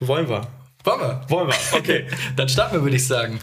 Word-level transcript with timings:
Wollen 0.00 0.28
wir. 0.28 0.46
Wollen 0.82 1.00
wir? 1.00 1.20
Wollen 1.28 1.48
wir, 1.48 1.78
okay. 1.78 2.06
Dann 2.36 2.48
starten 2.48 2.76
wir, 2.76 2.82
würde 2.82 2.96
ich 2.96 3.06
sagen. 3.06 3.38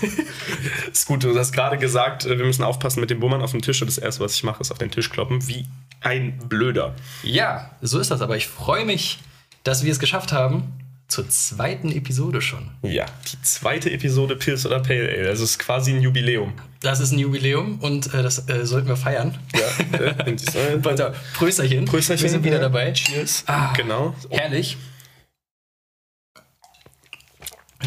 ist 0.92 1.06
gut, 1.06 1.24
du 1.24 1.36
hast 1.36 1.50
gerade 1.50 1.76
gesagt, 1.76 2.24
äh, 2.24 2.38
wir 2.38 2.44
müssen 2.44 2.62
aufpassen 2.62 3.00
mit 3.00 3.10
dem 3.10 3.18
Bummern 3.18 3.42
auf 3.42 3.50
dem 3.50 3.62
Tisch 3.62 3.82
und 3.82 3.88
das 3.88 3.98
erste, 3.98 4.22
was 4.22 4.34
ich 4.34 4.44
mache, 4.44 4.60
ist 4.60 4.70
auf 4.70 4.78
den 4.78 4.92
Tisch 4.92 5.10
kloppen, 5.10 5.46
wie 5.48 5.66
ein 6.00 6.38
Blöder. 6.48 6.94
Ja, 7.24 7.72
so 7.80 7.98
ist 7.98 8.12
das, 8.12 8.20
aber 8.20 8.36
ich 8.36 8.46
freue 8.46 8.84
mich, 8.84 9.18
dass 9.64 9.82
wir 9.82 9.90
es 9.90 9.98
geschafft 9.98 10.30
haben. 10.32 10.72
Zur 11.08 11.28
zweiten 11.28 11.90
Episode 11.90 12.40
schon. 12.40 12.70
Ja, 12.82 13.04
die 13.30 13.42
zweite 13.42 13.90
Episode 13.90 14.36
Pilz 14.36 14.64
oder 14.64 14.80
Pale 14.80 15.10
Ale. 15.10 15.24
Das 15.24 15.40
ist 15.40 15.58
quasi 15.58 15.92
ein 15.92 16.00
Jubiläum. 16.00 16.54
Das 16.80 17.00
ist 17.00 17.12
ein 17.12 17.18
Jubiläum 17.18 17.80
und 17.80 18.14
äh, 18.14 18.22
das 18.22 18.48
äh, 18.48 18.64
sollten 18.64 18.88
wir 18.88 18.96
feiern. 18.96 19.36
Ja, 19.52 19.98
äh. 19.98 21.12
Prösterchen. 21.34 21.84
Prösterchen. 21.84 22.22
Wir 22.22 22.30
sind 22.30 22.44
wieder 22.44 22.60
dabei. 22.60 22.92
Cheers. 22.92 23.44
Ah, 23.46 23.74
genau. 23.74 24.14
Herrlich. 24.30 24.78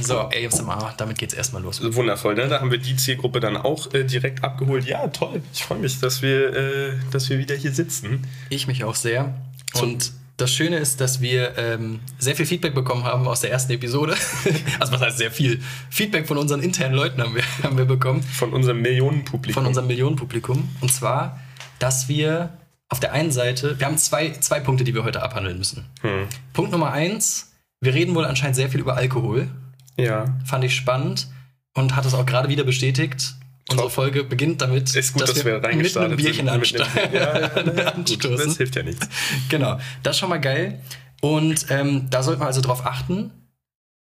So, 0.01 0.19
ASMR, 0.19 0.93
damit 0.97 1.17
geht's 1.17 1.33
erstmal 1.33 1.61
los. 1.61 1.81
Wundervoll, 1.95 2.35
ne? 2.35 2.47
Da 2.47 2.59
haben 2.59 2.71
wir 2.71 2.77
die 2.77 2.95
Zielgruppe 2.95 3.39
dann 3.39 3.57
auch 3.57 3.93
äh, 3.93 4.03
direkt 4.03 4.43
abgeholt. 4.43 4.85
Ja, 4.85 5.07
toll. 5.07 5.41
Ich 5.53 5.63
freue 5.63 5.79
mich, 5.79 5.99
dass 5.99 6.21
wir, 6.21 6.53
äh, 6.53 6.93
dass 7.11 7.29
wir 7.29 7.37
wieder 7.37 7.55
hier 7.55 7.71
sitzen. 7.71 8.27
Ich 8.49 8.67
mich 8.67 8.83
auch 8.83 8.95
sehr. 8.95 9.33
Und 9.73 10.11
das 10.37 10.51
Schöne 10.53 10.77
ist, 10.77 10.99
dass 10.99 11.21
wir 11.21 11.57
ähm, 11.57 12.01
sehr 12.19 12.35
viel 12.35 12.45
Feedback 12.45 12.75
bekommen 12.75 13.05
haben 13.05 13.27
aus 13.27 13.39
der 13.41 13.51
ersten 13.51 13.71
Episode. 13.71 14.15
also 14.79 14.93
was 14.93 15.01
heißt 15.01 15.17
sehr 15.17 15.31
viel? 15.31 15.61
Feedback 15.89 16.27
von 16.27 16.37
unseren 16.37 16.61
internen 16.61 16.95
Leuten 16.95 17.21
haben 17.21 17.35
wir, 17.35 17.43
haben 17.63 17.77
wir 17.77 17.85
bekommen. 17.85 18.21
Von 18.21 18.53
unserem 18.53 18.81
Millionenpublikum. 18.81 19.53
Von 19.53 19.67
unserem 19.67 19.87
Millionenpublikum. 19.87 20.69
Und 20.81 20.91
zwar, 20.91 21.39
dass 21.79 22.09
wir 22.09 22.57
auf 22.89 22.99
der 22.99 23.13
einen 23.13 23.31
Seite, 23.31 23.79
wir 23.79 23.87
haben 23.87 23.97
zwei, 23.97 24.31
zwei 24.31 24.59
Punkte, 24.59 24.83
die 24.83 24.93
wir 24.93 25.03
heute 25.03 25.23
abhandeln 25.23 25.57
müssen. 25.57 25.85
Hm. 26.01 26.27
Punkt 26.53 26.71
Nummer 26.71 26.91
eins, 26.91 27.53
wir 27.81 27.93
reden 27.93 28.13
wohl 28.13 28.25
anscheinend 28.25 28.55
sehr 28.55 28.69
viel 28.69 28.81
über 28.81 28.95
Alkohol. 28.95 29.49
Ja. 29.97 30.37
Fand 30.45 30.63
ich 30.63 30.75
spannend 30.75 31.27
und 31.73 31.95
hat 31.95 32.05
es 32.05 32.13
auch 32.13 32.25
gerade 32.25 32.49
wieder 32.49 32.63
bestätigt. 32.63 33.35
Unsere 33.69 33.89
Folge 33.89 34.23
beginnt 34.23 34.61
damit, 34.61 34.95
ist 34.95 35.13
gut, 35.13 35.23
dass, 35.23 35.33
dass 35.33 35.45
wir, 35.45 35.61
wir 35.61 35.75
mit 35.75 35.97
einem 35.97 36.17
Bierchen 36.17 36.47
anstoßen. 36.49 36.87
Ja, 37.11 37.39
ja, 37.39 37.41
ja. 37.41 37.91
Das 38.37 38.57
hilft 38.57 38.75
ja 38.75 38.83
nichts. 38.83 39.07
Genau, 39.49 39.79
das 40.03 40.15
ist 40.15 40.19
schon 40.19 40.29
mal 40.29 40.39
geil. 40.39 40.81
Und 41.21 41.65
ähm, 41.69 42.07
da 42.11 42.21
sollte 42.21 42.39
man 42.39 42.47
also 42.47 42.61
drauf 42.61 42.85
achten. 42.85 43.31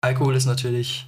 Alkohol 0.00 0.36
ist 0.36 0.46
natürlich 0.46 1.06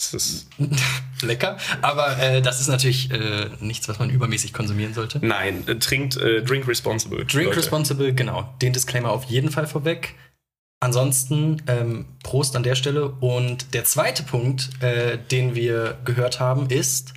das 0.00 0.14
ist 0.14 0.48
lecker, 1.22 1.58
aber 1.82 2.18
äh, 2.18 2.40
das 2.40 2.60
ist 2.60 2.68
natürlich 2.68 3.10
äh, 3.10 3.50
nichts, 3.60 3.86
was 3.86 3.98
man 3.98 4.08
übermäßig 4.08 4.54
konsumieren 4.54 4.94
sollte. 4.94 5.18
Nein, 5.20 5.68
äh, 5.68 5.76
trinkt, 5.76 6.16
äh, 6.16 6.42
drink 6.42 6.66
responsible. 6.66 7.26
Drink 7.26 7.48
Leute. 7.48 7.58
responsible, 7.58 8.14
genau. 8.14 8.54
Den 8.62 8.72
Disclaimer 8.72 9.10
auf 9.10 9.24
jeden 9.24 9.50
Fall 9.50 9.66
vorweg. 9.66 10.14
Ansonsten 10.80 11.62
ähm, 11.66 12.06
Prost 12.22 12.56
an 12.56 12.62
der 12.62 12.74
Stelle. 12.74 13.10
Und 13.20 13.74
der 13.74 13.84
zweite 13.84 14.22
Punkt, 14.22 14.70
äh, 14.82 15.18
den 15.18 15.54
wir 15.54 15.98
gehört 16.04 16.40
haben, 16.40 16.68
ist, 16.70 17.12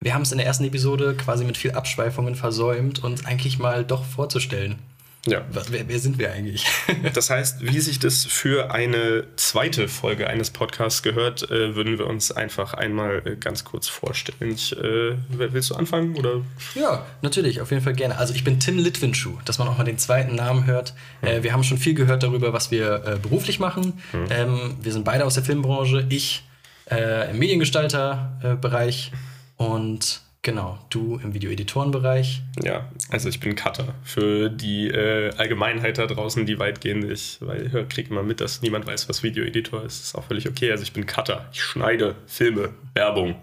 wir 0.00 0.14
haben 0.14 0.22
es 0.22 0.32
in 0.32 0.38
der 0.38 0.46
ersten 0.46 0.64
Episode 0.64 1.14
quasi 1.14 1.44
mit 1.44 1.56
viel 1.56 1.72
Abschweifungen 1.72 2.36
versäumt, 2.36 3.02
uns 3.02 3.26
eigentlich 3.26 3.58
mal 3.58 3.84
doch 3.84 4.04
vorzustellen. 4.04 4.78
Ja. 5.26 5.42
Wer, 5.50 5.86
wer, 5.86 5.98
sind 5.98 6.18
wir 6.18 6.32
eigentlich? 6.32 6.64
das 7.14 7.28
heißt, 7.28 7.60
wie 7.60 7.78
sich 7.80 7.98
das 7.98 8.24
für 8.24 8.72
eine 8.72 9.24
zweite 9.36 9.86
Folge 9.86 10.28
eines 10.28 10.50
Podcasts 10.50 11.02
gehört, 11.02 11.50
äh, 11.50 11.74
würden 11.74 11.98
wir 11.98 12.06
uns 12.06 12.32
einfach 12.32 12.72
einmal 12.72 13.22
äh, 13.26 13.36
ganz 13.36 13.64
kurz 13.64 13.86
vorstellen. 13.86 14.52
Ich, 14.52 14.74
äh, 14.76 15.16
willst 15.28 15.70
du 15.70 15.74
anfangen? 15.74 16.16
Oder? 16.16 16.40
Ja, 16.74 17.04
natürlich, 17.20 17.60
auf 17.60 17.70
jeden 17.70 17.82
Fall 17.82 17.92
gerne. 17.92 18.16
Also 18.16 18.32
ich 18.32 18.44
bin 18.44 18.60
Tim 18.60 18.78
Litwinschuh, 18.78 19.36
dass 19.44 19.58
man 19.58 19.68
auch 19.68 19.76
mal 19.76 19.84
den 19.84 19.98
zweiten 19.98 20.34
Namen 20.34 20.64
hört. 20.64 20.94
Hm. 21.20 21.42
wir 21.42 21.52
haben 21.52 21.64
schon 21.64 21.78
viel 21.78 21.94
gehört 21.94 22.22
darüber, 22.22 22.54
was 22.54 22.70
wir 22.70 23.04
äh, 23.04 23.18
beruflich 23.18 23.60
machen. 23.60 24.00
Hm. 24.12 24.24
Ähm, 24.30 24.76
wir 24.80 24.92
sind 24.92 25.04
beide 25.04 25.26
aus 25.26 25.34
der 25.34 25.44
Filmbranche. 25.44 26.06
Ich 26.08 26.44
äh, 26.90 27.30
im 27.30 27.38
Mediengestalterbereich 27.38 29.12
und 29.56 30.22
Genau, 30.42 30.78
du 30.88 31.20
im 31.22 31.34
Videoeditorenbereich. 31.34 32.40
Ja, 32.62 32.90
also 33.10 33.28
ich 33.28 33.40
bin 33.40 33.54
Cutter. 33.56 33.94
Für 34.02 34.48
die 34.48 34.88
äh, 34.88 35.34
Allgemeinheit 35.36 35.98
da 35.98 36.06
draußen, 36.06 36.46
die 36.46 36.58
weitgehend 36.58 37.04
ist, 37.04 37.46
weil 37.46 37.66
ich 37.66 37.88
kriege 37.90 38.08
immer 38.08 38.22
mit, 38.22 38.40
dass 38.40 38.62
niemand 38.62 38.86
weiß, 38.86 39.06
was 39.10 39.22
Videoeditor 39.22 39.84
ist. 39.84 40.02
Ist 40.02 40.14
auch 40.14 40.24
völlig 40.24 40.48
okay. 40.48 40.70
Also 40.70 40.82
ich 40.82 40.94
bin 40.94 41.04
Cutter. 41.04 41.46
Ich 41.52 41.62
schneide 41.62 42.16
Filme, 42.26 42.70
Werbung. 42.94 43.34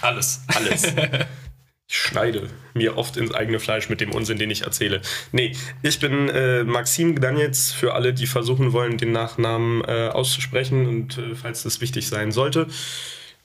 Alles. 0.00 0.42
Alles. 0.46 0.84
ich 1.88 1.98
schneide 1.98 2.48
mir 2.72 2.96
oft 2.96 3.18
ins 3.18 3.34
eigene 3.34 3.60
Fleisch 3.60 3.90
mit 3.90 4.00
dem 4.00 4.12
Unsinn, 4.12 4.38
den 4.38 4.50
ich 4.50 4.62
erzähle. 4.62 5.02
Nee, 5.32 5.54
ich 5.82 6.00
bin 6.00 6.30
äh, 6.30 6.64
Maxim 6.64 7.16
Gdanetz, 7.16 7.70
für 7.70 7.92
alle, 7.92 8.14
die 8.14 8.26
versuchen 8.26 8.72
wollen, 8.72 8.96
den 8.96 9.12
Nachnamen 9.12 9.82
äh, 9.86 10.08
auszusprechen 10.08 10.86
und 10.86 11.18
äh, 11.18 11.34
falls 11.34 11.64
das 11.64 11.82
wichtig 11.82 12.08
sein 12.08 12.32
sollte. 12.32 12.66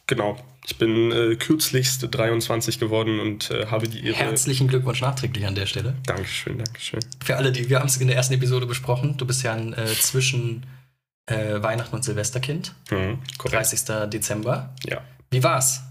Genau, 0.07 0.37
ich 0.65 0.77
bin 0.77 1.11
äh, 1.11 1.35
kürzlichst 1.35 2.07
23 2.09 2.79
geworden 2.79 3.19
und 3.19 3.51
äh, 3.51 3.67
habe 3.67 3.87
die 3.87 4.05
Ehre. 4.05 4.17
Herzlichen 4.17 4.67
Glückwunsch 4.67 4.99
nachträglich 5.01 5.45
an 5.45 5.53
der 5.53 5.67
Stelle. 5.67 5.95
Dankeschön, 6.05 6.57
Dankeschön. 6.57 6.99
Für 7.23 7.37
alle, 7.37 7.51
die 7.51 7.69
wir 7.69 7.79
haben 7.79 7.87
es 7.87 7.97
in 7.97 8.07
der 8.07 8.15
ersten 8.15 8.33
Episode 8.33 8.65
besprochen. 8.65 9.15
Du 9.17 9.25
bist 9.25 9.43
ja 9.43 9.53
ein 9.53 9.73
äh, 9.73 9.85
zwischen 9.85 10.65
äh, 11.27 11.61
Weihnachten 11.61 11.95
und 11.95 12.03
Silvesterkind. 12.03 12.73
Mhm, 12.89 13.19
30. 13.37 14.09
Dezember. 14.09 14.73
Ja. 14.85 15.01
Wie 15.29 15.43
war's? 15.43 15.83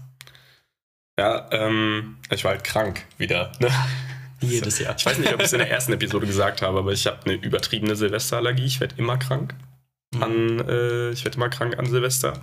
Ja, 1.17 1.47
ähm, 1.51 2.17
ich 2.29 2.43
war 2.43 2.51
halt 2.51 2.65
krank 2.65 3.05
wieder. 3.17 3.53
Ne? 3.59 3.69
Jedes 4.41 4.79
Jahr. 4.79 4.95
Ich 4.97 5.05
weiß 5.05 5.17
nicht, 5.19 5.33
ob 5.33 5.39
ich 5.39 5.45
es 5.45 5.53
in 5.53 5.59
der 5.59 5.71
ersten 5.71 5.93
Episode 5.93 6.27
gesagt 6.27 6.61
habe, 6.61 6.79
aber 6.79 6.91
ich 6.91 7.07
habe 7.07 7.19
eine 7.23 7.35
übertriebene 7.35 7.95
Silvesterallergie. 7.95 8.65
Ich 8.65 8.81
werde 8.81 8.95
immer 8.97 9.17
krank. 9.17 9.55
Mhm. 10.13 10.23
An, 10.23 10.59
äh, 10.67 11.09
ich 11.11 11.23
werde 11.23 11.37
immer 11.37 11.47
krank 11.47 11.79
an 11.79 11.85
Silvester. 11.85 12.33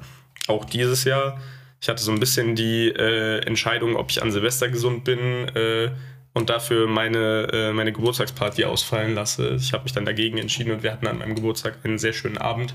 Auch 0.48 0.64
dieses 0.64 1.04
Jahr 1.04 1.38
ich 1.82 1.88
hatte 1.88 2.02
so 2.02 2.12
ein 2.12 2.20
bisschen 2.20 2.54
die 2.54 2.90
äh, 2.90 3.44
Entscheidung, 3.44 3.96
ob 3.96 4.08
ich 4.10 4.22
an 4.22 4.30
Silvester 4.30 4.68
gesund 4.68 5.02
bin 5.02 5.18
äh, 5.18 5.90
und 6.32 6.48
dafür 6.48 6.86
meine, 6.86 7.48
äh, 7.52 7.72
meine 7.72 7.92
Geburtstagsparty 7.92 8.64
ausfallen 8.64 9.16
lasse. 9.16 9.56
Ich 9.56 9.72
habe 9.72 9.82
mich 9.82 9.92
dann 9.92 10.04
dagegen 10.04 10.38
entschieden 10.38 10.70
und 10.70 10.84
wir 10.84 10.92
hatten 10.92 11.08
an 11.08 11.18
meinem 11.18 11.34
Geburtstag 11.34 11.78
einen 11.82 11.98
sehr 11.98 12.12
schönen 12.12 12.38
Abend. 12.38 12.72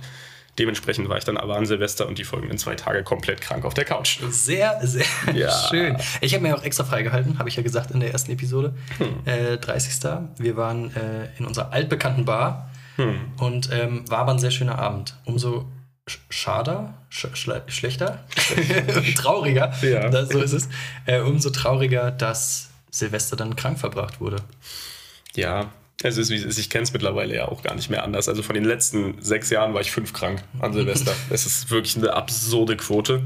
Dementsprechend 0.59 1.07
war 1.07 1.17
ich 1.17 1.23
dann 1.23 1.38
aber 1.38 1.56
an 1.56 1.66
Silvester 1.66 2.06
und 2.06 2.17
die 2.17 2.25
folgenden 2.25 2.57
zwei 2.57 2.75
Tage 2.75 3.01
komplett 3.03 3.40
krank 3.40 3.63
auf 3.63 3.73
der 3.73 3.85
Couch. 3.85 4.19
Sehr, 4.29 4.78
sehr 4.85 5.06
ja. 5.34 5.51
schön. 5.69 5.96
Ich 6.19 6.34
habe 6.34 6.44
mir 6.44 6.57
auch 6.57 6.63
extra 6.63 6.84
freigehalten, 6.84 7.40
habe 7.40 7.47
ich 7.47 7.56
ja 7.56 7.63
gesagt 7.63 7.91
in 7.91 8.01
der 8.01 8.12
ersten 8.12 8.34
Episode. 8.34 8.73
Hm. 8.97 9.19
Äh, 9.23 9.57
30. 9.57 10.03
Wir 10.38 10.57
waren 10.57 10.94
äh, 10.94 11.29
in 11.38 11.46
unserer 11.46 11.72
altbekannten 11.72 12.25
Bar 12.25 12.72
hm. 12.97 13.16
und 13.40 13.69
ähm, 13.72 14.03
war 14.09 14.19
aber 14.19 14.34
ein 14.34 14.40
sehr 14.40 14.51
schöner 14.51 14.78
Abend. 14.78 15.16
Umso 15.23 15.66
schader, 16.29 16.94
sch 17.09 17.28
schlechter, 17.68 18.25
trauriger, 19.16 19.73
ja. 19.81 20.09
das, 20.09 20.29
so 20.29 20.40
ist 20.40 20.53
es, 20.53 20.69
äh, 21.06 21.19
umso 21.19 21.50
trauriger, 21.50 22.12
dass 22.12 22.69
Silvester 22.90 23.35
dann 23.35 23.56
krank 23.56 23.79
verbracht 23.79 24.19
wurde. 24.19 24.38
Ja, 25.35 25.72
es 26.03 26.17
ist 26.17 26.29
ist. 26.29 26.57
Ich 26.57 26.69
kenne 26.69 26.84
es 26.84 26.94
mittlerweile 26.94 27.35
ja 27.35 27.47
auch 27.47 27.63
gar 27.63 27.75
nicht 27.75 27.90
mehr 27.90 28.03
anders. 28.03 28.29
Also 28.29 28.44
von 28.44 28.53
den 28.53 28.66
letzten 28.66 29.22
sechs 29.22 29.50
Jahren 29.50 29.73
war 29.73 29.81
ich 29.81 29.91
fünf 29.91 30.13
krank 30.13 30.44
an 30.59 30.73
Silvester. 30.73 31.13
es 31.29 31.46
ist 31.46 31.72
wirklich 31.72 31.97
eine 31.97 32.13
absurde 32.13 32.78
Quote. 32.78 33.23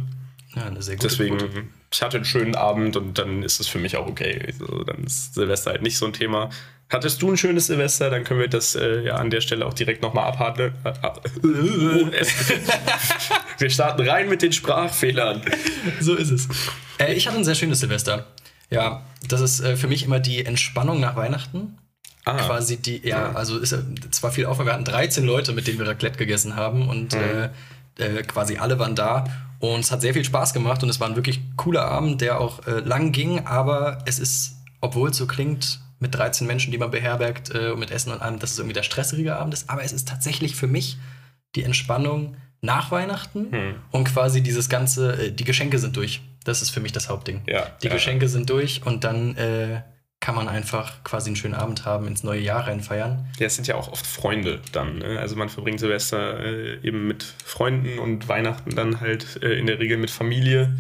Ja, 0.56 0.66
eine 0.66 0.81
sehr 0.81 0.96
gute 0.96 1.08
Deswegen, 1.08 1.38
Quote. 1.38 1.64
ich 1.91 2.02
hatte 2.02 2.18
einen 2.18 2.25
schönen 2.25 2.56
Abend 2.56 2.97
und 2.97 3.18
dann 3.18 3.44
ist 3.44 3.59
es 3.59 3.68
für 3.68 3.80
mich 3.80 3.97
auch 3.97 4.08
okay. 4.08 4.41
Also, 4.47 4.84
dann 4.84 5.03
ist 5.06 5.34
Silvester 5.34 5.72
halt 5.72 5.81
nicht 5.81 5.97
so 5.97 6.06
ein 6.06 6.14
Thema. 6.14 6.50
Hattest 6.91 7.22
du 7.22 7.31
ein 7.31 7.38
schönes 7.38 7.68
Silvester? 7.68 8.09
Dann 8.09 8.25
können 8.25 8.41
wir 8.41 8.50
das 8.50 8.75
äh, 8.75 9.06
ja 9.06 9.16
an 9.16 9.29
der 9.29 9.40
Stelle 9.40 9.66
auch 9.66 9.74
direkt 9.74 10.02
nochmal 10.02 10.25
abhandeln. 10.25 10.74
wir 13.57 13.69
starten 13.69 14.07
rein 14.07 14.28
mit 14.28 14.41
den 14.41 14.52
Sprachfehlern. 14.52 15.41
So 16.02 16.16
ist 16.16 16.31
es. 16.31 16.50
Äh, 17.00 17.13
ich 17.13 17.28
hatte 17.28 17.38
ein 17.38 17.46
sehr 17.46 17.56
schönes 17.56 17.79
Silvester. 17.79 18.28
Ja, 18.69 19.03
das 19.28 19.40
ist 19.40 19.62
äh, 19.62 19.78
für 19.78 19.88
mich 19.88 20.03
immer 20.03 20.19
die 20.19 20.46
Entspannung 20.46 21.00
nach 21.00 21.16
Weihnachten. 21.16 21.78
Ah. 22.25 22.35
Quasi 22.35 22.78
die, 22.78 23.08
ja, 23.08 23.31
also 23.31 23.58
ist 23.58 23.75
zwar 24.12 24.31
viel 24.31 24.46
Aufwand, 24.46 24.68
wir 24.68 24.73
hatten 24.73 24.85
13 24.85 25.25
Leute, 25.25 25.53
mit 25.53 25.68
denen 25.68 25.79
wir 25.79 25.88
Raclette 25.88 26.18
gegessen 26.18 26.56
haben 26.56 26.90
und 26.90 27.16
mhm. 27.16 27.19
Äh, 27.22 27.50
äh, 28.20 28.23
quasi 28.23 28.58
alle 28.58 28.79
waren 28.79 28.96
da. 28.96 29.26
Und 29.59 29.79
es 29.79 29.91
hat 29.91 30.02
sehr 30.02 30.14
viel 30.14 30.26
Spaß 30.26 30.53
gemacht 30.53 30.84
und 30.84 30.90
es 30.90 30.99
war 30.99 31.08
ein 31.08 31.16
wirklich 31.16 31.40
cooler 31.55 31.85
Abend, 31.85 32.20
der 32.20 32.40
auch 32.40 32.66
äh, 32.67 32.79
lang 32.79 33.11
ging, 33.11 33.46
aber 33.46 33.99
es 34.05 34.20
ist, 34.20 34.58
obwohl 34.82 35.11
es 35.11 35.17
so 35.17 35.28
klingt, 35.28 35.79
mit 36.02 36.16
13 36.16 36.46
Menschen, 36.46 36.72
die 36.72 36.78
man 36.78 36.92
beherbergt 36.92 37.53
äh, 37.53 37.76
mit 37.76 37.92
Essen 37.92 38.12
und 38.12 38.22
allem, 38.22 38.40
dass 38.40 38.52
es 38.52 38.59
irgendwie 38.59 38.74
der 38.74 38.84
stressigere 38.84 39.38
Abend 39.38 39.53
ist. 39.53 39.70
Aber 39.70 39.84
es 39.84 39.94
ist 39.94 40.08
tatsächlich 40.08 40.56
für 40.56 40.68
mich 40.68 40.98
die 41.56 41.64
Entspannung 41.64 42.36
nach 42.62 42.92
Weihnachten 42.92 43.52
hm. 43.52 43.76
und 43.92 44.06
quasi 44.06 44.42
dieses 44.42 44.68
ganze, 44.68 45.28
äh, 45.28 45.32
die 45.32 45.44
Geschenke 45.44 45.80
sind 45.80 45.96
durch. 45.96 46.22
Das 46.44 46.62
ist 46.62 46.72
für 46.72 46.80
mich 46.80 46.92
das 46.92 47.08
Hauptding. 47.08 47.42
Ja, 47.48 47.68
die 47.82 47.88
ja. 47.88 47.94
Geschenke 47.94 48.28
sind 48.28 48.50
durch 48.50 48.82
und 48.84 49.03
dann 49.03 49.38
äh, 49.38 49.82
kann 50.20 50.36
man 50.36 50.48
einfach 50.48 51.03
quasi 51.03 51.30
einen 51.30 51.36
schönen 51.36 51.56
Abend 51.56 51.86
haben, 51.86 52.08
ins 52.08 52.24
neue 52.24 52.40
Jahr 52.40 52.68
reinfeiern. 52.68 53.28
Ja, 53.40 53.47
es 53.47 53.56
sind 53.56 53.68
ja 53.68 53.76
auch 53.76 53.92
oft 53.92 54.06
Freunde 54.06 54.59
dann. 54.72 55.00
Ne? 55.00 55.20
Also 55.20 55.36
man 55.36 55.50
verbringt 55.50 55.80
Silvester 55.80 56.40
äh, 56.40 56.80
eben 56.84 57.08
mit 57.08 57.24
Freunden 57.24 58.00
und 58.00 58.28
Weihnachten 58.28 58.76
dann 58.76 59.02
halt 59.02 59.42
äh, 59.44 59.54
in 59.54 59.66
der 59.66 59.80
Regel 59.80 59.97
mit 59.97 60.12
Familie 60.12 60.78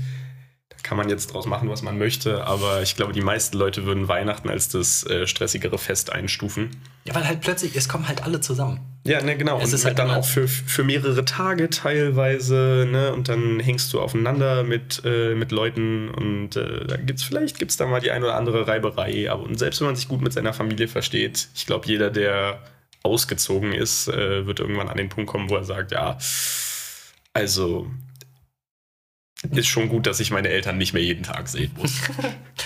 kann 0.83 0.97
man 0.97 1.09
jetzt 1.09 1.33
draus 1.33 1.45
machen, 1.45 1.69
was 1.69 1.81
man 1.81 1.97
möchte, 1.97 2.45
aber 2.45 2.81
ich 2.81 2.95
glaube, 2.95 3.13
die 3.13 3.21
meisten 3.21 3.57
Leute 3.57 3.85
würden 3.85 4.07
Weihnachten 4.07 4.49
als 4.49 4.69
das 4.69 5.05
äh, 5.05 5.27
stressigere 5.27 5.77
Fest 5.77 6.11
einstufen. 6.11 6.71
Ja, 7.05 7.15
weil 7.15 7.27
halt 7.27 7.41
plötzlich, 7.41 7.75
es 7.75 7.89
kommen 7.89 8.07
halt 8.07 8.23
alle 8.23 8.41
zusammen. 8.41 8.79
Ja, 9.03 9.21
ne, 9.21 9.35
genau. 9.35 9.57
Es 9.57 9.69
und 9.69 9.73
ist 9.73 9.85
halt 9.85 9.97
dann 9.97 10.11
auch 10.11 10.25
für, 10.25 10.47
für 10.47 10.83
mehrere 10.83 11.25
Tage 11.25 11.69
teilweise, 11.69 12.87
ne? 12.89 13.11
Und 13.13 13.29
dann 13.29 13.59
hängst 13.59 13.91
du 13.93 13.99
aufeinander 13.99 14.63
mit, 14.63 15.01
äh, 15.03 15.33
mit 15.33 15.51
Leuten 15.51 16.09
und 16.09 16.55
äh, 16.55 16.85
da 16.85 16.97
gibt's 16.97 17.23
vielleicht 17.23 17.57
gibt's 17.57 17.77
da 17.77 17.87
mal 17.87 17.99
die 17.99 18.11
ein 18.11 18.23
oder 18.23 18.35
andere 18.35 18.67
Reiberei. 18.67 19.31
Aber 19.31 19.43
und 19.43 19.57
selbst 19.57 19.81
wenn 19.81 19.87
man 19.87 19.95
sich 19.95 20.07
gut 20.07 20.21
mit 20.21 20.33
seiner 20.33 20.53
Familie 20.53 20.87
versteht, 20.87 21.49
ich 21.55 21.65
glaube, 21.65 21.87
jeder, 21.87 22.11
der 22.11 22.59
ausgezogen 23.01 23.73
ist, 23.73 24.07
äh, 24.07 24.45
wird 24.45 24.59
irgendwann 24.59 24.89
an 24.89 24.97
den 24.97 25.09
Punkt 25.09 25.31
kommen, 25.31 25.49
wo 25.49 25.55
er 25.55 25.63
sagt, 25.63 25.91
ja, 25.91 26.19
also 27.33 27.89
ist 29.49 29.67
schon 29.67 29.89
gut, 29.89 30.05
dass 30.07 30.19
ich 30.19 30.31
meine 30.31 30.49
Eltern 30.49 30.77
nicht 30.77 30.93
mehr 30.93 31.03
jeden 31.03 31.23
Tag 31.23 31.47
sehen 31.47 31.71
muss. 31.77 31.93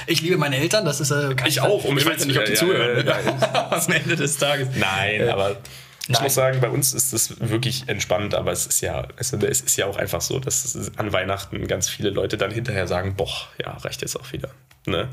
Ich 0.07 0.21
liebe 0.21 0.37
meine 0.37 0.57
Eltern, 0.57 0.85
das 0.85 0.99
ist 0.99 1.09
äh, 1.09 1.33
gar 1.33 1.47
Ich 1.47 1.61
auch, 1.61 1.83
um 1.85 1.97
ich 1.97 2.05
weiß 2.05 2.25
nicht, 2.27 2.37
ob 2.37 2.45
die 2.45 2.51
ja, 2.51 2.57
zuhören. 2.57 3.07
ja, 3.07 3.19
ja, 3.21 3.71
Am 3.85 3.91
Ende 3.91 4.15
des 4.15 4.37
Tages. 4.37 4.67
Nein, 4.77 5.21
Äh, 5.21 5.29
aber 5.29 5.51
ich 6.03 6.09
nein. 6.09 6.21
muss 6.23 6.35
sagen, 6.35 6.59
bei 6.61 6.69
uns 6.69 6.93
ist 6.93 7.11
es 7.13 7.39
wirklich 7.39 7.85
entspannt, 7.87 8.35
aber 8.35 8.51
es 8.51 8.67
ist 8.67 8.81
ja, 8.81 9.07
es, 9.17 9.33
es 9.33 9.61
ist 9.61 9.77
ja 9.77 9.87
auch 9.87 9.97
einfach 9.97 10.21
so, 10.21 10.37
dass 10.39 10.91
an 10.97 11.11
Weihnachten 11.11 11.65
ganz 11.67 11.89
viele 11.89 12.11
Leute 12.11 12.37
dann 12.37 12.51
hinterher 12.51 12.85
sagen, 12.87 13.15
boah, 13.15 13.31
ja, 13.59 13.71
reicht 13.77 14.01
jetzt 14.01 14.15
auch 14.19 14.31
wieder. 14.31 14.49
Ne? 14.85 15.07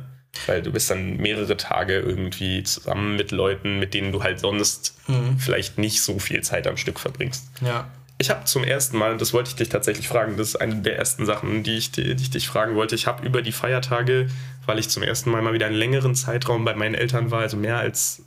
Weil 0.46 0.60
du 0.60 0.72
bist 0.72 0.90
dann 0.90 1.16
mehrere 1.16 1.56
Tage 1.56 1.98
irgendwie 2.00 2.62
zusammen 2.64 3.16
mit 3.16 3.30
Leuten, 3.30 3.78
mit 3.78 3.94
denen 3.94 4.12
du 4.12 4.22
halt 4.22 4.40
sonst 4.40 4.94
Mhm. 5.06 5.38
vielleicht 5.38 5.78
nicht 5.78 6.02
so 6.02 6.18
viel 6.18 6.42
Zeit 6.42 6.66
am 6.66 6.76
Stück 6.76 7.00
verbringst. 7.00 7.46
Ja. 7.64 7.88
Ich 8.22 8.30
habe 8.30 8.44
zum 8.44 8.62
ersten 8.62 8.98
Mal, 8.98 9.16
das 9.16 9.32
wollte 9.32 9.48
ich 9.48 9.56
dich 9.56 9.68
tatsächlich 9.68 10.06
fragen, 10.06 10.36
das 10.36 10.50
ist 10.50 10.56
eine 10.60 10.76
der 10.76 10.96
ersten 10.96 11.26
Sachen, 11.26 11.64
die 11.64 11.76
ich, 11.76 11.90
die, 11.90 12.14
die 12.14 12.22
ich 12.22 12.30
dich 12.30 12.46
fragen 12.46 12.76
wollte. 12.76 12.94
Ich 12.94 13.08
habe 13.08 13.26
über 13.26 13.42
die 13.42 13.50
Feiertage, 13.50 14.28
weil 14.64 14.78
ich 14.78 14.88
zum 14.90 15.02
ersten 15.02 15.32
Mal 15.32 15.42
mal 15.42 15.54
wieder 15.54 15.66
einen 15.66 15.74
längeren 15.74 16.14
Zeitraum 16.14 16.64
bei 16.64 16.76
meinen 16.76 16.94
Eltern 16.94 17.32
war, 17.32 17.40
also 17.40 17.56
mehr 17.56 17.78
als 17.78 18.24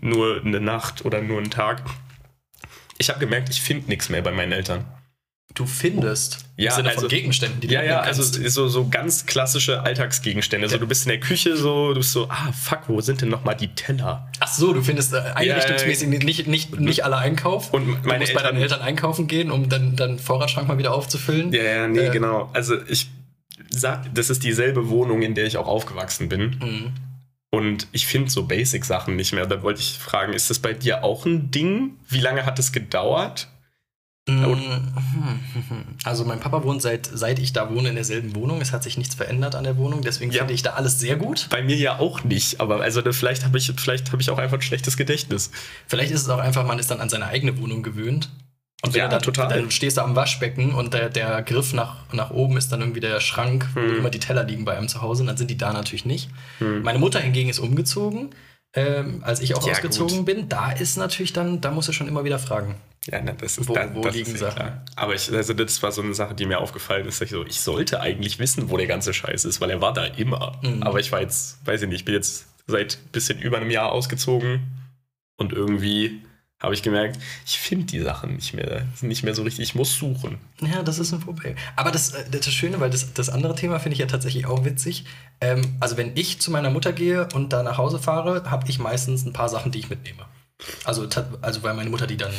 nur 0.00 0.42
eine 0.44 0.60
Nacht 0.60 1.04
oder 1.04 1.20
nur 1.20 1.38
einen 1.38 1.50
Tag. 1.50 1.82
Ich 2.98 3.08
habe 3.08 3.18
gemerkt, 3.18 3.48
ich 3.48 3.60
finde 3.60 3.88
nichts 3.88 4.10
mehr 4.10 4.22
bei 4.22 4.30
meinen 4.30 4.52
Eltern. 4.52 4.84
Du 5.54 5.66
findest 5.66 6.46
Ja, 6.56 6.70
im 6.70 6.76
Sinne 6.76 6.88
also- 6.90 7.00
von 7.02 7.08
Gegenständen, 7.10 7.60
die 7.60 7.66
du 7.66 7.74
Ja, 7.74 7.82
ja, 7.82 8.00
also 8.00 8.22
so, 8.22 8.68
so 8.68 8.88
ganz 8.88 9.26
klassische 9.26 9.82
Alltagsgegenstände. 9.82 10.66
So, 10.68 10.76
Ja. 10.76 10.80
du 10.80 10.86
bist 10.86 11.04
in 11.04 11.10
der 11.10 11.20
Küche 11.20 11.56
so, 11.56 11.88
du 11.92 12.00
bist 12.00 12.12
so, 12.12 12.26
ah, 12.30 12.52
fuck, 12.52 12.80
wo 12.88 13.00
sind 13.02 13.20
denn 13.20 13.28
nochmal 13.28 13.54
die 13.56 13.68
Teller? 13.68 14.28
Ach 14.40 14.48
so, 14.52 14.72
du 14.72 14.82
findest 14.82 15.12
äh, 15.12 15.18
einrichtungsmäßig 15.34 16.08
nicht, 16.08 16.46
nicht, 16.46 16.80
nicht 16.80 17.04
alle 17.04 17.16
Einkauf. 17.18 17.72
Und 17.74 17.86
du 17.86 18.08
meine 18.08 18.20
musst 18.20 18.32
bei 18.34 18.42
deinen 18.42 18.56
Eltern- 18.56 18.62
Eltern 18.78 18.80
einkaufen 18.80 19.26
gehen, 19.26 19.50
um 19.50 19.68
dann 19.68 19.94
deinen 19.96 20.18
Vorratsschrank 20.18 20.68
mal 20.68 20.78
wieder 20.78 20.94
aufzufüllen. 20.94 21.52
Ja, 21.52 21.62
ja, 21.62 21.88
nee, 21.88 22.06
Äh, 22.06 22.10
genau. 22.10 22.48
Also 22.54 22.76
ich 22.88 23.08
sag, 23.70 24.14
das 24.14 24.30
ist 24.30 24.42
dieselbe 24.44 24.88
Wohnung, 24.88 25.20
in 25.22 25.34
der 25.34 25.44
ich 25.46 25.58
auch 25.58 25.66
aufgewachsen 25.68 26.28
bin. 26.28 26.56
Mhm. 26.62 26.92
Und 27.50 27.86
ich 27.92 28.06
finde 28.06 28.30
so 28.30 28.44
Basic-Sachen 28.44 29.14
nicht 29.16 29.32
mehr. 29.34 29.44
Da 29.46 29.62
wollte 29.62 29.80
ich 29.80 29.98
fragen, 29.98 30.32
ist 30.32 30.48
das 30.48 30.58
bei 30.58 30.72
dir 30.72 31.04
auch 31.04 31.26
ein 31.26 31.50
Ding? 31.50 31.98
Wie 32.08 32.20
lange 32.20 32.46
hat 32.46 32.58
es 32.58 32.72
gedauert? 32.72 33.48
Mhm. 34.28 34.82
Also 36.04 36.24
mein 36.24 36.40
Papa 36.40 36.62
wohnt 36.64 36.82
seit, 36.82 37.06
seit 37.12 37.38
ich 37.38 37.52
da 37.52 37.70
wohne 37.72 37.88
in 37.90 37.94
derselben 37.94 38.34
Wohnung. 38.34 38.60
Es 38.60 38.72
hat 38.72 38.82
sich 38.82 38.96
nichts 38.98 39.14
verändert 39.14 39.54
an 39.54 39.64
der 39.64 39.76
Wohnung, 39.76 40.02
deswegen 40.02 40.30
Ja. 40.32 40.38
finde 40.40 40.54
ich 40.54 40.62
da 40.62 40.70
alles 40.70 40.98
sehr 41.00 41.16
gut. 41.16 41.48
Bei 41.50 41.62
mir 41.62 41.76
ja 41.76 41.98
auch 41.98 42.24
nicht, 42.24 42.60
aber 42.60 42.80
also 42.80 43.02
da- 43.02 43.12
vielleicht 43.12 43.44
habe 43.44 43.58
ich, 43.58 43.72
vielleicht 43.76 44.12
hab 44.12 44.20
ich 44.20 44.30
auch 44.30 44.38
einfach 44.38 44.58
ein 44.58 44.62
schlechtes 44.62 44.96
Gedächtnis. 44.96 45.50
Vielleicht 45.86 46.12
ist 46.12 46.22
es 46.22 46.28
auch 46.28 46.38
einfach, 46.38 46.66
man 46.66 46.78
ist 46.78 46.90
dann 46.90 47.00
an 47.00 47.08
seine 47.08 47.26
eigene 47.26 47.58
Wohnung 47.60 47.82
gewöhnt. 47.82 48.30
Und 48.84 48.94
wenn 48.94 48.98
Ja, 49.00 49.04
du 49.06 49.10
dann, 49.12 49.22
total. 49.22 49.48
dann 49.48 49.70
stehst 49.70 49.96
du 49.96 50.00
am 50.02 50.16
Waschbecken 50.16 50.74
und 50.74 50.92
der, 50.92 51.08
der 51.08 51.42
Griff 51.42 51.72
nach, 51.72 52.12
nach 52.12 52.30
oben 52.32 52.56
ist 52.56 52.72
dann 52.72 52.80
irgendwie 52.80 52.98
der 53.00 53.20
Schrank, 53.20 53.68
wo 53.74 53.80
Hm. 53.80 53.96
immer 53.98 54.10
die 54.10 54.18
Teller 54.18 54.42
liegen 54.42 54.64
bei 54.64 54.76
einem 54.76 54.88
zu 54.88 55.02
Hause 55.02 55.22
und 55.22 55.28
dann 55.28 55.36
sind 55.36 55.50
die 55.50 55.56
da 55.58 55.72
natürlich 55.72 56.04
nicht. 56.04 56.30
Hm. 56.58 56.82
Meine 56.82 56.98
Mutter 56.98 57.20
hingegen 57.20 57.48
ist 57.48 57.60
umgezogen, 57.60 58.30
ähm, 58.74 59.22
als 59.24 59.40
ich 59.40 59.54
auch 59.54 59.66
Ja, 59.66 59.72
ausgezogen 59.72 60.18
gut. 60.18 60.26
bin. 60.26 60.48
Da 60.48 60.72
ist 60.72 60.96
natürlich 60.96 61.32
dann, 61.32 61.60
da 61.60 61.70
musst 61.70 61.88
du 61.88 61.92
schon 61.92 62.08
immer 62.08 62.24
wieder 62.24 62.38
fragen. 62.38 62.74
Ja, 63.06 63.20
na, 63.22 63.32
das 63.32 63.58
ist, 63.58 63.68
Wo- 63.68 63.74
da, 63.74 63.92
wo 63.94 64.02
das 64.02 64.14
liegen 64.14 64.32
ist 64.34 64.40
ja 64.40 64.48
Sachen? 64.50 64.56
klar. 64.62 64.84
Aber 64.96 65.14
ich, 65.14 65.30
also 65.32 65.52
das 65.54 65.82
war 65.82 65.90
so 65.92 66.02
eine 66.02 66.14
Sache, 66.14 66.34
die 66.34 66.46
mir 66.46 66.58
aufgefallen 66.58 67.06
ist. 67.06 67.20
dass 67.20 67.26
Ich, 67.26 67.32
so, 67.32 67.44
ich 67.44 67.60
sollte 67.60 68.00
eigentlich 68.00 68.38
wissen, 68.38 68.70
wo 68.70 68.76
der 68.76 68.86
ganze 68.86 69.12
Scheiß 69.12 69.44
ist, 69.44 69.60
weil 69.60 69.70
er 69.70 69.80
war 69.80 69.92
da 69.92 70.04
immer. 70.04 70.58
Mhm. 70.62 70.82
Aber 70.84 71.00
ich 71.00 71.10
war 71.10 71.20
jetzt, 71.20 71.58
weiß 71.66 71.82
ich 71.82 71.88
nicht, 71.88 71.96
ich 72.00 72.04
bin 72.04 72.14
jetzt 72.14 72.46
seit 72.68 72.98
ein 73.04 73.08
bisschen 73.10 73.40
über 73.40 73.56
einem 73.56 73.70
Jahr 73.70 73.90
ausgezogen 73.92 74.62
und 75.36 75.52
irgendwie 75.52 76.22
habe 76.62 76.74
ich 76.74 76.82
gemerkt, 76.82 77.18
ich 77.44 77.58
finde 77.58 77.86
die 77.86 78.00
Sachen 78.00 78.36
nicht 78.36 78.54
mehr, 78.54 78.86
nicht 79.00 79.24
mehr 79.24 79.34
so 79.34 79.42
richtig. 79.42 79.62
Ich 79.64 79.74
muss 79.74 79.96
suchen. 79.96 80.38
Ja, 80.60 80.82
das 80.82 80.98
ist 80.98 81.12
ein 81.12 81.20
Problem. 81.20 81.56
Aber 81.76 81.90
das, 81.90 82.12
äh, 82.12 82.24
das 82.30 82.46
Schöne, 82.52 82.78
weil 82.80 82.90
das, 82.90 83.12
das 83.14 83.28
andere 83.28 83.54
Thema 83.54 83.80
finde 83.80 83.94
ich 83.94 83.98
ja 83.98 84.06
tatsächlich 84.06 84.46
auch 84.46 84.64
witzig. 84.64 85.04
Ähm, 85.40 85.76
also 85.80 85.96
wenn 85.96 86.16
ich 86.16 86.40
zu 86.40 86.50
meiner 86.50 86.70
Mutter 86.70 86.92
gehe 86.92 87.28
und 87.34 87.52
da 87.52 87.62
nach 87.62 87.78
Hause 87.78 87.98
fahre, 87.98 88.50
habe 88.50 88.68
ich 88.70 88.78
meistens 88.78 89.24
ein 89.26 89.32
paar 89.32 89.48
Sachen, 89.48 89.72
die 89.72 89.80
ich 89.80 89.90
mitnehme. 89.90 90.24
Also, 90.84 91.08
also 91.40 91.62
weil 91.64 91.74
meine 91.74 91.90
Mutter 91.90 92.06
die 92.06 92.16
dann, 92.16 92.30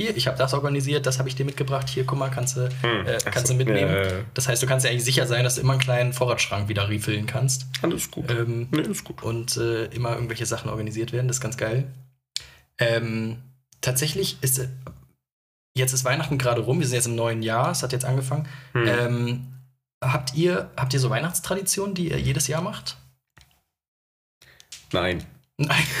hier, 0.00 0.16
ich 0.16 0.26
habe 0.26 0.36
das 0.36 0.52
organisiert, 0.54 1.06
das 1.06 1.20
habe 1.20 1.28
ich 1.28 1.36
dir 1.36 1.44
mitgebracht, 1.44 1.88
hier, 1.88 2.04
guck 2.04 2.18
mal, 2.18 2.30
kannst 2.30 2.56
du, 2.56 2.68
Hm, 2.80 3.06
äh, 3.06 3.18
kannst 3.30 3.50
du 3.50 3.54
mitnehmen. 3.54 3.92
ja, 3.94 4.02
ja. 4.02 4.10
Das 4.34 4.48
heißt, 4.48 4.60
du 4.60 4.66
kannst 4.66 4.84
dir 4.84 4.90
eigentlich 4.90 5.04
sicher 5.04 5.28
sein, 5.28 5.44
dass 5.44 5.54
du 5.54 5.60
immer 5.60 5.74
einen 5.74 5.80
kleinen 5.82 6.12
Vorratsschrank 6.12 6.68
wieder 6.68 6.88
refillen 6.88 7.26
kannst 7.26 7.66
Alles 7.82 8.10
gut. 8.10 8.28
ähm, 8.32 8.66
nee, 8.72 8.80
ist 8.80 9.04
gut. 9.04 9.22
und 9.22 9.56
äh, 9.58 9.84
immer 9.94 10.14
irgendwelche 10.14 10.46
Sachen 10.46 10.70
organisiert 10.70 11.12
werden. 11.12 11.28
Das 11.28 11.36
ist 11.36 11.40
ganz 11.42 11.56
geil. 11.56 11.84
Ähm, 12.78 13.36
tatsächlich 13.82 14.42
ist 14.42 14.58
äh, 14.58 14.68
jetzt 15.76 15.92
ist 15.92 16.04
Weihnachten 16.04 16.38
gerade 16.38 16.62
rum. 16.62 16.80
Wir 16.80 16.86
sind 16.86 16.96
jetzt 16.96 17.06
im 17.06 17.14
neuen 17.14 17.42
Jahr. 17.42 17.70
Es 17.70 17.82
hat 17.82 17.92
jetzt 17.92 18.06
angefangen. 18.06 18.48
Hm. 18.72 18.86
Ähm, 18.86 19.46
habt 20.02 20.34
ihr 20.34 20.70
habt 20.76 20.94
ihr 20.94 21.00
so 21.00 21.10
Weihnachtstraditionen, 21.10 21.94
die 21.94 22.10
ihr 22.10 22.18
jedes 22.18 22.48
Jahr 22.48 22.62
macht? 22.62 22.96
Nein. 24.92 25.24
Nein. 25.58 25.82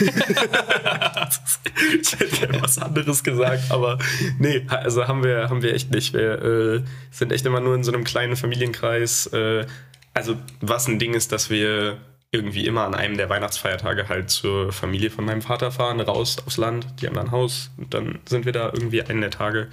ich 2.00 2.12
hätte 2.12 2.36
gerne 2.36 2.62
was 2.62 2.78
anderes 2.78 3.22
gesagt, 3.22 3.70
aber 3.70 3.98
nee, 4.38 4.66
also 4.68 5.06
haben 5.06 5.22
wir, 5.22 5.50
haben 5.50 5.62
wir 5.62 5.74
echt 5.74 5.90
nicht. 5.90 6.14
Wir 6.14 6.42
äh, 6.42 6.82
sind 7.10 7.32
echt 7.32 7.44
immer 7.46 7.60
nur 7.60 7.74
in 7.74 7.84
so 7.84 7.92
einem 7.92 8.04
kleinen 8.04 8.36
Familienkreis. 8.36 9.26
Äh, 9.26 9.66
also, 10.14 10.36
was 10.60 10.88
ein 10.88 10.98
Ding 10.98 11.14
ist, 11.14 11.32
dass 11.32 11.48
wir 11.50 11.98
irgendwie 12.32 12.66
immer 12.66 12.84
an 12.84 12.94
einem 12.94 13.18
der 13.18 13.28
Weihnachtsfeiertage 13.28 14.08
halt 14.08 14.30
zur 14.30 14.72
Familie 14.72 15.10
von 15.10 15.24
meinem 15.24 15.42
Vater 15.42 15.70
fahren, 15.70 16.00
raus 16.00 16.38
aufs 16.44 16.56
Land. 16.56 16.86
Die 17.00 17.06
haben 17.06 17.14
da 17.14 17.20
ein 17.20 17.30
Haus 17.30 17.70
und 17.76 17.92
dann 17.92 18.20
sind 18.24 18.46
wir 18.46 18.52
da 18.52 18.70
irgendwie 18.72 19.02
einen 19.02 19.20
der 19.20 19.30
Tage. 19.30 19.68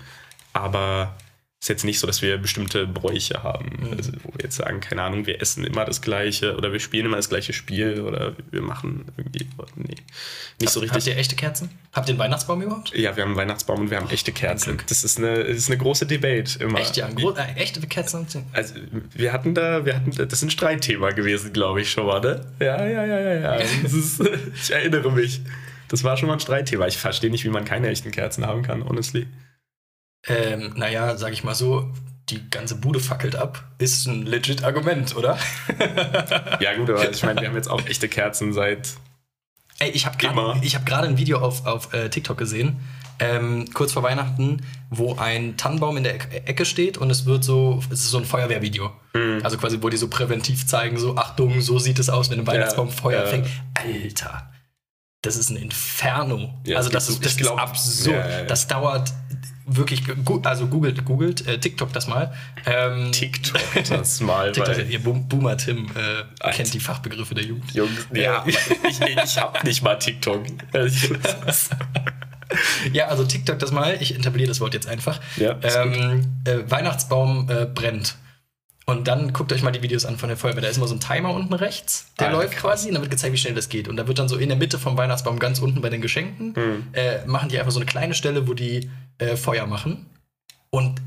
Aber 0.51 1.15
ist 1.61 1.67
jetzt 1.67 1.83
nicht 1.83 1.99
so, 1.99 2.07
dass 2.07 2.21
wir 2.21 2.37
bestimmte 2.37 2.87
Bräuche 2.87 3.43
haben. 3.43 3.79
Mhm. 3.81 3.97
Also, 3.97 4.11
wo 4.23 4.29
wir 4.33 4.43
jetzt 4.43 4.55
sagen, 4.55 4.79
keine 4.79 5.01
Ahnung, 5.01 5.25
wir 5.25 5.41
essen 5.41 5.65
immer 5.65 5.83
das 5.83 6.01
Gleiche 6.01 6.55
oder 6.55 6.71
wir 6.71 6.79
spielen 6.79 7.05
immer 7.07 7.17
das 7.17 7.27
gleiche 7.27 7.51
Spiel 7.51 7.99
oder 7.99 8.33
wir 8.49 8.61
machen 8.61 9.05
irgendwie. 9.17 9.45
Nee, 9.75 9.95
nicht 10.61 10.71
so 10.71 10.81
Habt 10.81 10.95
richtig. 10.95 11.13
ihr 11.13 11.19
echte 11.19 11.35
Kerzen? 11.35 11.69
Habt 11.91 12.07
ihr 12.07 12.13
einen 12.13 12.19
Weihnachtsbaum 12.19 12.61
überhaupt? 12.61 12.95
Ja, 12.95 13.13
wir 13.17 13.23
haben 13.23 13.31
einen 13.31 13.37
Weihnachtsbaum 13.37 13.81
und 13.81 13.89
wir 13.89 13.97
haben 13.97 14.09
echte 14.09 14.31
Kerzen. 14.31 14.77
Das 14.87 15.03
ist 15.03 15.17
eine, 15.17 15.43
das 15.43 15.57
ist 15.57 15.67
eine 15.69 15.77
große 15.77 16.05
Debate 16.05 16.63
immer. 16.63 16.79
Echt 16.79 16.95
ja, 16.95 17.09
gro- 17.09 17.35
äh, 17.35 17.53
echte 17.57 17.81
Kerzen. 17.87 18.25
Also, 18.53 18.75
wir 19.13 19.33
hatten 19.33 19.53
da, 19.53 19.85
wir 19.85 19.95
hatten, 19.97 20.11
da- 20.11 20.23
das 20.25 20.39
ist 20.39 20.43
ein 20.43 20.51
Streitthema 20.51 21.11
gewesen, 21.11 21.51
glaube 21.51 21.81
ich 21.81 21.91
schon 21.91 22.05
mal, 22.05 22.21
ne? 22.21 22.45
Ja, 22.61 22.85
ja, 22.87 23.03
ja, 23.05 23.19
ja, 23.19 23.33
ja. 23.33 23.53
Ist, 23.83 24.21
ich 24.63 24.71
erinnere 24.71 25.11
mich. 25.11 25.41
Das 25.89 26.05
war 26.05 26.15
schon 26.15 26.27
mal 26.27 26.35
ein 26.35 26.39
Streitthema. 26.39 26.87
Ich 26.87 26.97
verstehe 26.97 27.31
nicht, 27.31 27.43
wie 27.43 27.49
man 27.49 27.65
keine 27.65 27.89
echten 27.89 28.11
Kerzen 28.11 28.45
haben 28.47 28.61
kann, 28.61 28.85
honestly. 28.87 29.27
Ähm, 30.27 30.73
naja, 30.75 31.17
sag 31.17 31.33
ich 31.33 31.43
mal 31.43 31.55
so, 31.55 31.89
die 32.29 32.49
ganze 32.49 32.75
Bude 32.75 32.99
fackelt 32.99 33.35
ab. 33.35 33.63
Ist 33.79 34.05
ein 34.05 34.25
legit 34.25 34.63
Argument, 34.63 35.15
oder? 35.15 35.37
Ja, 36.59 36.75
gut, 36.75 36.89
aber 36.89 37.09
ich 37.09 37.23
meine, 37.23 37.41
wir 37.41 37.47
haben 37.47 37.55
jetzt 37.55 37.69
auch 37.69 37.85
echte 37.87 38.09
Kerzen 38.09 38.53
seit. 38.53 38.89
Ey, 39.79 39.91
ich 39.91 40.05
habe 40.05 40.17
gerade 40.17 40.35
hab 40.61 41.03
ein 41.03 41.17
Video 41.17 41.39
auf, 41.39 41.65
auf 41.65 41.93
äh, 41.93 42.09
TikTok 42.09 42.37
gesehen, 42.37 42.81
ähm, 43.19 43.65
kurz 43.73 43.93
vor 43.93 44.03
Weihnachten, 44.03 44.61
wo 44.89 45.15
ein 45.15 45.55
Tannenbaum 45.55 45.95
in 45.97 46.03
der 46.03 46.15
Ecke- 46.15 46.45
Ecke 46.45 46.65
steht 46.65 46.97
und 46.97 47.09
es 47.09 47.25
wird 47.25 47.45
so, 47.45 47.81
es 47.89 48.01
ist 48.01 48.09
so 48.09 48.17
ein 48.17 48.25
Feuerwehrvideo. 48.25 48.91
Mhm. 49.13 49.39
Also 49.43 49.57
quasi, 49.57 49.77
wo 49.81 49.87
die 49.89 49.95
so 49.97 50.09
präventiv 50.09 50.67
zeigen, 50.67 50.97
so 50.97 51.15
Achtung, 51.15 51.61
so 51.61 51.79
sieht 51.79 51.97
es 51.99 52.09
aus, 52.09 52.29
wenn 52.29 52.39
ein 52.39 52.47
Weihnachtsbaum 52.47 52.89
Feuer 52.89 53.23
ja. 53.23 53.27
fängt. 53.27 53.47
Alter, 53.73 54.51
das 55.21 55.37
ist 55.37 55.49
ein 55.49 55.55
Inferno. 55.55 56.53
Ja, 56.65 56.75
also 56.77 56.89
das, 56.89 57.07
ist, 57.09 57.25
das 57.25 57.37
glaub- 57.37 57.55
ist 57.57 57.61
absurd. 57.61 58.15
Ja, 58.17 58.29
ja, 58.29 58.39
ja. 58.39 58.43
Das 58.45 58.67
dauert 58.67 59.13
wirklich, 59.75 60.03
also 60.43 60.67
googelt, 60.67 61.03
googelt, 61.05 61.47
äh, 61.47 61.59
TikTok 61.59 61.93
das 61.93 62.07
mal. 62.07 62.33
Ähm, 62.65 63.11
TikTok 63.11 63.61
das 63.89 64.19
mal, 64.21 64.51
TikTok, 64.51 64.89
ihr 64.89 64.99
Boom- 64.99 65.27
Boomer 65.27 65.57
Tim 65.57 65.87
äh, 65.95 66.51
kennt 66.51 66.73
die 66.73 66.79
Fachbegriffe 66.79 67.35
der 67.35 67.43
Jugend. 67.45 67.73
Jungs, 67.73 68.07
ja, 68.13 68.43
ich, 68.47 68.57
ich 69.01 69.37
habe 69.37 69.65
nicht 69.65 69.81
mal 69.83 69.95
TikTok. 69.95 70.43
Ja, 72.93 73.07
also 73.09 73.25
TikTok 73.25 73.59
das 73.59 73.71
mal, 73.71 73.97
ich 73.99 74.15
etabliere 74.15 74.47
das 74.47 74.59
Wort 74.59 74.73
jetzt 74.73 74.87
einfach. 74.87 75.19
Ja, 75.37 75.57
ähm, 75.61 76.25
äh, 76.45 76.57
Weihnachtsbaum 76.67 77.47
äh, 77.49 77.65
brennt. 77.67 78.15
Und 78.87 79.07
dann 79.07 79.33
guckt 79.33 79.53
euch 79.53 79.61
mal 79.61 79.69
die 79.69 79.83
Videos 79.83 80.03
an 80.03 80.17
von 80.17 80.29
der 80.29 80.37
Feuerwehr. 80.37 80.63
Da 80.63 80.67
ist 80.67 80.77
immer 80.77 80.87
so 80.87 80.95
ein 80.95 80.99
Timer 80.99 81.31
unten 81.31 81.53
rechts, 81.53 82.11
der 82.19 82.29
Ah, 82.29 82.31
läuft 82.31 82.53
krass. 82.53 82.61
quasi 82.81 82.87
und 82.87 82.95
dann 82.95 83.03
wird 83.03 83.11
gezeigt, 83.11 83.33
wie 83.33 83.37
schnell 83.37 83.53
das 83.53 83.69
geht. 83.69 83.87
Und 83.87 83.97
da 83.97 84.07
wird 84.07 84.17
dann 84.17 84.27
so 84.27 84.35
in 84.37 84.49
der 84.49 84.57
Mitte 84.57 84.79
vom 84.79 84.97
Weihnachtsbaum 84.97 85.37
ganz 85.37 85.59
unten 85.59 85.79
bei 85.81 85.91
den 85.91 86.01
Geschenken, 86.01 86.55
Hm. 86.55 86.87
äh, 86.93 87.23
machen 87.27 87.49
die 87.49 87.59
einfach 87.59 87.71
so 87.71 87.77
eine 87.79 87.85
kleine 87.85 88.15
Stelle, 88.15 88.47
wo 88.47 88.55
die 88.55 88.89
äh, 89.19 89.35
Feuer 89.35 89.67
machen. 89.67 90.07
Und 90.71 91.01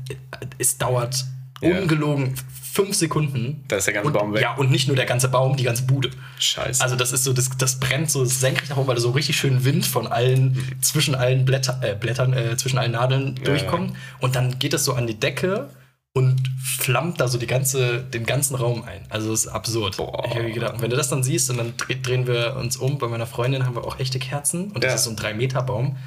es 0.57 0.77
dauert 0.77 1.25
Ja. 1.61 1.79
Ungelogen 1.79 2.35
fünf 2.73 2.95
Sekunden. 2.95 3.63
Da 3.67 3.75
ist 3.75 3.85
der 3.85 3.93
ganze 3.93 4.07
und, 4.07 4.13
Baum 4.13 4.33
weg. 4.33 4.41
Ja, 4.41 4.55
und 4.55 4.71
nicht 4.71 4.87
nur 4.87 4.95
der 4.95 5.05
ganze 5.05 5.29
Baum, 5.29 5.55
die 5.55 5.63
ganze 5.63 5.83
Bude. 5.83 6.09
Scheiße. 6.39 6.81
Also 6.81 6.95
das 6.95 7.11
ist 7.11 7.23
so, 7.23 7.31
das, 7.31 7.49
das 7.55 7.79
brennt 7.79 8.09
so 8.09 8.25
senkrecht 8.25 8.71
nach 8.71 8.77
oben, 8.77 8.87
weil 8.87 8.95
da 8.95 9.01
so 9.01 9.11
richtig 9.11 9.37
schön 9.37 9.63
Wind 9.63 9.85
von 9.85 10.07
allen, 10.07 10.57
zwischen 10.81 11.13
allen 11.13 11.45
Blätter, 11.45 11.79
äh, 11.83 11.95
Blättern, 11.95 12.33
äh, 12.33 12.57
zwischen 12.57 12.79
allen 12.79 12.93
Nadeln 12.93 13.35
ja, 13.37 13.43
durchkommt. 13.43 13.91
Ja. 13.91 13.97
Und 14.21 14.35
dann 14.35 14.57
geht 14.57 14.73
das 14.73 14.85
so 14.85 14.93
an 14.93 15.05
die 15.05 15.19
Decke 15.19 15.69
und 16.13 16.41
flammt 16.59 17.21
da 17.21 17.27
so 17.27 17.37
die 17.37 17.45
ganze, 17.45 18.03
den 18.03 18.25
ganzen 18.25 18.55
Raum 18.55 18.83
ein. 18.83 19.05
Also 19.09 19.29
das 19.29 19.45
ist 19.45 19.47
absurd. 19.49 19.97
Boah. 19.97 20.23
Ich 20.27 20.35
habe 20.35 20.51
gedacht, 20.51 20.81
wenn 20.81 20.89
du 20.89 20.95
das 20.95 21.09
dann 21.09 21.21
siehst 21.21 21.51
und 21.51 21.57
dann 21.57 21.73
drehen 21.77 22.25
wir 22.25 22.55
uns 22.55 22.77
um, 22.77 22.97
bei 22.97 23.07
meiner 23.07 23.27
Freundin 23.27 23.67
haben 23.67 23.75
wir 23.75 23.83
auch 23.83 23.99
echte 23.99 24.17
Kerzen 24.17 24.71
und 24.71 24.83
das 24.83 24.95
ist 24.95 25.03
so 25.03 25.11
ein 25.11 25.15
3-Meter-Baum. 25.15 25.97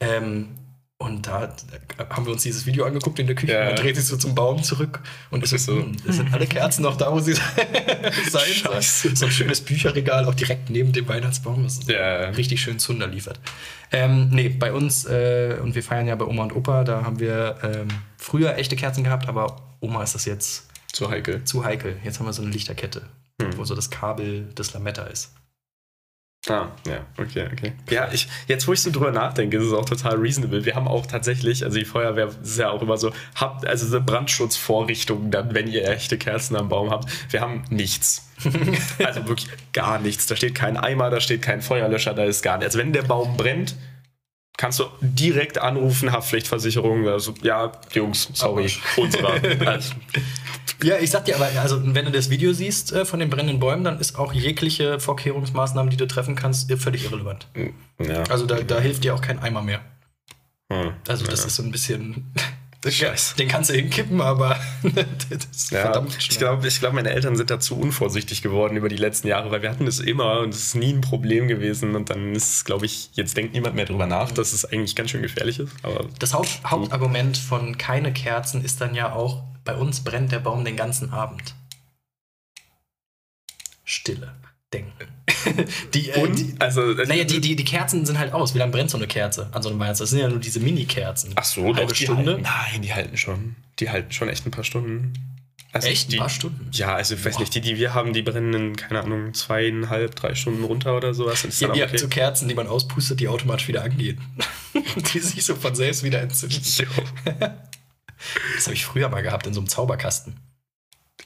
Ähm, 0.00 0.48
und 1.00 1.26
da 1.26 1.50
haben 2.10 2.26
wir 2.26 2.32
uns 2.32 2.42
dieses 2.42 2.66
Video 2.66 2.84
angeguckt 2.84 3.18
in 3.18 3.26
der 3.26 3.34
Küche 3.34 3.54
ja. 3.54 3.70
und 3.70 3.78
dreht 3.78 3.96
sich 3.96 4.04
so 4.04 4.18
zum 4.18 4.34
Baum 4.34 4.62
zurück 4.62 5.00
und 5.30 5.42
es 5.42 5.50
ist 5.50 5.64
so, 5.64 5.82
es 6.06 6.16
sind 6.16 6.30
alle 6.34 6.46
Kerzen 6.46 6.82
noch 6.82 6.94
da, 6.94 7.10
wo 7.10 7.20
sie 7.20 7.32
sein 8.30 8.42
sollen. 8.62 9.16
So 9.16 9.24
ein 9.24 9.32
schönes 9.32 9.62
Bücherregal 9.62 10.26
auch 10.26 10.34
direkt 10.34 10.68
neben 10.68 10.92
dem 10.92 11.08
Weihnachtsbaum. 11.08 11.64
Das 11.64 11.78
ist 11.78 11.88
ja. 11.88 12.28
richtig 12.28 12.60
schön 12.60 12.78
Zunder 12.78 13.06
liefert. 13.06 13.40
Ähm, 13.92 14.28
nee, 14.30 14.50
bei 14.50 14.74
uns, 14.74 15.06
äh, 15.06 15.56
und 15.62 15.74
wir 15.74 15.82
feiern 15.82 16.06
ja 16.06 16.14
bei 16.16 16.26
Oma 16.26 16.42
und 16.42 16.54
Opa, 16.54 16.84
da 16.84 17.02
haben 17.02 17.18
wir 17.18 17.56
ähm, 17.62 17.88
früher 18.18 18.58
echte 18.58 18.76
Kerzen 18.76 19.02
gehabt, 19.02 19.26
aber 19.26 19.56
Oma 19.80 20.02
ist 20.02 20.14
das 20.14 20.26
jetzt 20.26 20.68
zu 20.92 21.10
heikel. 21.10 21.44
Zu 21.44 21.64
heikel. 21.64 21.96
Jetzt 22.04 22.18
haben 22.18 22.26
wir 22.26 22.34
so 22.34 22.42
eine 22.42 22.50
Lichterkette, 22.50 23.02
hm. 23.40 23.56
wo 23.56 23.64
so 23.64 23.74
das 23.74 23.88
Kabel 23.88 24.52
des 24.52 24.74
Lametta 24.74 25.04
ist. 25.04 25.32
Ah, 26.48 26.68
ja, 26.86 27.04
okay, 27.18 27.48
okay. 27.52 27.72
Ja, 27.90 28.08
ich, 28.12 28.26
jetzt 28.48 28.66
wo 28.66 28.72
ich 28.72 28.80
so 28.80 28.90
drüber 28.90 29.10
nachdenke, 29.10 29.58
ist 29.58 29.66
es 29.66 29.72
auch 29.74 29.84
total 29.84 30.16
reasonable. 30.16 30.64
Wir 30.64 30.74
haben 30.74 30.88
auch 30.88 31.04
tatsächlich, 31.04 31.64
also 31.64 31.78
die 31.78 31.84
Feuerwehr 31.84 32.30
ist 32.42 32.58
ja 32.58 32.70
auch 32.70 32.80
immer 32.80 32.96
so, 32.96 33.12
habt 33.34 33.66
also 33.66 33.86
so 33.86 34.00
Brandschutzvorrichtungen 34.00 35.30
dann, 35.30 35.54
wenn 35.54 35.68
ihr 35.68 35.86
echte 35.86 36.16
Kerzen 36.16 36.56
am 36.56 36.70
Baum 36.70 36.90
habt. 36.90 37.10
Wir 37.30 37.42
haben 37.42 37.64
nichts. 37.68 38.30
also 39.04 39.28
wirklich 39.28 39.48
gar 39.74 39.98
nichts. 39.98 40.26
Da 40.28 40.36
steht 40.36 40.54
kein 40.54 40.78
Eimer, 40.78 41.10
da 41.10 41.20
steht 41.20 41.42
kein 41.42 41.60
Feuerlöscher, 41.60 42.14
da 42.14 42.24
ist 42.24 42.42
gar 42.42 42.56
nichts. 42.56 42.74
Also 42.74 42.78
wenn 42.78 42.94
der 42.94 43.02
Baum 43.02 43.36
brennt, 43.36 43.74
kannst 44.56 44.78
du 44.78 44.84
direkt 45.00 45.58
anrufen, 45.58 46.12
Haftpflichtversicherung. 46.12 47.08
Also, 47.08 47.34
ja, 47.42 47.72
Jungs, 47.92 48.28
sorry, 48.34 48.70
unsere. 48.96 49.40
Also, 49.66 49.94
ja, 50.82 50.98
ich 50.98 51.10
sag 51.10 51.24
dir 51.24 51.36
aber, 51.36 51.48
also 51.60 51.80
wenn 51.94 52.04
du 52.04 52.10
das 52.10 52.30
Video 52.30 52.52
siehst 52.52 52.92
äh, 52.92 53.04
von 53.04 53.20
den 53.20 53.30
brennenden 53.30 53.60
Bäumen, 53.60 53.84
dann 53.84 53.98
ist 53.98 54.18
auch 54.18 54.32
jegliche 54.32 55.00
Vorkehrungsmaßnahmen, 55.00 55.90
die 55.90 55.96
du 55.96 56.06
treffen 56.06 56.36
kannst, 56.36 56.72
völlig 56.72 57.04
irrelevant. 57.04 57.48
Ja. 57.98 58.24
Also 58.24 58.46
da, 58.46 58.60
da 58.60 58.80
hilft 58.80 59.04
dir 59.04 59.14
auch 59.14 59.20
kein 59.20 59.38
Eimer 59.38 59.62
mehr. 59.62 59.80
Hm. 60.72 60.92
Also 61.08 61.26
das 61.26 61.40
ja. 61.40 61.46
ist 61.46 61.56
so 61.56 61.62
ein 61.62 61.70
bisschen. 61.70 62.32
Scheiße. 62.88 63.36
Den 63.36 63.46
kannst 63.46 63.68
du 63.68 63.74
hinkippen, 63.74 64.22
aber 64.22 64.58
das 64.82 65.44
ist 65.52 65.70
ja, 65.70 65.82
verdammt 65.82 66.12
schnell. 66.14 66.28
Ich 66.30 66.38
glaube, 66.38 66.66
ich 66.66 66.80
glaub, 66.80 66.94
meine 66.94 67.10
Eltern 67.10 67.36
sind 67.36 67.50
da 67.50 67.60
zu 67.60 67.78
unvorsichtig 67.78 68.40
geworden 68.40 68.74
über 68.78 68.88
die 68.88 68.96
letzten 68.96 69.28
Jahre, 69.28 69.50
weil 69.50 69.60
wir 69.60 69.68
hatten 69.68 69.84
das 69.84 69.98
immer 69.98 70.40
und 70.40 70.54
es 70.54 70.68
ist 70.68 70.74
nie 70.76 70.94
ein 70.94 71.02
Problem 71.02 71.46
gewesen. 71.46 71.94
Und 71.94 72.08
dann 72.08 72.34
ist, 72.34 72.64
glaube 72.64 72.86
ich, 72.86 73.10
jetzt 73.12 73.36
denkt 73.36 73.52
niemand 73.52 73.76
mehr 73.76 73.84
drüber 73.84 74.06
nach, 74.06 74.32
dass 74.32 74.54
es 74.54 74.64
eigentlich 74.64 74.96
ganz 74.96 75.10
schön 75.10 75.20
gefährlich 75.20 75.58
ist. 75.58 75.72
Aber 75.82 76.06
das 76.18 76.32
Haupt, 76.32 76.60
Hauptargument 76.64 77.36
von 77.36 77.76
keine 77.76 78.14
Kerzen 78.14 78.64
ist 78.64 78.80
dann 78.80 78.94
ja 78.94 79.12
auch, 79.12 79.42
bei 79.64 79.74
uns 79.74 80.02
brennt 80.02 80.32
der 80.32 80.40
Baum 80.40 80.64
den 80.64 80.76
ganzen 80.76 81.12
Abend. 81.12 81.54
Stille. 83.84 84.34
Denken. 84.72 84.92
die, 85.94 86.10
äh, 86.10 86.30
die, 86.30 86.54
also, 86.60 86.92
äh, 86.92 87.06
naja, 87.06 87.24
die, 87.24 87.40
die, 87.40 87.56
die 87.56 87.64
Kerzen 87.64 88.06
sind 88.06 88.18
halt 88.18 88.32
aus. 88.32 88.54
Wie 88.54 88.58
lange 88.58 88.70
brennt 88.70 88.90
so 88.90 88.96
eine 88.96 89.08
Kerze 89.08 89.48
an 89.50 89.62
so 89.62 89.68
einem 89.68 89.80
Weihnachtsbaum? 89.80 90.04
Das 90.04 90.10
sind 90.10 90.20
ja 90.20 90.28
nur 90.28 90.38
diese 90.38 90.60
Mini-Kerzen. 90.60 91.32
Ach 91.34 91.44
so, 91.44 91.64
halbe 91.74 91.86
doch, 91.86 91.94
Stunde. 91.94 92.32
Halten, 92.32 92.42
nein, 92.42 92.82
die 92.82 92.94
halten 92.94 93.16
schon. 93.16 93.56
Die 93.80 93.90
halten 93.90 94.12
schon 94.12 94.28
echt 94.28 94.46
ein 94.46 94.52
paar 94.52 94.62
Stunden. 94.62 95.12
Also 95.72 95.88
echt? 95.88 96.10
Die, 96.10 96.16
ein 96.16 96.20
paar 96.20 96.28
Stunden? 96.28 96.68
Ja, 96.72 96.94
also 96.94 97.14
ich 97.14 97.24
weiß 97.24 97.34
Boah. 97.34 97.40
nicht, 97.40 97.54
die, 97.54 97.60
die 97.60 97.78
wir 97.78 97.94
haben, 97.94 98.12
die 98.12 98.22
brennen 98.22 98.54
in, 98.54 98.76
keine 98.76 99.02
Ahnung, 99.02 99.34
zweieinhalb, 99.34 100.16
drei 100.16 100.34
Stunden 100.34 100.64
runter 100.64 100.96
oder 100.96 101.14
sowas. 101.14 101.42
Ja, 101.60 101.68
ihr 101.68 101.72
okay. 101.72 101.82
habt 101.82 101.98
so 101.98 102.08
Kerzen, 102.08 102.48
die 102.48 102.54
man 102.54 102.66
auspustet, 102.66 103.20
die 103.20 103.28
automatisch 103.28 103.68
wieder 103.68 103.82
angehen. 103.82 104.20
die 105.14 105.20
sich 105.20 105.44
so 105.44 105.54
von 105.54 105.74
selbst 105.74 106.02
wieder 106.02 106.20
entzünden. 106.20 106.60
Das 108.54 108.66
habe 108.66 108.74
ich 108.74 108.84
früher 108.84 109.08
mal 109.08 109.22
gehabt 109.22 109.46
in 109.46 109.54
so 109.54 109.60
einem 109.60 109.68
Zauberkasten. 109.68 110.36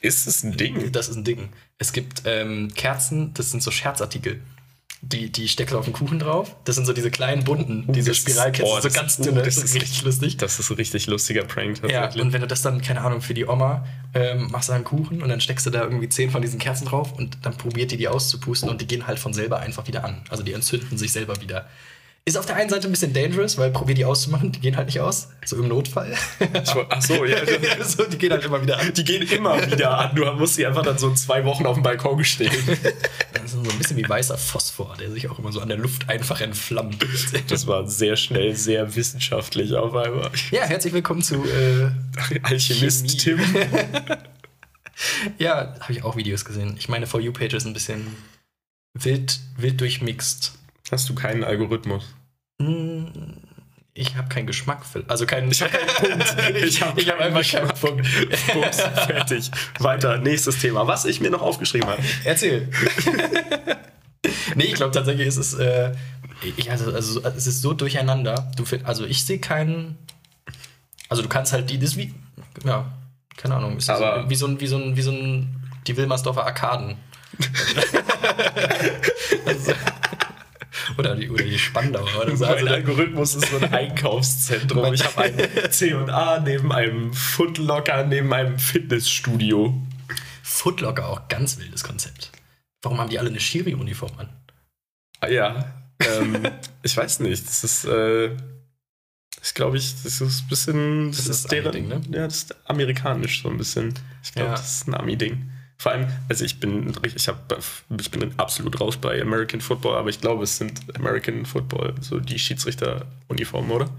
Ist 0.00 0.26
es 0.26 0.42
ein 0.42 0.56
Ding? 0.56 0.92
Das 0.92 1.08
ist 1.08 1.16
ein 1.16 1.24
Ding. 1.24 1.48
Es 1.78 1.92
gibt 1.92 2.22
ähm, 2.24 2.72
Kerzen, 2.74 3.32
das 3.34 3.50
sind 3.50 3.62
so 3.62 3.70
Scherzartikel. 3.70 4.40
Die, 5.00 5.30
die 5.30 5.48
Steckst 5.48 5.74
auf 5.74 5.84
den 5.84 5.92
Kuchen 5.92 6.18
drauf. 6.18 6.56
Das 6.64 6.76
sind 6.76 6.86
so 6.86 6.94
diese 6.94 7.10
kleinen 7.10 7.44
bunten, 7.44 7.84
uh, 7.86 7.92
diese 7.92 8.14
Spiralkerzen, 8.14 8.80
so 8.80 8.88
ganz 8.88 9.18
dünne. 9.18 9.40
Uh, 9.40 9.44
das, 9.44 9.56
das, 9.56 9.64
ist 9.64 9.74
richtig 9.74 10.02
lustig. 10.02 10.38
Das 10.38 10.58
ist 10.58 10.70
ein 10.70 10.76
richtig 10.76 11.06
lustiger 11.08 11.44
Prank 11.44 11.80
tatsächlich. 11.80 12.14
Ja, 12.14 12.22
und 12.22 12.32
wenn 12.32 12.40
du 12.40 12.46
das 12.46 12.62
dann, 12.62 12.80
keine 12.80 13.02
Ahnung, 13.02 13.20
für 13.20 13.34
die 13.34 13.44
Oma 13.44 13.86
ähm, 14.14 14.50
machst 14.50 14.70
du 14.70 14.72
einen 14.72 14.84
Kuchen 14.84 15.22
und 15.22 15.28
dann 15.28 15.42
steckst 15.42 15.66
du 15.66 15.70
da 15.70 15.82
irgendwie 15.82 16.08
zehn 16.08 16.30
von 16.30 16.40
diesen 16.40 16.58
Kerzen 16.58 16.86
drauf 16.86 17.12
und 17.12 17.36
dann 17.42 17.54
probiert 17.56 17.90
die 17.90 17.98
die 17.98 18.08
auszupusten 18.08 18.70
und 18.70 18.80
die 18.80 18.86
gehen 18.86 19.06
halt 19.06 19.18
von 19.18 19.34
selber 19.34 19.58
einfach 19.58 19.86
wieder 19.86 20.04
an. 20.04 20.22
Also 20.30 20.42
die 20.42 20.54
entzünden 20.54 20.96
sich 20.96 21.12
selber 21.12 21.38
wieder. 21.42 21.68
Ist 22.26 22.38
auf 22.38 22.46
der 22.46 22.56
einen 22.56 22.70
Seite 22.70 22.88
ein 22.88 22.90
bisschen 22.90 23.12
dangerous, 23.12 23.58
weil 23.58 23.70
probier 23.70 23.94
die 23.94 24.06
auszumachen, 24.06 24.50
die 24.50 24.58
gehen 24.58 24.76
halt 24.76 24.86
nicht 24.86 24.98
aus. 24.98 25.28
So 25.44 25.56
im 25.56 25.68
Notfall. 25.68 26.16
Ach 26.88 27.02
so, 27.02 27.26
ja. 27.26 27.36
so, 27.84 28.04
die 28.04 28.16
gehen 28.16 28.32
halt 28.32 28.42
immer 28.42 28.62
wieder 28.62 28.78
an. 28.78 28.94
Die 28.94 29.04
gehen 29.04 29.28
immer 29.28 29.70
wieder 29.70 29.98
an. 29.98 30.16
Du 30.16 30.24
musst 30.32 30.54
sie 30.54 30.64
einfach 30.64 30.82
dann 30.82 30.96
so 30.96 31.12
zwei 31.12 31.44
Wochen 31.44 31.66
auf 31.66 31.74
dem 31.74 31.82
Balkon 31.82 32.24
stehen. 32.24 32.50
Das 33.34 33.44
ist 33.44 33.52
so 33.52 33.58
ein 33.58 33.76
bisschen 33.76 33.98
wie 33.98 34.08
weißer 34.08 34.38
Phosphor, 34.38 34.96
der 34.98 35.10
sich 35.10 35.28
auch 35.28 35.38
immer 35.38 35.52
so 35.52 35.60
an 35.60 35.68
der 35.68 35.76
Luft 35.76 36.08
einfach 36.08 36.40
entflammt. 36.40 37.04
Das 37.48 37.66
war 37.66 37.86
sehr 37.86 38.16
schnell, 38.16 38.56
sehr 38.56 38.96
wissenschaftlich 38.96 39.74
auf 39.74 39.94
einmal. 39.94 40.30
Ja, 40.50 40.62
herzlich 40.62 40.94
willkommen 40.94 41.20
zu 41.20 41.44
äh, 41.44 41.90
Alchemist 42.42 43.20
Tim. 43.20 43.38
ja, 45.38 45.74
habe 45.78 45.92
ich 45.92 46.02
auch 46.04 46.16
Videos 46.16 46.46
gesehen. 46.46 46.76
Ich 46.78 46.88
meine, 46.88 47.06
For 47.06 47.20
You-Page 47.20 47.52
ist 47.52 47.66
ein 47.66 47.74
bisschen 47.74 48.16
wild, 48.94 49.40
wild 49.58 49.78
durchmixt. 49.78 50.54
Hast 50.90 51.08
du 51.08 51.14
keinen 51.14 51.44
Algorithmus? 51.44 52.14
Hm, 52.60 53.10
ich 53.94 54.16
habe 54.16 54.28
keinen 54.28 54.46
Geschmack. 54.46 54.84
Für, 54.84 55.04
also 55.08 55.24
keinen, 55.24 55.50
ich 55.50 55.62
habe 55.62 55.72
keinen 55.72 56.18
Punkt. 56.18 56.64
Ich 56.64 56.82
habe 56.82 57.00
hab 57.00 57.20
einfach 57.20 57.38
Geschmack. 57.38 57.68
keinen 57.68 57.80
Punkt. 57.80 58.06
Punkt. 58.48 58.74
Fertig. 58.74 59.50
Weiter. 59.78 60.18
Nächstes 60.18 60.58
Thema. 60.58 60.86
Was 60.86 61.04
ich 61.04 61.20
mir 61.20 61.30
noch 61.30 61.42
aufgeschrieben 61.42 61.88
habe. 61.88 62.02
Erzähl. 62.24 62.68
nee, 64.56 64.64
ich 64.64 64.74
glaube 64.74 64.92
tatsächlich 64.92 65.26
ist 65.28 65.36
es. 65.36 65.54
Äh, 65.54 65.92
ich, 66.56 66.70
also, 66.70 66.92
also, 66.92 67.22
es 67.22 67.46
ist 67.46 67.62
so 67.62 67.72
durcheinander. 67.72 68.50
Du 68.56 68.64
find, 68.64 68.84
also 68.84 69.04
ich 69.06 69.24
sehe 69.24 69.38
keinen. 69.38 69.96
Also 71.08 71.22
du 71.22 71.28
kannst 71.28 71.52
halt 71.52 71.70
die. 71.70 71.78
Das 71.78 71.96
wie. 71.96 72.12
Ja, 72.64 72.92
keine 73.36 73.54
Ahnung. 73.54 73.76
Ist 73.76 73.90
Aber 73.90 74.24
so, 74.24 74.30
wie 74.30 74.34
so 74.34 74.46
ein, 74.46 74.60
wie 74.60 74.66
so 74.66 74.76
ein, 74.76 74.96
wie 74.96 75.02
so 75.02 75.12
ein. 75.12 75.60
Die 75.86 75.96
Wilmersdorfer 75.96 76.44
Arkaden. 76.46 76.96
also, 79.46 79.72
oder 80.98 81.16
die, 81.16 81.30
oder 81.30 81.44
die 81.44 81.58
Spandauer 81.58 82.22
oder 82.22 82.36
so. 82.36 82.44
Mein 82.44 82.54
also 82.54 82.68
Algorithmus 82.68 83.34
ist 83.34 83.50
so 83.50 83.56
ein 83.58 83.72
Einkaufszentrum. 83.72 84.92
Ich 84.94 85.04
habe 85.04 85.22
ein 85.22 85.70
C&A 85.70 86.40
neben 86.40 86.72
einem 86.72 87.12
Footlocker, 87.12 88.04
neben 88.04 88.32
einem 88.32 88.58
Fitnessstudio. 88.58 89.74
Footlocker, 90.42 91.08
auch 91.08 91.28
ganz 91.28 91.58
wildes 91.58 91.84
Konzept. 91.84 92.30
Warum 92.82 92.98
haben 92.98 93.10
die 93.10 93.18
alle 93.18 93.30
eine 93.30 93.40
Schiri-Uniform 93.40 94.12
an? 94.18 94.28
Ah, 95.20 95.28
ja, 95.28 95.72
ähm, 96.00 96.42
ich 96.82 96.96
weiß 96.96 97.20
nicht. 97.20 97.46
Das 97.46 97.64
ist, 97.64 97.84
äh, 97.86 98.36
ich 99.42 99.54
glaube, 99.54 99.78
ich, 99.78 100.02
das 100.02 100.20
ist 100.20 100.42
ein 100.42 100.48
bisschen. 100.48 101.08
Das, 101.08 101.16
das 101.18 101.26
ist, 101.26 101.44
ist 101.44 101.52
deren, 101.52 101.72
Ding, 101.72 101.88
ne? 101.88 102.00
Ja, 102.10 102.24
das 102.26 102.36
ist 102.36 102.68
amerikanisch 102.68 103.42
so 103.42 103.48
ein 103.48 103.56
bisschen. 103.56 103.94
Ich 104.22 104.32
glaube, 104.32 104.50
ja. 104.50 104.56
das 104.56 104.76
ist 104.76 104.88
ein 104.88 104.94
Ami-Ding. 104.94 105.50
Vor 105.84 105.92
allem, 105.92 106.08
also 106.30 106.46
ich 106.46 106.60
bin, 106.60 106.94
ich, 107.02 107.28
hab, 107.28 107.54
ich 108.00 108.10
bin 108.10 108.32
absolut 108.38 108.80
raus 108.80 108.96
bei 108.96 109.20
American 109.20 109.60
Football, 109.60 109.98
aber 109.98 110.08
ich 110.08 110.18
glaube, 110.18 110.44
es 110.44 110.56
sind 110.56 110.80
American 110.96 111.44
Football, 111.44 111.92
so 112.00 112.20
die 112.20 112.38
Schiedsrichter-Uniformen, 112.38 113.70
oder? 113.70 113.90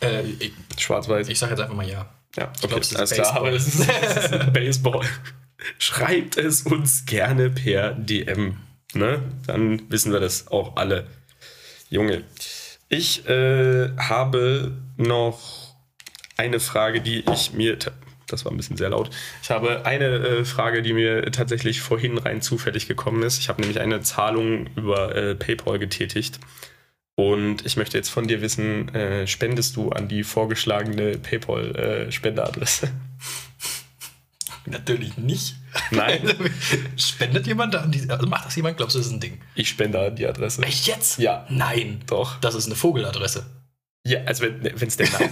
Äh, 0.00 0.22
Schwarz-Weiß. 0.78 1.28
Ich 1.28 1.38
sage 1.38 1.52
jetzt 1.52 1.60
einfach 1.60 1.74
mal 1.74 1.86
ja. 1.86 2.08
Ja, 2.38 2.50
ich 2.56 2.64
okay, 2.64 2.80
glaub, 2.80 2.98
alles 2.98 3.10
klar, 3.10 3.36
aber 3.36 3.52
es 3.52 3.66
ist, 3.66 3.86
es 4.02 4.30
ist 4.30 4.52
Baseball. 4.54 5.06
Schreibt 5.76 6.38
es 6.38 6.62
uns 6.62 7.04
gerne 7.04 7.50
per 7.50 7.92
DM. 7.92 8.56
Ne? 8.94 9.20
Dann 9.46 9.82
wissen 9.90 10.10
wir 10.10 10.20
das 10.20 10.48
auch 10.48 10.74
alle. 10.76 11.06
Junge, 11.90 12.24
ich 12.88 13.28
äh, 13.28 13.94
habe 13.98 14.72
noch 14.96 15.74
eine 16.38 16.60
Frage, 16.60 17.02
die 17.02 17.26
ich 17.30 17.52
mir 17.52 17.78
das 18.34 18.44
war 18.44 18.52
ein 18.52 18.56
bisschen 18.56 18.76
sehr 18.76 18.90
laut. 18.90 19.10
Ich 19.42 19.50
habe 19.50 19.86
eine 19.86 20.06
äh, 20.06 20.44
Frage, 20.44 20.82
die 20.82 20.92
mir 20.92 21.30
tatsächlich 21.32 21.80
vorhin 21.80 22.18
rein 22.18 22.42
zufällig 22.42 22.88
gekommen 22.88 23.22
ist. 23.22 23.38
Ich 23.38 23.48
habe 23.48 23.60
nämlich 23.60 23.80
eine 23.80 24.02
Zahlung 24.02 24.68
über 24.76 25.14
äh, 25.14 25.34
PayPal 25.34 25.78
getätigt. 25.78 26.40
Und 27.16 27.64
ich 27.64 27.76
möchte 27.76 27.96
jetzt 27.96 28.08
von 28.08 28.26
dir 28.26 28.40
wissen, 28.40 28.92
äh, 28.94 29.26
spendest 29.26 29.76
du 29.76 29.90
an 29.90 30.08
die 30.08 30.24
vorgeschlagene 30.24 31.18
PayPal-Spendeadresse? 31.18 32.90
Natürlich 34.66 35.16
nicht. 35.16 35.56
Nein. 35.90 36.20
Spendet 36.96 37.46
jemand 37.46 37.74
da 37.74 37.82
an 37.82 37.92
die. 37.92 38.08
Also 38.08 38.26
macht 38.26 38.46
das 38.46 38.56
jemand? 38.56 38.78
Glaubst 38.78 38.94
du, 38.94 38.98
das 38.98 39.08
ist 39.08 39.12
ein 39.12 39.20
Ding? 39.20 39.40
Ich 39.54 39.68
spende 39.68 40.00
an 40.00 40.16
die 40.16 40.26
Adresse. 40.26 40.62
Echt 40.62 40.86
jetzt? 40.86 41.18
Ja. 41.18 41.46
Nein. 41.50 42.00
Doch. 42.06 42.40
Das 42.40 42.54
ist 42.54 42.66
eine 42.66 42.74
Vogeladresse. 42.74 43.44
Ja, 44.06 44.18
also 44.26 44.44
wenn 44.44 44.88
es 44.88 44.98
der 44.98 45.08
Name. 45.08 45.30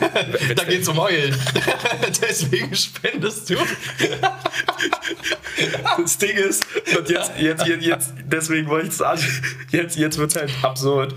da 0.54 0.64
geht's 0.64 0.88
um 0.88 0.96
Heulen. 0.96 1.36
Deswegen 2.22 2.74
spendest 2.74 3.50
du. 3.50 3.56
das 5.98 6.16
Ding 6.16 6.38
ist, 6.38 6.64
und 6.96 7.10
jetzt, 7.10 7.32
jetzt, 7.38 7.66
jetzt, 7.66 7.84
jetzt 7.84 8.14
deswegen 8.24 8.68
wollte 8.68 8.86
ich 8.86 8.94
es 8.94 9.02
an. 9.02 9.18
Jetzt, 9.72 9.98
jetzt 9.98 10.16
wird 10.16 10.30
es 10.30 10.36
halt 10.36 10.50
absurd. 10.62 11.14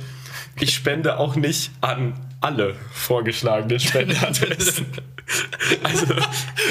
Ich 0.60 0.74
spende 0.74 1.18
auch 1.18 1.38
nicht 1.38 1.72
an 1.80 2.20
alle 2.42 2.76
vorgeschlagenen 2.92 3.80
Spendenadressen. 3.80 4.88
Also 5.84 6.06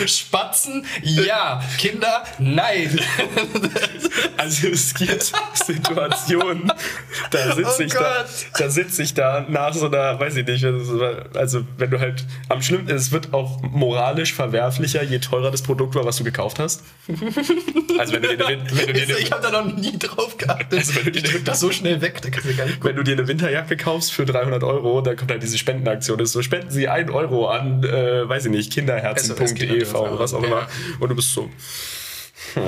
Spatzen, 0.07 0.87
ja. 1.03 1.63
Kinder, 1.79 2.25
nein. 2.39 2.99
Also 4.37 4.69
es 4.69 4.95
gibt 4.95 5.33
Situationen, 5.55 6.71
da 7.31 7.55
sitze 7.55 7.77
oh 7.79 7.83
ich 7.83 7.93
da, 7.93 8.25
da 8.59 8.69
sitze 8.69 9.03
ich 9.03 9.15
da 9.15 9.45
nach 9.49 9.73
so 9.75 9.87
einer, 9.87 10.19
weiß 10.21 10.37
ich 10.37 10.47
nicht, 10.47 10.65
also 10.65 11.65
wenn 11.79 11.91
du 11.91 11.99
halt 11.99 12.25
am 12.49 12.63
schlimmsten, 12.63 12.95
es 12.95 13.11
wird 13.11 13.33
auch 13.33 13.63
moralisch 13.63 14.35
verwerflicher, 14.35 15.03
je 15.03 15.19
teurer 15.19 15.51
das 15.51 15.63
Produkt 15.63 15.95
war, 15.95 16.05
was 16.05 16.17
du 16.17 16.25
gekauft 16.25 16.59
hast. 16.59 16.83
Also 17.99 18.13
wenn 18.15 18.23
du 18.23 18.37
dir 18.37 18.47
eine, 18.47 18.63
wenn 18.71 18.87
du 18.87 18.93
dir 18.93 19.03
eine, 19.03 19.19
ich 19.19 19.33
habe 19.33 19.43
da 19.43 19.51
noch 19.51 19.77
nie 19.77 19.99
drauf 19.99 20.37
geachtet. 20.37 20.79
Also 20.79 20.97
wenn 20.97 21.05
du 21.05 21.13
dir 21.13 21.41
das 21.45 21.61
so 21.61 21.71
schnell 21.71 22.01
weg, 22.01 22.21
da 22.23 22.31
kannst 22.31 22.49
du 22.49 22.55
gar 22.55 22.67
nicht 22.67 22.81
gucken. 22.81 22.91
Wenn 22.91 22.97
du 22.97 23.03
dir 23.03 23.13
eine 23.13 23.29
Winterjacke 23.29 23.77
kaufst 23.77 24.13
für 24.13 24.25
300 24.25 24.63
Euro, 24.63 25.01
dann 25.01 25.17
kommt 25.17 25.31
halt 25.31 25.43
diese 25.43 25.59
Spendenaktion. 25.59 26.19
Das 26.19 26.29
ist 26.29 26.33
so, 26.33 26.43
spenden 26.43 26.71
Sie 26.71 26.89
1 26.89 27.11
Euro 27.11 27.49
an, 27.49 27.85
äh, 27.85 28.29
weiß 28.29 28.44
ich 28.45 28.51
nicht, 28.51 28.73
kinderherzen.ev 28.73 29.95
oder 29.95 30.19
was 30.19 30.35
auch 30.35 30.43
immer. 30.43 30.69
Und 31.01 31.09
du 31.09 31.15
bist 31.15 31.33
so. 31.33 31.51
Hm. 32.55 32.63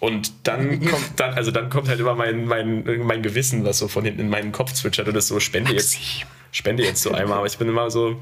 Und 0.00 0.32
dann 0.46 0.84
kommt 0.84 1.10
dann, 1.16 1.34
also 1.34 1.50
dann 1.50 1.70
kommt 1.70 1.88
halt 1.88 1.98
immer 1.98 2.14
mein, 2.14 2.44
mein, 2.44 2.84
mein 3.04 3.22
Gewissen, 3.22 3.64
was 3.64 3.78
so 3.78 3.88
von 3.88 4.04
hinten 4.04 4.20
in 4.20 4.28
meinen 4.28 4.52
Kopf 4.52 4.72
zwitschert 4.72 5.08
und 5.08 5.14
das 5.14 5.26
so, 5.26 5.40
spende 5.40 5.72
jetzt, 5.72 5.98
spende 6.52 6.84
jetzt 6.84 7.02
so 7.02 7.12
einmal. 7.12 7.38
Aber 7.38 7.46
ich 7.46 7.58
bin 7.58 7.68
immer 7.68 7.90
so, 7.90 8.16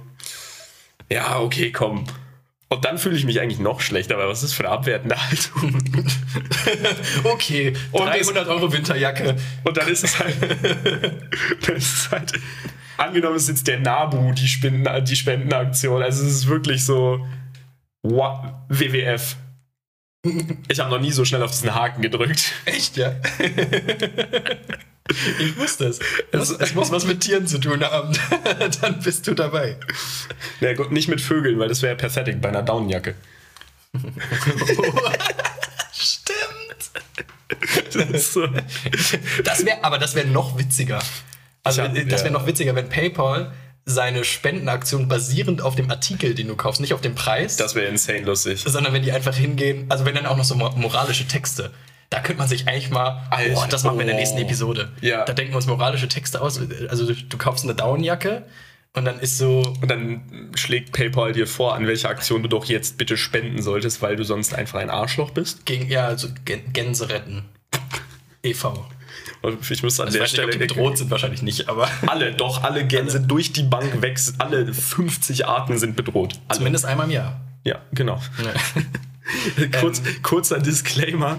ja, 1.11 1.39
okay, 1.39 1.73
komm. 1.73 2.05
Und 2.69 2.85
dann 2.85 2.99
fühle 2.99 3.17
ich 3.17 3.25
mich 3.25 3.41
eigentlich 3.41 3.61
noch 3.61 3.81
schlechter, 3.81 4.19
weil 4.19 4.27
was 4.27 4.43
ist 4.43 4.55
für 4.55 4.65
eine 4.65 4.73
abwertende 4.73 5.17
Haltung? 5.23 5.79
okay, 7.25 7.75
300 7.93 8.49
Euro 8.49 8.73
Winterjacke. 8.73 9.37
Und 9.63 9.77
dann 9.77 9.87
ist 9.87 10.03
es 10.03 10.19
halt, 10.19 10.35
dann 11.67 11.77
ist 11.77 11.95
es 11.95 12.11
halt 12.11 12.33
angenommen, 12.97 13.37
es 13.37 13.45
ist 13.45 13.49
jetzt 13.49 13.67
der 13.67 13.81
Nabu, 13.81 14.33
die, 14.33 14.49
Spenden, 14.49 15.05
die 15.05 15.17
Spendenaktion. 15.17 16.03
Also 16.03 16.25
es 16.25 16.33
ist 16.33 16.47
wirklich 16.47 16.85
so 16.85 17.27
WWF. 18.03 19.37
Ich 20.69 20.81
habe 20.81 20.91
noch 20.91 21.01
nie 21.01 21.13
so 21.13 21.25
schnell 21.25 21.43
auf 21.43 21.51
diesen 21.51 21.75
Haken 21.75 22.03
gedrückt. 22.03 22.53
Echt, 22.65 22.97
ja? 22.97 23.15
ich 25.39 25.57
wusste 25.57 25.87
es. 25.87 26.01
Es, 26.33 26.51
es 26.51 26.75
muss 26.75 26.91
was 26.91 27.07
mit 27.07 27.21
Tieren 27.21 27.47
zu 27.47 27.59
tun 27.59 27.85
haben. 27.85 28.13
Dann 28.81 29.01
bist 29.01 29.27
du 29.27 29.35
dabei. 29.35 29.77
Na 30.61 30.75
gut, 30.75 30.91
nicht 30.91 31.09
mit 31.09 31.21
Vögeln, 31.21 31.59
weil 31.59 31.69
das 31.69 31.83
wäre 31.83 31.97
pathetic 31.97 32.41
bei 32.41 32.49
einer 32.49 32.63
Daunenjacke. 32.63 33.15
Stimmt. 35.93 36.91
Das, 38.13 38.33
so. 38.33 38.47
das 39.45 39.65
wäre, 39.65 39.83
aber 39.85 39.99
das 39.99 40.15
wäre 40.15 40.27
noch 40.27 40.59
witziger. 40.59 41.01
Also 41.67 41.83
hab, 41.83 41.95
das 41.95 42.23
wäre 42.23 42.27
ja. 42.27 42.31
noch 42.31 42.47
witziger, 42.47 42.75
wenn 42.75 42.89
PayPal 42.89 43.53
seine 43.89 44.25
Spendenaktion 44.25 45.07
basierend 45.07 45.63
auf 45.63 45.77
dem 45.77 45.89
Artikel, 45.91 46.35
den 46.35 46.49
du 46.49 46.57
kaufst, 46.57 46.81
nicht 46.81 46.93
auf 46.93 47.01
dem 47.01 47.15
Preis. 47.15 47.57
Das 47.57 47.77
wäre 47.77 47.87
insane 47.87 48.23
lustig. 48.23 48.65
Sondern 48.67 48.93
wenn 48.93 49.03
die 49.03 49.13
einfach 49.13 49.35
hingehen, 49.35 49.87
also 49.89 50.05
wenn 50.05 50.15
dann 50.15 50.27
auch 50.27 50.37
noch 50.37 50.45
so 50.45 50.57
moralische 50.57 51.27
Texte. 51.27 51.71
Da 52.11 52.21
könnte 52.21 52.39
man 52.39 52.49
sich 52.49 52.69
eigentlich 52.69 52.91
mal, 52.91 53.27
Alter, 53.31 53.55
boah, 53.55 53.67
das 53.69 53.85
machen 53.85 53.97
wir 53.97 54.03
in 54.03 54.09
der 54.09 54.17
nächsten 54.17 54.39
oh. 54.39 54.43
Episode. 54.43 54.93
Ja. 55.01 55.25
Da 55.25 55.33
denken 55.33 55.53
wir 55.53 55.57
uns 55.57 55.67
moralische 55.67 56.09
Texte 56.09 56.41
aus. 56.41 56.61
Also 56.89 57.07
du, 57.07 57.15
du 57.15 57.37
kaufst 57.37 57.65
eine 57.65 57.75
Downjacke 57.75 58.45
und 58.95 59.05
dann 59.05 59.21
ist 59.21 59.39
so. 59.39 59.75
Und 59.81 59.89
dann 59.89 60.51
schlägt 60.55 60.93
PayPal 60.93 61.33
dir 61.33 61.47
vor, 61.47 61.75
an 61.75 61.87
welche 61.87 62.09
Aktion 62.09 62.43
du 62.43 62.49
doch 62.49 62.65
jetzt 62.65 62.99
bitte 62.99 63.17
spenden 63.17 63.63
solltest, 63.63 64.03
weil 64.03 64.17
du 64.17 64.25
sonst 64.25 64.55
einfach 64.55 64.81
ein 64.81 64.91
Arschloch 64.91 65.31
bist. 65.31 65.67
Gegen, 65.67 65.89
ja, 65.89 66.07
also 66.07 66.29
Gänse 66.45 67.09
retten. 67.09 67.45
e.V. 68.43 68.87
Ich 69.71 69.83
muss 69.83 70.01
an 70.01 70.07
also 70.07 70.19
der 70.19 70.27
Stelle. 70.27 70.47
Nicht, 70.49 70.61
die 70.61 70.67
bedroht 70.67 70.99
sind 70.99 71.11
wahrscheinlich 71.11 71.43
nicht, 71.43 71.69
aber. 71.69 71.89
Alle, 72.07 72.33
doch, 72.33 72.63
alle 72.63 72.87
Gänse 72.87 73.19
alle. 73.19 73.27
durch 73.27 73.53
die 73.53 73.63
Bank 73.63 74.03
weg. 74.03 74.19
Alle 74.39 74.73
50 74.73 75.47
Arten 75.47 75.79
sind 75.79 75.97
bedroht. 75.97 76.41
Alle. 76.49 76.59
Zumindest 76.59 76.85
einmal 76.85 77.07
im 77.07 77.13
Jahr. 77.13 77.41
Ja, 77.65 77.81
genau. 77.93 78.21
Ja. 78.43 79.71
Kurz, 79.81 79.99
ähm. 80.01 80.23
Kurzer 80.23 80.59
Disclaimer: 80.59 81.39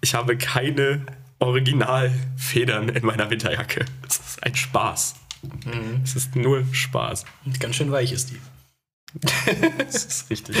Ich 0.00 0.14
habe 0.14 0.36
keine 0.36 1.06
Originalfedern 1.38 2.88
in 2.88 3.04
meiner 3.04 3.30
Winterjacke. 3.30 3.84
Das 4.02 4.18
ist 4.18 4.42
ein 4.42 4.54
Spaß. 4.54 5.14
Mhm. 5.42 6.00
Es 6.02 6.16
ist 6.16 6.34
nur 6.34 6.64
Spaß. 6.72 7.24
Ganz 7.60 7.76
schön 7.76 7.92
weich 7.92 8.12
ist 8.12 8.30
die. 8.30 8.40
das 9.78 10.04
ist 10.04 10.30
richtig. 10.30 10.56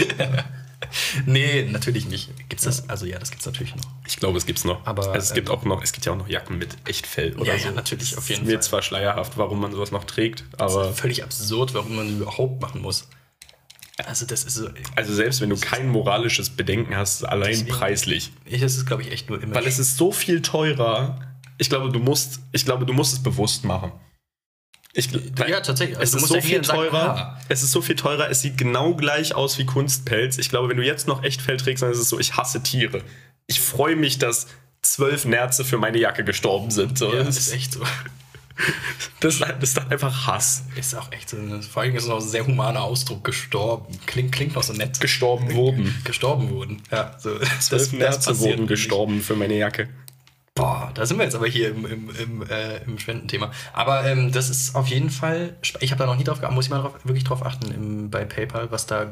nee, 1.26 1.64
natürlich 1.70 2.06
nicht. 2.06 2.30
Gibt's 2.48 2.64
das? 2.64 2.88
Also 2.88 3.06
ja, 3.06 3.18
das 3.18 3.30
gibt's 3.30 3.46
natürlich 3.46 3.74
noch. 3.74 3.84
Ich 4.06 4.16
glaube, 4.16 4.38
es 4.38 4.46
gibt's 4.46 4.64
noch. 4.64 4.86
Aber 4.86 5.08
also 5.12 5.18
es 5.18 5.34
gibt 5.34 5.48
ähm, 5.48 5.54
auch 5.54 5.64
noch, 5.64 5.82
es 5.82 5.92
gibt 5.92 6.06
ja 6.06 6.12
auch 6.12 6.16
noch 6.16 6.28
Jacken 6.28 6.58
mit 6.58 6.76
Echtfell 6.86 7.34
oder 7.36 7.52
ja, 7.52 7.58
so. 7.58 7.66
Ja, 7.66 7.72
natürlich, 7.72 8.16
auf 8.16 8.28
jeden 8.28 8.42
ist 8.42 8.46
Fall. 8.46 8.56
Mir 8.56 8.60
zwar 8.60 8.82
schleierhaft, 8.82 9.36
warum 9.36 9.60
man 9.60 9.72
sowas 9.72 9.90
noch 9.90 10.04
trägt, 10.04 10.44
aber. 10.56 10.84
Das 10.84 10.90
ist 10.92 11.00
völlig 11.00 11.24
absurd, 11.24 11.74
warum 11.74 11.96
man 11.96 12.20
überhaupt 12.20 12.62
machen 12.62 12.82
muss. 12.82 13.08
Also 14.06 14.26
das 14.26 14.44
ist 14.44 14.54
so. 14.54 14.68
Also 14.94 15.12
selbst 15.12 15.40
wenn 15.40 15.50
du 15.50 15.56
kein 15.56 15.88
moralisches 15.88 16.50
Bedenken 16.50 16.96
hast, 16.96 17.24
allein 17.24 17.50
deswegen, 17.50 17.70
preislich. 17.70 18.30
Ich, 18.44 18.60
das 18.60 18.76
ist, 18.76 18.86
glaube 18.86 19.02
ich, 19.02 19.10
echt 19.10 19.28
nur 19.28 19.42
immer. 19.42 19.56
Weil 19.56 19.66
es 19.66 19.78
ist 19.78 19.96
so 19.96 20.12
viel 20.12 20.42
teurer. 20.42 21.18
Ich 21.58 21.68
glaube, 21.68 21.90
du 21.90 21.98
musst, 21.98 22.40
ich 22.52 22.64
glaube, 22.64 22.86
du 22.86 22.92
musst 22.92 23.14
es 23.14 23.22
bewusst 23.22 23.64
machen. 23.64 23.90
Ich, 24.94 25.10
ja, 25.12 25.60
tatsächlich. 25.60 25.98
Also 25.98 26.16
es 26.16 26.22
ist 26.22 26.28
so 26.28 26.40
viel 26.40 26.60
teurer. 26.62 26.90
Sagen, 26.90 27.20
ah. 27.20 27.40
es 27.48 27.62
ist 27.62 27.72
so 27.72 27.82
viel 27.82 27.96
teurer. 27.96 28.30
Es 28.30 28.40
sieht 28.40 28.56
genau 28.56 28.94
gleich 28.94 29.34
aus 29.34 29.58
wie 29.58 29.66
Kunstpelz. 29.66 30.38
Ich 30.38 30.48
glaube, 30.48 30.68
wenn 30.68 30.76
du 30.76 30.84
jetzt 30.84 31.06
noch 31.06 31.22
Echtfell 31.22 31.56
trägst, 31.56 31.82
dann 31.82 31.92
ist 31.92 31.98
es 31.98 32.08
so, 32.08 32.18
ich 32.18 32.36
hasse 32.36 32.62
Tiere. 32.62 33.02
Ich 33.46 33.60
freue 33.60 33.96
mich, 33.96 34.18
dass 34.18 34.46
zwölf 34.82 35.24
Nerze 35.24 35.64
für 35.64 35.78
meine 35.78 35.98
Jacke 35.98 36.24
gestorben 36.24 36.70
sind. 36.70 36.98
So. 36.98 37.12
Ja, 37.14 37.22
das 37.22 37.36
ist 37.36 37.52
echt 37.52 37.74
so. 37.74 37.80
Das, 39.20 39.38
das 39.60 39.62
ist 39.62 39.76
dann 39.76 39.90
einfach 39.90 40.26
Hass. 40.26 40.64
Ist 40.76 40.94
auch 40.94 41.12
echt 41.12 41.28
so. 41.28 41.36
Vor 41.70 41.82
allem 41.82 41.94
ist 41.94 42.04
es 42.04 42.08
noch 42.08 42.20
ein 42.20 42.28
sehr 42.28 42.46
humaner 42.46 42.82
Ausdruck. 42.82 43.24
Gestorben. 43.24 43.98
Klingt, 44.06 44.32
klingt 44.32 44.54
noch 44.54 44.62
so 44.62 44.72
nett. 44.72 45.00
Gestorben 45.00 45.54
wurden. 45.54 45.94
Gestorben 46.04 46.50
wurden. 46.50 46.82
Ja, 46.90 47.14
so. 47.18 47.38
Zwölf 47.60 47.92
Nerze 47.92 48.38
wurden 48.40 48.66
gestorben 48.66 49.20
für 49.20 49.36
meine 49.36 49.56
Jacke. 49.56 49.88
Boah, 50.58 50.90
da 50.92 51.06
sind 51.06 51.18
wir 51.18 51.24
jetzt 51.24 51.36
aber 51.36 51.46
hier 51.46 51.70
im, 51.70 51.86
im, 51.86 52.10
im, 52.10 52.42
äh, 52.42 52.82
im 52.82 52.98
Spendenthema. 52.98 53.52
Aber 53.72 54.04
ähm, 54.04 54.32
das 54.32 54.50
ist 54.50 54.74
auf 54.74 54.88
jeden 54.88 55.08
Fall, 55.08 55.56
ich 55.78 55.92
habe 55.92 56.00
da 56.00 56.06
noch 56.06 56.16
nie 56.16 56.24
drauf 56.24 56.40
geachtet, 56.40 56.56
muss 56.56 56.64
ich 56.64 56.70
mal 56.72 56.80
drauf, 56.80 56.94
wirklich 57.04 57.22
drauf 57.22 57.46
achten 57.46 57.70
im, 57.70 58.10
bei 58.10 58.24
PayPal, 58.24 58.68
was 58.72 58.86
da, 58.88 59.08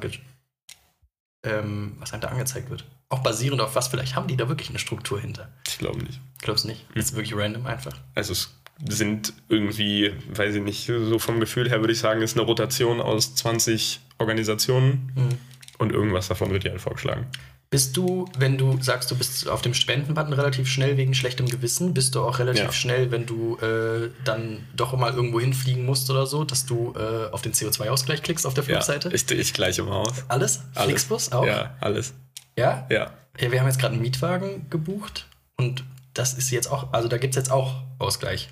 ähm, 1.45 1.95
was 2.01 2.13
einem 2.13 2.23
da 2.23 2.29
angezeigt 2.29 2.69
wird. 2.69 2.85
Auch 3.11 3.21
basierend 3.21 3.61
auf 3.61 3.77
was, 3.77 3.87
vielleicht 3.87 4.17
haben 4.17 4.27
die 4.27 4.37
da 4.37 4.49
wirklich 4.49 4.71
eine 4.71 4.81
Struktur 4.81 5.21
hinter. 5.21 5.53
Ich 5.69 5.79
glaube 5.79 6.03
nicht. 6.03 6.21
Glaubst 6.41 6.65
nicht? 6.65 6.85
Hm. 6.89 6.97
Ist 6.97 7.15
wirklich 7.15 7.37
random 7.37 7.65
einfach? 7.67 7.97
Also 8.17 8.33
es 8.33 8.53
sind 8.89 9.33
irgendwie, 9.49 10.15
weiß 10.29 10.57
ich 10.57 10.63
nicht, 10.65 10.87
so 10.87 11.21
vom 11.21 11.39
Gefühl 11.39 11.71
her 11.71 11.79
würde 11.79 11.93
ich 11.93 12.01
sagen, 12.01 12.23
ist 12.23 12.37
eine 12.37 12.45
Rotation 12.45 13.01
aus 13.01 13.37
20 13.37 14.01
Organisationen 14.19 15.13
mhm. 15.15 15.39
und 15.79 15.93
irgendwas 15.93 16.27
davon 16.27 16.51
wird 16.51 16.65
dir 16.65 16.73
halt 16.73 16.81
vorgeschlagen. 16.81 17.29
Bist 17.69 17.97
du, 17.97 18.27
wenn 18.39 18.59
du 18.59 18.81
sagst, 18.81 19.11
du 19.11 19.17
bist 19.17 19.49
auf 19.49 19.61
dem 19.61 19.75
Spendenbutton 19.75 20.33
relativ 20.33 20.69
schnell 20.69 20.97
wegen 20.97 21.15
schlechtem 21.15 21.49
Gewissen, 21.49 21.95
bist 21.95 22.15
du 22.15 22.23
auch 22.23 22.39
relativ 22.39 22.65
ja. 22.65 22.73
schnell, 22.73 23.11
wenn 23.11 23.27
du 23.27 23.57
äh, 23.59 24.11
dann 24.25 24.67
doch 24.77 24.97
mal 24.97 25.13
irgendwo 25.13 25.41
hinfliegen 25.41 25.85
musst 25.85 26.09
oder 26.09 26.27
so, 26.27 26.45
dass 26.45 26.65
du 26.65 26.95
äh, 26.97 27.31
auf 27.33 27.43
den 27.43 27.53
CO2-Ausgleich 27.53 28.23
klickst 28.23 28.47
auf 28.47 28.55
der 28.55 28.63
Flugseite? 28.63 29.09
Ja, 29.09 29.15
ich, 29.15 29.29
ich 29.31 29.53
gleiche 29.53 29.83
immer 29.83 29.97
aus. 29.97 30.25
Alles? 30.29 30.61
alles? 30.75 30.87
Flixbus 30.87 31.33
auch? 31.33 31.45
Ja, 31.45 31.75
alles. 31.81 32.15
Ja? 32.57 32.87
Ja. 32.89 33.11
ja 33.41 33.51
wir 33.51 33.59
haben 33.59 33.67
jetzt 33.67 33.81
gerade 33.81 33.95
einen 33.95 34.03
Mietwagen 34.03 34.71
gebucht 34.71 35.27
und 35.57 35.85
das 36.15 36.35
ist 36.35 36.51
jetzt 36.51 36.71
auch, 36.71 36.93
also 36.93 37.09
da 37.09 37.19
gibt 37.19 37.35
es 37.35 37.37
jetzt 37.37 37.51
auch 37.51 37.83
Ausgleich. 37.99 38.49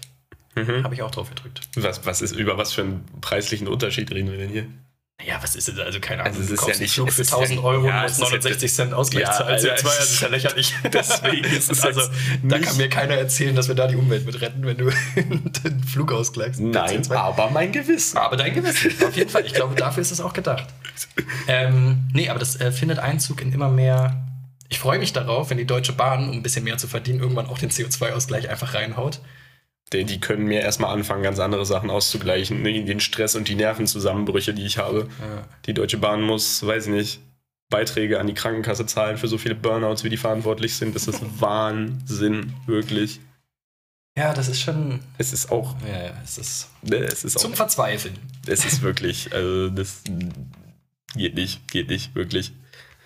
Mhm. 0.57 0.85
Habe 0.85 0.95
ich 0.95 1.03
auch 1.03 1.11
drauf 1.11 1.29
gedrückt. 1.29 1.61
Was, 1.77 2.05
was 2.07 2.23
ist, 2.23 2.33
über 2.33 2.59
was 2.59 2.73
für 2.73 2.83
einen 2.83 3.05
preislichen 3.21 3.69
Unterschied 3.69 4.11
reden 4.13 4.31
wir 4.31 4.39
denn 4.39 4.51
hier? 4.51 4.67
Ja, 5.27 5.43
was 5.43 5.57
ist 5.57 5.69
denn, 5.69 5.81
also 5.81 6.01
keine 6.01 6.23
Ahnung, 6.23 6.37
also 6.37 6.55
es 6.55 6.61
ist 6.61 6.69
ja 6.69 6.79
nicht 6.79 6.95
Flug 6.95 7.11
für 7.11 7.23
1000 7.23 7.59
ja, 7.59 7.65
Euro 7.65 7.87
ja, 7.87 8.05
und 8.05 8.19
69 8.19 8.73
Cent 8.73 8.93
Ausgleich 8.93 9.23
ja, 9.23 9.33
zahlen. 9.33 9.55
Also, 9.55 9.71
also 9.71 9.85
das 9.85 10.11
ist 10.11 10.21
ja 10.21 10.29
lächerlich. 10.29 10.75
Deswegen 10.93 11.45
ist 11.45 11.71
es 11.71 11.83
also, 11.83 12.03
da 12.43 12.59
kann 12.59 12.77
mir 12.77 12.89
keiner 12.89 13.15
erzählen, 13.15 13.55
dass 13.57 13.69
wir 13.69 13.75
da 13.75 13.87
die 13.87 13.97
Umwelt 13.97 14.27
mit 14.27 14.41
retten, 14.41 14.67
wenn 14.67 14.77
du 14.77 14.91
den 15.17 15.85
Flug 15.85 16.13
ausgleichst. 16.13 16.61
Nein, 16.61 17.11
aber 17.11 17.51
mein 17.51 17.73
Gewissen. 17.73 18.19
Aber 18.19 18.37
dein 18.37 18.55
Gewissen, 18.55 18.93
auf 19.07 19.17
jeden 19.17 19.31
Fall. 19.31 19.47
Ich 19.47 19.55
glaube, 19.55 19.75
dafür 19.75 20.03
ist 20.03 20.11
es 20.11 20.21
auch 20.21 20.33
gedacht. 20.33 20.67
Ähm, 21.49 22.09
nee, 22.13 22.29
aber 22.29 22.39
das 22.39 22.61
äh, 22.61 22.71
findet 22.71 22.99
Einzug 22.99 23.41
in 23.41 23.53
immer 23.53 23.71
mehr. 23.71 24.27
Ich 24.69 24.79
freue 24.79 24.99
mich 24.99 25.13
darauf, 25.13 25.51
wenn 25.51 25.59
die 25.59 25.67
Deutsche 25.67 25.93
Bahn, 25.93 26.29
um 26.29 26.37
ein 26.37 26.43
bisschen 26.43 26.65
mehr 26.65 26.79
zu 26.79 26.89
verdienen, 26.89 27.21
irgendwann 27.21 27.47
auch 27.47 27.59
den 27.59 27.71
CO2-Ausgleich 27.71 28.51
einfach 28.51 28.75
reinhaut 28.75 29.21
die, 29.93 30.05
die 30.05 30.21
können 30.21 30.47
mir 30.47 30.61
erstmal 30.61 30.93
anfangen, 30.93 31.23
ganz 31.23 31.39
andere 31.39 31.67
Sachen 31.67 31.91
auszugleichen. 31.91 32.63
Ne, 32.63 32.85
den 32.85 33.01
Stress 33.01 33.37
und 33.37 33.49
die 33.49 33.55
Nervenzusammenbrüche, 33.55 34.55
die 34.55 34.65
ich 34.65 34.79
habe. 34.79 35.09
Ja. 35.21 35.45
Die 35.67 35.75
Deutsche 35.75 35.99
Bahn 35.99 36.23
muss, 36.23 36.65
weiß 36.67 36.87
ich 36.87 36.93
nicht, 36.93 37.21
Beiträge 37.71 38.21
an 38.21 38.27
die 38.27 38.35
Krankenkasse 38.35 38.87
zahlen 38.87 39.19
für 39.19 39.29
so 39.29 39.39
viele 39.39 39.55
Burnouts, 39.55 40.05
wie 40.05 40.09
die 40.09 40.17
verantwortlich 40.17 40.77
sind. 40.77 40.95
Das 40.95 41.09
ist 41.09 41.21
Wahnsinn, 41.41 42.55
wirklich. 42.67 43.21
Ja, 44.17 44.33
das 44.33 44.49
ist 44.49 44.61
schon. 44.61 45.01
Es 45.19 45.33
ist 45.33 45.51
auch. 45.51 45.75
Ja, 45.87 46.05
ja, 46.05 46.13
es 46.23 46.39
ist. 46.39 46.69
Ne, 46.83 46.97
es 46.97 47.25
ist 47.25 47.39
zum 47.39 47.53
auch, 47.53 47.57
Verzweifeln. 47.57 48.17
Es 48.47 48.65
ist 48.65 48.83
wirklich. 48.83 49.33
Also, 49.33 49.71
das 49.71 50.03
geht 51.17 51.35
nicht, 51.35 51.69
geht 51.69 51.89
nicht, 51.89 52.15
wirklich. 52.15 52.53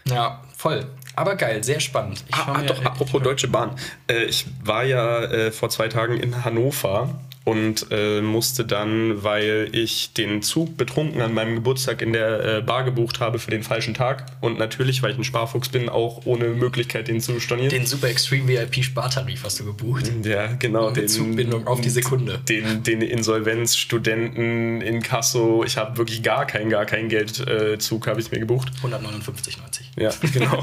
Ja, 0.06 0.42
voll. 0.56 0.86
Aber 1.18 1.34
geil, 1.34 1.64
sehr 1.64 1.80
spannend. 1.80 2.24
ah, 2.30 2.54
ah, 2.54 2.62
doch, 2.62 2.84
apropos 2.84 3.20
Deutsche 3.20 3.48
Bahn. 3.48 3.72
Äh, 4.06 4.26
ich 4.26 4.46
war 4.62 4.84
ja 4.84 5.24
äh, 5.24 5.50
vor 5.50 5.68
zwei 5.68 5.88
Tagen 5.88 6.16
in 6.16 6.44
Hannover 6.44 7.18
und 7.48 7.86
äh, 7.90 8.20
musste 8.20 8.66
dann, 8.66 9.24
weil 9.24 9.70
ich 9.72 10.12
den 10.12 10.42
Zug 10.42 10.76
betrunken 10.76 11.22
an 11.22 11.32
meinem 11.32 11.54
Geburtstag 11.54 12.02
in 12.02 12.12
der 12.12 12.58
äh, 12.58 12.60
Bar 12.60 12.84
gebucht 12.84 13.20
habe 13.20 13.38
für 13.38 13.50
den 13.50 13.62
falschen 13.62 13.94
Tag 13.94 14.26
und 14.42 14.58
natürlich, 14.58 15.02
weil 15.02 15.12
ich 15.12 15.16
ein 15.18 15.24
Sparfuchs 15.24 15.70
bin, 15.70 15.88
auch 15.88 16.26
ohne 16.26 16.48
Möglichkeit, 16.48 17.08
den 17.08 17.22
zu 17.22 17.40
stornieren. 17.40 17.70
Den 17.70 17.86
Super 17.86 18.08
Extreme 18.08 18.48
VIP 18.48 18.84
Spartarif 18.84 19.44
hast 19.44 19.60
du 19.60 19.64
gebucht. 19.64 20.12
Ja, 20.24 20.48
genau. 20.58 20.90
Mit 20.90 21.08
Zugbindung 21.08 21.66
auf 21.66 21.80
die 21.80 21.88
Sekunde. 21.88 22.38
Den, 22.46 22.82
den 22.82 23.00
Insolvenzstudenten 23.00 24.82
in 24.82 25.02
Kasso. 25.02 25.64
Ich 25.64 25.78
habe 25.78 25.96
wirklich 25.96 26.22
gar 26.22 26.46
keinen, 26.46 26.68
gar 26.68 26.84
keinen 26.84 27.08
Geldzug 27.08 28.08
habe 28.08 28.20
ich 28.20 28.30
mir 28.30 28.40
gebucht. 28.40 28.72
159,90. 28.82 29.98
Ja, 29.98 30.10
genau. 30.34 30.62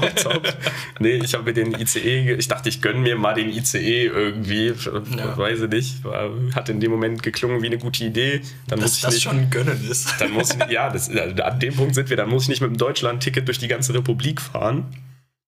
nee, 1.00 1.16
ich 1.16 1.34
habe 1.34 1.42
mir 1.42 1.52
den 1.52 1.74
ICE, 1.74 2.34
ich 2.34 2.46
dachte, 2.46 2.68
ich 2.68 2.80
gönne 2.80 3.00
mir 3.00 3.16
mal 3.16 3.34
den 3.34 3.50
ICE 3.50 4.04
irgendwie. 4.04 4.72
Ja. 5.16 5.36
Weiß 5.36 5.62
ich 5.62 5.70
nicht. 5.70 6.04
War, 6.04 6.30
hatte 6.54 6.75
in 6.76 6.80
dem 6.80 6.90
Moment 6.90 7.22
geklungen 7.22 7.62
wie 7.62 7.66
eine 7.66 7.78
gute 7.78 8.04
Idee. 8.04 8.42
Dann 8.68 8.80
Dass 8.80 8.90
muss 8.90 8.96
ich 8.96 9.02
das 9.02 9.14
nicht, 9.14 9.22
schon 9.22 9.50
gönnen 9.50 9.88
ist. 9.90 10.20
Dann 10.20 10.32
muss 10.32 10.54
ich, 10.54 10.70
ja, 10.70 10.90
das, 10.90 11.10
also 11.10 11.42
an 11.42 11.58
dem 11.58 11.74
Punkt 11.74 11.94
sind 11.94 12.10
wir. 12.10 12.16
Dann 12.16 12.28
muss 12.28 12.44
ich 12.44 12.48
nicht 12.50 12.60
mit 12.60 12.70
dem 12.70 12.76
Deutschland-Ticket 12.76 13.48
durch 13.48 13.58
die 13.58 13.68
ganze 13.68 13.94
Republik 13.94 14.40
fahren. 14.40 14.94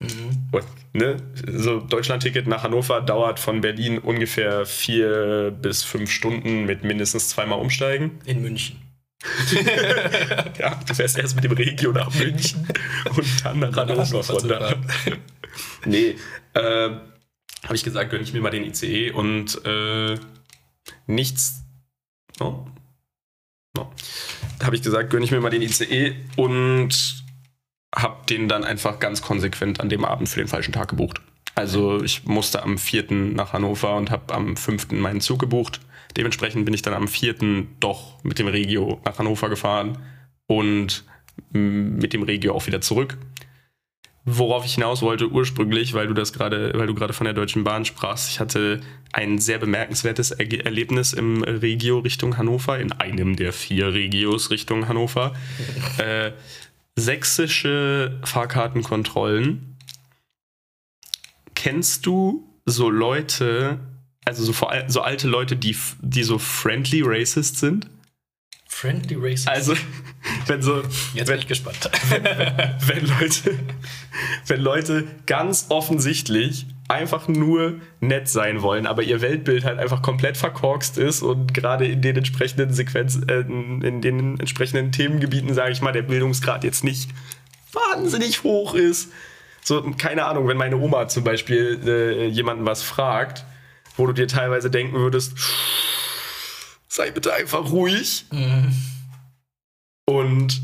Mhm. 0.00 0.48
Und, 0.52 0.64
ne, 0.92 1.16
so 1.46 1.80
Deutschland-Ticket 1.80 2.46
nach 2.46 2.62
Hannover 2.62 3.00
dauert 3.00 3.38
von 3.38 3.60
Berlin 3.60 3.98
ungefähr 3.98 4.64
vier 4.64 5.50
bis 5.50 5.84
fünf 5.84 6.10
Stunden 6.10 6.64
mit 6.64 6.84
mindestens 6.84 7.28
zweimal 7.28 7.58
umsteigen. 7.58 8.18
In 8.24 8.42
München. 8.42 8.76
ja, 10.58 10.80
du 10.86 10.94
fährst 10.94 11.18
erst 11.18 11.34
mit 11.34 11.42
dem 11.42 11.52
Regio 11.52 11.90
nach 11.90 12.14
München 12.14 12.68
und 13.16 13.44
dann 13.44 13.58
nach 13.58 13.74
Hannover 13.74 14.22
von 14.22 14.48
da. 14.48 14.76
nee, 15.84 16.14
äh, 16.54 16.90
habe 17.64 17.74
ich 17.74 17.82
gesagt, 17.82 18.10
gönne 18.10 18.22
ich 18.22 18.32
mir 18.32 18.40
mal 18.40 18.50
den 18.50 18.64
ICE 18.64 19.10
und 19.10 19.64
äh, 19.66 20.16
nichts. 21.08 21.64
No? 22.38 22.66
No. 23.76 23.90
Habe 24.62 24.76
ich 24.76 24.82
gesagt, 24.82 25.10
gönne 25.10 25.24
ich 25.24 25.30
mir 25.30 25.40
mal 25.40 25.50
den 25.50 25.62
ICE 25.62 26.14
und 26.36 27.24
habe 27.94 28.26
den 28.26 28.48
dann 28.48 28.64
einfach 28.64 29.00
ganz 29.00 29.22
konsequent 29.22 29.80
an 29.80 29.88
dem 29.88 30.04
Abend 30.04 30.28
für 30.28 30.38
den 30.38 30.48
falschen 30.48 30.72
Tag 30.72 30.88
gebucht. 30.88 31.20
Also 31.54 32.02
ich 32.04 32.24
musste 32.24 32.62
am 32.62 32.78
4. 32.78 33.10
nach 33.10 33.52
Hannover 33.52 33.96
und 33.96 34.10
habe 34.10 34.32
am 34.34 34.56
5. 34.56 34.92
meinen 34.92 35.20
Zug 35.20 35.40
gebucht. 35.40 35.80
Dementsprechend 36.16 36.64
bin 36.64 36.74
ich 36.74 36.82
dann 36.82 36.94
am 36.94 37.08
4. 37.08 37.66
doch 37.80 38.22
mit 38.22 38.38
dem 38.38 38.46
Regio 38.46 39.00
nach 39.04 39.18
Hannover 39.18 39.48
gefahren 39.48 39.98
und 40.46 41.04
mit 41.50 42.12
dem 42.12 42.22
Regio 42.22 42.54
auch 42.54 42.66
wieder 42.66 42.80
zurück. 42.80 43.18
Worauf 44.30 44.66
ich 44.66 44.74
hinaus 44.74 45.00
wollte 45.00 45.30
ursprünglich, 45.30 45.94
weil 45.94 46.06
du 46.06 46.12
das 46.12 46.34
gerade, 46.34 46.72
weil 46.74 46.86
du 46.86 46.94
gerade 46.94 47.14
von 47.14 47.24
der 47.24 47.32
Deutschen 47.32 47.64
Bahn 47.64 47.86
sprachst, 47.86 48.28
ich 48.28 48.40
hatte 48.40 48.80
ein 49.12 49.38
sehr 49.38 49.58
bemerkenswertes 49.58 50.32
er 50.32 50.66
Erlebnis 50.66 51.14
im 51.14 51.42
Regio 51.42 52.00
Richtung 52.00 52.36
Hannover, 52.36 52.78
in 52.78 52.92
einem 52.92 53.36
der 53.36 53.54
vier 53.54 53.94
Regios 53.94 54.50
Richtung 54.50 54.86
Hannover. 54.86 55.34
äh, 55.98 56.32
sächsische 56.94 58.18
Fahrkartenkontrollen. 58.24 59.76
Kennst 61.54 62.04
du 62.04 62.46
so 62.66 62.90
Leute, 62.90 63.78
also 64.26 64.44
so, 64.44 64.52
so 64.88 65.00
alte 65.00 65.28
Leute, 65.28 65.56
die, 65.56 65.76
die 66.02 66.22
so 66.22 66.38
friendly 66.38 67.02
racist 67.02 67.58
sind? 67.58 67.88
Friendly 68.80 69.16
Racist. 69.16 69.48
Also, 69.48 69.74
wenn 70.46 70.62
so. 70.62 70.82
Jetzt 71.12 71.14
wenn, 71.14 71.24
bin 71.26 71.38
ich 71.38 71.48
gespannt. 71.48 71.90
Wenn, 72.10 72.22
wenn, 72.86 73.06
Leute, 73.06 73.58
wenn 74.46 74.60
Leute 74.60 75.04
ganz 75.26 75.66
offensichtlich 75.70 76.66
einfach 76.86 77.26
nur 77.26 77.80
nett 77.98 78.28
sein 78.28 78.62
wollen, 78.62 78.86
aber 78.86 79.02
ihr 79.02 79.20
Weltbild 79.20 79.64
halt 79.64 79.80
einfach 79.80 80.00
komplett 80.00 80.36
verkorkst 80.36 80.96
ist 80.96 81.22
und 81.22 81.54
gerade 81.54 81.86
in 81.86 82.02
den 82.02 82.18
entsprechenden 82.18 82.72
Sequenzen, 82.72 83.28
äh, 83.28 83.40
in 83.40 84.00
den 84.00 84.38
entsprechenden 84.38 84.92
Themengebieten, 84.92 85.52
sage 85.54 85.72
ich 85.72 85.82
mal, 85.82 85.92
der 85.92 86.02
Bildungsgrad 86.02 86.62
jetzt 86.62 86.84
nicht 86.84 87.10
wahnsinnig 87.72 88.44
hoch 88.44 88.74
ist. 88.74 89.10
So, 89.64 89.82
keine 89.98 90.24
Ahnung, 90.26 90.46
wenn 90.46 90.56
meine 90.56 90.76
Oma 90.76 91.08
zum 91.08 91.24
Beispiel 91.24 91.80
äh, 91.84 92.26
jemanden 92.28 92.64
was 92.64 92.84
fragt, 92.84 93.44
wo 93.96 94.06
du 94.06 94.12
dir 94.12 94.28
teilweise 94.28 94.70
denken 94.70 94.94
würdest, 94.98 95.34
sei 96.88 97.10
bitte 97.10 97.32
einfach 97.32 97.70
ruhig. 97.70 98.26
Mhm. 98.32 98.74
Und 100.06 100.62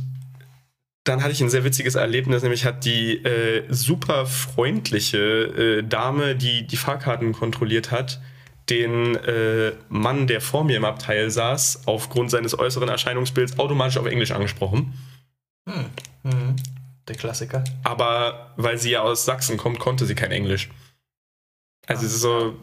dann 1.05 1.23
hatte 1.23 1.33
ich 1.33 1.43
ein 1.43 1.51
sehr 1.51 1.65
witziges 1.65 1.97
Erlebnis, 1.97 2.43
nämlich 2.43 2.65
hat 2.65 2.87
die 2.87 3.23
äh, 3.25 3.65
super 3.69 4.25
freundliche 4.25 5.19
äh, 5.19 5.83
Dame, 5.83 6.35
die 6.35 6.67
die 6.67 6.79
Fahrkarten 6.79 7.33
kontrolliert 7.33 7.91
hat, 7.91 8.21
den 8.71 9.15
äh, 9.17 9.73
Mann, 9.91 10.27
der 10.27 10.41
vor 10.41 10.65
mir 10.65 10.79
im 10.79 10.87
Abteil 10.87 11.31
saß, 11.31 11.83
aufgrund 11.85 12.31
seines 12.31 12.59
äußeren 12.59 12.89
Erscheinungsbilds 12.89 13.59
automatisch 13.59 13.99
auf 13.99 14.07
Englisch 14.07 14.31
angesprochen. 14.31 14.95
Hm. 15.69 15.85
Mhm. 16.23 16.57
Der 17.07 17.17
Klassiker. 17.17 17.65
Aber 17.83 18.55
weil 18.57 18.79
sie 18.79 18.93
ja 18.93 19.03
aus 19.03 19.27
Sachsen 19.27 19.59
kommt, 19.59 19.79
konnte 19.79 20.07
sie 20.07 20.15
kein 20.15 20.33
Englisch. 20.33 20.71
Also 21.87 22.07
es 22.07 22.15
ist 22.15 22.21
so, 22.23 22.59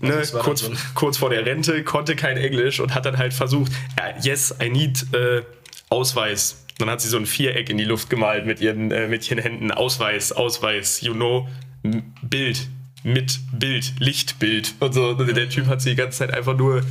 ne, 0.00 0.14
also 0.14 0.38
kurz, 0.38 0.60
so 0.60 0.72
kurz 0.94 1.16
vor 1.16 1.30
der 1.30 1.44
Rente, 1.44 1.82
konnte 1.82 2.14
kein 2.14 2.36
Englisch 2.36 2.80
und 2.80 2.94
hat 2.94 3.04
dann 3.04 3.18
halt 3.18 3.34
versucht, 3.34 3.72
ja, 3.98 4.14
yes, 4.22 4.54
I 4.62 4.68
need 4.68 5.12
äh, 5.12 5.42
Ausweis. 5.88 6.64
Dann 6.78 6.88
hat 6.88 7.00
sie 7.00 7.08
so 7.08 7.16
ein 7.16 7.26
Viereck 7.26 7.68
in 7.68 7.78
die 7.78 7.84
Luft 7.84 8.08
gemalt 8.08 8.46
mit 8.46 8.60
ihren, 8.60 8.90
äh, 8.90 9.08
mit 9.08 9.28
ihren 9.28 9.40
Händen. 9.40 9.70
Ausweis, 9.70 10.32
Ausweis, 10.32 11.00
you 11.02 11.12
know, 11.12 11.48
Bild, 12.22 12.68
mit 13.02 13.40
Bild, 13.52 13.94
Lichtbild. 13.98 14.74
Und 14.78 14.94
so. 14.94 15.08
Und 15.10 15.36
der 15.36 15.48
Typ 15.48 15.66
hat 15.66 15.82
sie 15.82 15.90
die 15.90 15.96
ganze 15.96 16.18
Zeit 16.18 16.32
einfach 16.32 16.56
nur 16.56 16.82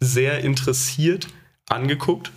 sehr 0.00 0.40
interessiert 0.40 1.26
angeguckt. 1.68 2.30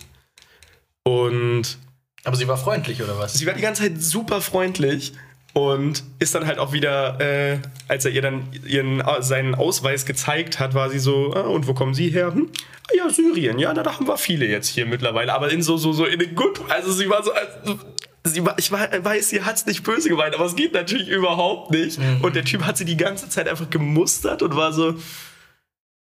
Und. 1.04 1.78
Aber 2.24 2.36
sie 2.36 2.48
war 2.48 2.58
freundlich, 2.58 3.02
oder 3.02 3.18
was? 3.18 3.34
Sie 3.34 3.46
war 3.46 3.54
die 3.54 3.62
ganze 3.62 3.82
Zeit 3.82 4.02
super 4.02 4.42
freundlich 4.42 5.14
und 5.52 6.04
ist 6.18 6.34
dann 6.34 6.46
halt 6.46 6.58
auch 6.58 6.72
wieder, 6.72 7.20
äh, 7.20 7.58
als 7.88 8.04
er 8.04 8.12
ihr 8.12 8.22
dann 8.22 8.48
ihren, 8.66 9.02
seinen 9.20 9.54
Ausweis 9.54 10.06
gezeigt 10.06 10.60
hat, 10.60 10.74
war 10.74 10.90
sie 10.90 10.98
so, 10.98 11.34
ah, 11.34 11.40
und 11.40 11.66
wo 11.66 11.74
kommen 11.74 11.94
Sie 11.94 12.10
her? 12.10 12.32
Hm? 12.32 12.50
Ah, 12.88 12.96
ja, 12.96 13.10
Syrien, 13.10 13.58
ja, 13.58 13.72
na, 13.72 13.82
da 13.82 13.94
haben 13.94 14.06
wir 14.06 14.16
viele 14.16 14.46
jetzt 14.46 14.68
hier 14.68 14.86
mittlerweile, 14.86 15.34
aber 15.34 15.50
in 15.50 15.62
so, 15.62 15.76
so, 15.76 15.92
so, 15.92 16.04
in 16.04 16.18
den 16.18 16.34
gut, 16.34 16.60
also 16.68 16.92
sie 16.92 17.08
war 17.08 17.22
so, 17.22 17.32
also, 17.32 17.80
sie 18.24 18.44
war, 18.44 18.58
ich 18.58 18.70
weiß, 18.70 19.30
sie 19.30 19.42
hat 19.42 19.56
es 19.56 19.66
nicht 19.66 19.82
böse 19.82 20.08
gemeint, 20.08 20.34
aber 20.34 20.44
es 20.44 20.54
geht 20.54 20.72
natürlich 20.72 21.08
überhaupt 21.08 21.70
nicht. 21.70 21.98
Mhm. 21.98 22.20
Und 22.22 22.36
der 22.36 22.44
Typ 22.44 22.64
hat 22.64 22.76
sie 22.76 22.84
die 22.84 22.96
ganze 22.96 23.28
Zeit 23.28 23.48
einfach 23.48 23.70
gemustert 23.70 24.42
und 24.42 24.56
war 24.56 24.72
so, 24.72 24.94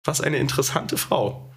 was 0.05 0.21
eine 0.21 0.39
interessante 0.39 0.97
Frau. 0.97 1.53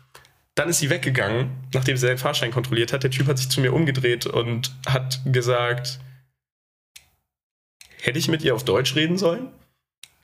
Dann 0.56 0.70
ist 0.70 0.80
sie 0.80 0.89
weggegangen, 0.89 1.52
nachdem 1.74 1.96
sie 1.96 2.08
seinen 2.08 2.18
Fahrschein 2.18 2.52
kontrolliert 2.52 2.92
hat. 2.92 3.04
Der 3.04 3.12
Typ 3.12 3.28
hat 3.28 3.38
sich 3.38 3.50
zu 3.50 3.62
mir 3.62 3.74
umgedreht 3.74 4.26
und 4.26 4.76
hat 4.88 5.22
gesagt, 5.26 6.00
Hätte 8.01 8.19
ich 8.19 8.27
mit 8.27 8.43
ihr 8.43 8.55
auf 8.55 8.63
Deutsch 8.63 8.95
reden 8.95 9.17
sollen? 9.17 9.49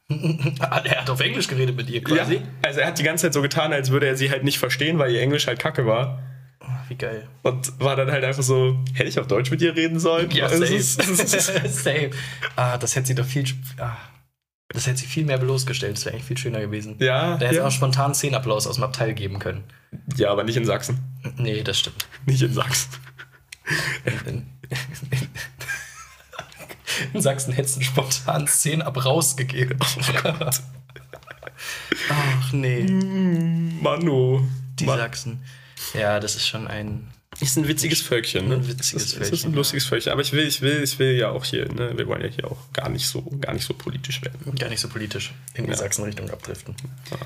er 0.09 1.01
hat 1.01 1.09
auf 1.09 1.19
Englisch 1.19 1.47
geredet 1.47 1.75
mit 1.75 1.89
ihr 1.89 2.03
quasi. 2.03 2.35
Ja, 2.35 2.41
also 2.61 2.79
er 2.79 2.88
hat 2.88 2.99
die 2.99 3.03
ganze 3.03 3.23
Zeit 3.23 3.33
so 3.33 3.41
getan, 3.41 3.73
als 3.73 3.89
würde 3.89 4.07
er 4.07 4.15
sie 4.15 4.29
halt 4.29 4.43
nicht 4.43 4.59
verstehen, 4.59 4.99
weil 4.99 5.11
ihr 5.11 5.21
Englisch 5.21 5.47
halt 5.47 5.59
kacke 5.59 5.85
war. 5.88 6.21
Oh, 6.61 6.89
wie 6.89 6.95
geil. 6.95 7.27
Und 7.41 7.79
war 7.79 7.95
dann 7.95 8.11
halt 8.11 8.23
einfach 8.23 8.43
so, 8.43 8.77
hätte 8.93 9.09
ich 9.09 9.19
auf 9.19 9.27
Deutsch 9.27 9.49
mit 9.49 9.61
ihr 9.61 9.75
reden 9.75 9.99
sollen? 9.99 10.29
Ja, 10.31 10.49
safe. 10.49 10.79
safe. 10.81 12.11
Ah, 12.55 12.77
das 12.77 12.95
hätte 12.95 13.07
sie 13.07 13.15
doch 13.15 13.25
viel. 13.25 13.45
Ah, 13.79 13.97
das 14.69 14.88
hätte 14.88 14.99
sie 14.99 15.07
viel 15.07 15.25
mehr 15.25 15.38
bloßgestellt. 15.38 15.97
Das 15.97 16.05
wäre 16.05 16.13
eigentlich 16.13 16.27
viel 16.27 16.38
schöner 16.38 16.61
gewesen. 16.61 16.97
Ja. 16.99 17.38
Da 17.38 17.47
hätte 17.47 17.57
ja. 17.57 17.67
auch 17.67 17.71
spontan 17.71 18.13
10 18.13 18.35
Applaus 18.35 18.67
aus 18.67 18.75
dem 18.75 18.83
Abteil 18.83 19.13
geben 19.13 19.39
können. 19.39 19.63
Ja, 20.15 20.31
aber 20.31 20.43
nicht 20.43 20.57
in 20.57 20.65
Sachsen. 20.65 20.99
Nee, 21.38 21.63
das 21.63 21.79
stimmt. 21.79 22.07
Nicht 22.25 22.41
in 22.41 22.53
Sachsen. 22.53 22.89
In, 24.05 24.13
in, 24.27 24.45
in 24.69 25.29
Sachsen 27.13 27.53
hättest 27.53 27.77
du 27.77 27.81
spontan 27.81 28.47
10 28.47 28.81
ab 28.81 29.03
rausgegeben. 29.03 29.77
Ach 32.10 32.53
nee. 32.53 32.84
Mano. 33.81 34.47
Die 34.79 34.86
Mann. 34.86 34.99
Sachsen. 34.99 35.43
Ja, 35.93 36.19
das 36.19 36.36
ist 36.36 36.47
schon 36.47 36.67
ein. 36.67 37.08
Ist 37.41 37.58
ein 37.58 37.67
witziges 37.67 38.01
Völkchen, 38.01 38.47
ne? 38.47 38.55
Ein 38.55 38.67
witziges 38.67 39.03
das, 39.03 39.13
Völkchen. 39.13 39.34
Ist 39.34 39.45
ein 39.45 39.53
lustiges 39.53 39.86
Völkchen. 39.86 40.12
Aber 40.12 40.21
ich 40.21 40.31
will, 40.31 40.47
ich 40.47 40.62
will, 40.62 40.81
ich 40.84 40.97
will 40.99 41.17
ja 41.17 41.29
auch 41.29 41.43
hier, 41.43 41.71
ne? 41.71 41.97
Wir 41.97 42.08
wollen 42.08 42.21
ja 42.21 42.29
hier 42.29 42.49
auch 42.49 42.71
gar 42.71 42.88
nicht 42.89 43.08
so, 43.08 43.21
gar 43.41 43.53
nicht 43.53 43.65
so 43.65 43.73
politisch 43.73 44.21
werden. 44.21 44.55
Gar 44.55 44.69
nicht 44.69 44.79
so 44.79 44.88
politisch 44.88 45.34
in 45.53 45.65
die 45.65 45.71
Ja. 45.71 45.75
Sachsen-Richtung 45.77 46.29
abdriften. 46.29 46.75
Ja. 47.12 47.17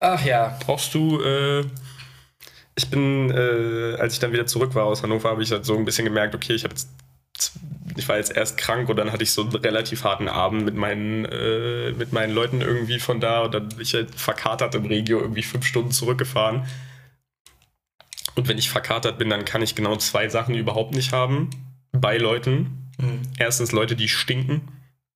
Ach 0.00 0.24
ja. 0.24 0.58
Brauchst 0.64 0.94
du, 0.94 1.20
äh, 1.20 1.64
ich 2.74 2.88
bin, 2.88 3.30
äh, 3.30 3.96
als 3.98 4.14
ich 4.14 4.18
dann 4.18 4.32
wieder 4.32 4.46
zurück 4.46 4.74
war 4.74 4.84
aus 4.84 5.02
Hannover, 5.02 5.28
habe 5.28 5.42
ich 5.42 5.52
halt 5.52 5.66
so 5.66 5.76
ein 5.76 5.84
bisschen 5.84 6.06
gemerkt, 6.06 6.34
okay, 6.34 6.54
ich 6.54 6.64
habe 6.64 6.74
jetzt 6.74 6.88
ich 7.96 8.08
war 8.08 8.16
jetzt 8.16 8.34
erst 8.34 8.56
krank 8.58 8.88
und 8.88 8.96
dann 8.96 9.12
hatte 9.12 9.22
ich 9.22 9.32
so 9.32 9.42
einen 9.42 9.54
relativ 9.54 10.04
harten 10.04 10.28
Abend 10.28 10.64
mit 10.64 10.74
meinen, 10.74 11.24
äh, 11.24 11.92
mit 11.92 12.12
meinen 12.12 12.34
Leuten 12.34 12.60
irgendwie 12.60 12.98
von 12.98 13.20
da 13.20 13.42
und 13.42 13.54
dann 13.54 13.68
bin 13.68 13.80
ich 13.80 13.94
halt 13.94 14.14
verkatert 14.14 14.74
im 14.74 14.86
Regio 14.86 15.20
irgendwie 15.20 15.42
fünf 15.42 15.66
Stunden 15.66 15.90
zurückgefahren. 15.90 16.66
Und 18.34 18.48
wenn 18.48 18.58
ich 18.58 18.70
verkatert 18.70 19.18
bin, 19.18 19.28
dann 19.28 19.44
kann 19.44 19.62
ich 19.62 19.74
genau 19.74 19.96
zwei 19.96 20.28
Sachen 20.28 20.54
überhaupt 20.54 20.94
nicht 20.94 21.12
haben 21.12 21.50
bei 21.92 22.16
Leuten. 22.16 22.90
Mhm. 22.98 23.22
Erstens 23.38 23.72
Leute, 23.72 23.94
die 23.94 24.08
stinken 24.08 24.62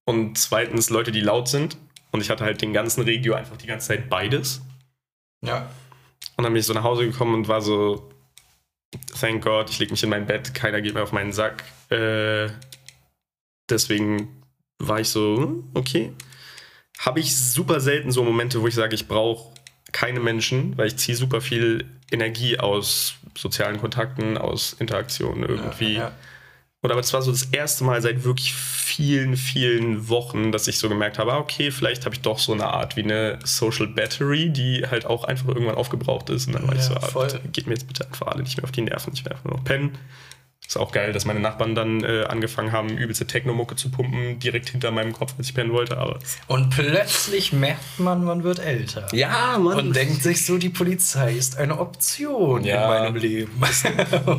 und 0.05 0.37
zweitens 0.37 0.89
Leute, 0.89 1.11
die 1.11 1.21
laut 1.21 1.47
sind. 1.47 1.77
Und 2.11 2.21
ich 2.21 2.29
hatte 2.29 2.45
halt 2.45 2.61
den 2.61 2.73
ganzen 2.73 3.01
Regio 3.03 3.33
einfach 3.33 3.57
die 3.57 3.67
ganze 3.67 3.87
Zeit 3.89 4.09
beides. 4.09 4.61
Ja. 5.41 5.69
Und 6.35 6.43
dann 6.43 6.53
bin 6.53 6.59
ich 6.59 6.65
so 6.65 6.73
nach 6.73 6.83
Hause 6.83 7.05
gekommen 7.05 7.33
und 7.33 7.47
war 7.47 7.61
so, 7.61 8.09
thank 9.19 9.43
God, 9.43 9.69
ich 9.69 9.79
lege 9.79 9.91
mich 9.91 10.03
in 10.03 10.09
mein 10.09 10.25
Bett, 10.25 10.53
keiner 10.53 10.81
geht 10.81 10.93
mir 10.93 11.03
auf 11.03 11.11
meinen 11.11 11.33
Sack. 11.33 11.63
Äh, 11.89 12.49
deswegen 13.69 14.41
war 14.79 14.99
ich 14.99 15.09
so, 15.09 15.37
hm, 15.37 15.63
okay. 15.73 16.13
Habe 16.99 17.19
ich 17.19 17.35
super 17.35 17.79
selten 17.79 18.11
so 18.11 18.23
Momente, 18.23 18.61
wo 18.61 18.67
ich 18.67 18.75
sage, 18.75 18.95
ich 18.95 19.07
brauche 19.07 19.53
keine 19.91 20.19
Menschen, 20.19 20.77
weil 20.77 20.87
ich 20.87 20.97
ziehe 20.97 21.15
super 21.15 21.41
viel 21.41 21.85
Energie 22.11 22.59
aus 22.59 23.15
sozialen 23.37 23.79
Kontakten, 23.79 24.37
aus 24.37 24.73
Interaktionen 24.73 25.43
irgendwie. 25.43 25.93
Ja, 25.93 25.99
ja. 25.99 26.11
Und 26.81 26.91
aber 26.91 26.99
es 26.99 27.11
war 27.11 27.21
so 27.21 27.31
das 27.31 27.45
erste 27.45 27.83
Mal 27.83 28.01
seit 28.01 28.23
wirklich 28.23 28.53
vielen, 28.53 29.35
vielen 29.35 30.09
Wochen, 30.09 30.51
dass 30.51 30.67
ich 30.67 30.77
so 30.77 30.89
gemerkt 30.89 31.17
habe, 31.17 31.33
ah, 31.33 31.39
okay, 31.39 31.71
vielleicht 31.71 32.05
habe 32.05 32.13
ich 32.13 32.21
doch 32.21 32.37
so 32.37 32.53
eine 32.53 32.67
Art 32.67 32.95
wie 32.95 33.03
eine 33.03 33.39
Social 33.43 33.87
Battery, 33.87 34.49
die 34.49 34.85
halt 34.85 35.05
auch 35.05 35.23
einfach 35.23 35.47
irgendwann 35.47 35.75
aufgebraucht 35.75 36.29
ist. 36.29 36.47
Und 36.47 36.53
dann 36.53 36.67
war 36.67 36.75
ja, 36.75 36.79
ich 36.79 36.85
so, 36.85 36.93
ah, 36.93 37.27
geht 37.51 37.65
mir 37.65 37.73
jetzt 37.73 37.87
bitte 37.87 38.05
einfach 38.05 38.27
alle 38.27 38.43
nicht 38.43 38.57
mehr 38.57 38.63
auf 38.63 38.71
die 38.71 38.81
Nerven, 38.81 39.13
ich 39.13 39.25
werde 39.25 39.35
einfach 39.35 39.49
nur 39.49 39.57
noch 39.57 39.63
pennen. 39.63 39.97
Ist 40.67 40.75
auch 40.75 40.91
geil, 40.91 41.13
dass 41.13 41.23
meine 41.23 41.39
Nachbarn 41.39 41.75
dann 41.75 42.03
äh, 42.03 42.25
angefangen 42.25 42.73
haben, 42.73 42.89
übelste 42.89 43.25
Technomucke 43.25 43.77
zu 43.77 43.89
pumpen, 43.89 44.37
direkt 44.39 44.69
hinter 44.69 44.91
meinem 44.91 45.13
Kopf, 45.13 45.33
als 45.37 45.47
ich 45.47 45.55
pennen 45.55 45.71
wollte. 45.71 45.97
Aber 45.97 46.19
und 46.47 46.71
plötzlich 46.71 47.53
merkt 47.53 47.99
man, 47.99 48.25
man 48.25 48.43
wird 48.43 48.59
älter. 48.59 49.07
Ja, 49.13 49.57
man. 49.57 49.77
Und 49.77 49.95
denkt 49.95 50.21
sich 50.23 50.45
so, 50.45 50.57
die 50.57 50.67
Polizei 50.69 51.31
ist 51.31 51.57
eine 51.57 51.79
Option 51.79 52.65
ja. 52.65 52.83
in 52.83 53.03
meinem 53.03 53.15
Leben. 53.15 53.51
Das, 53.61 53.83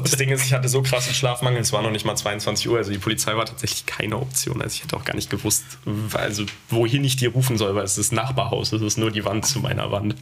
das 0.02 0.10
Ding 0.12 0.28
ist, 0.28 0.44
ich 0.44 0.52
hatte 0.52 0.68
so 0.68 0.82
krassen 0.82 1.14
Schlafmangel, 1.14 1.62
es 1.62 1.72
war 1.72 1.80
noch 1.80 1.90
nicht 1.90 2.04
mal 2.04 2.16
22 2.16 2.68
Uhr. 2.68 2.76
Also 2.76 2.92
die 2.92 2.98
Polizei 2.98 3.34
war 3.34 3.46
tatsächlich 3.46 3.86
keine 3.86 4.18
Option. 4.18 4.60
Also 4.60 4.74
ich 4.74 4.82
hätte 4.82 4.96
auch 4.96 5.04
gar 5.04 5.14
nicht 5.14 5.30
gewusst, 5.30 5.64
also 6.12 6.44
wohin 6.68 7.04
ich 7.04 7.16
die 7.16 7.26
rufen 7.26 7.56
soll, 7.56 7.74
weil 7.74 7.84
es 7.84 7.96
ist 7.96 8.12
das 8.12 8.16
Nachbarhaus, 8.16 8.72
es 8.72 8.82
ist 8.82 8.98
nur 8.98 9.10
die 9.10 9.24
Wand 9.24 9.46
zu 9.46 9.60
meiner 9.60 9.90
Wand. 9.90 10.14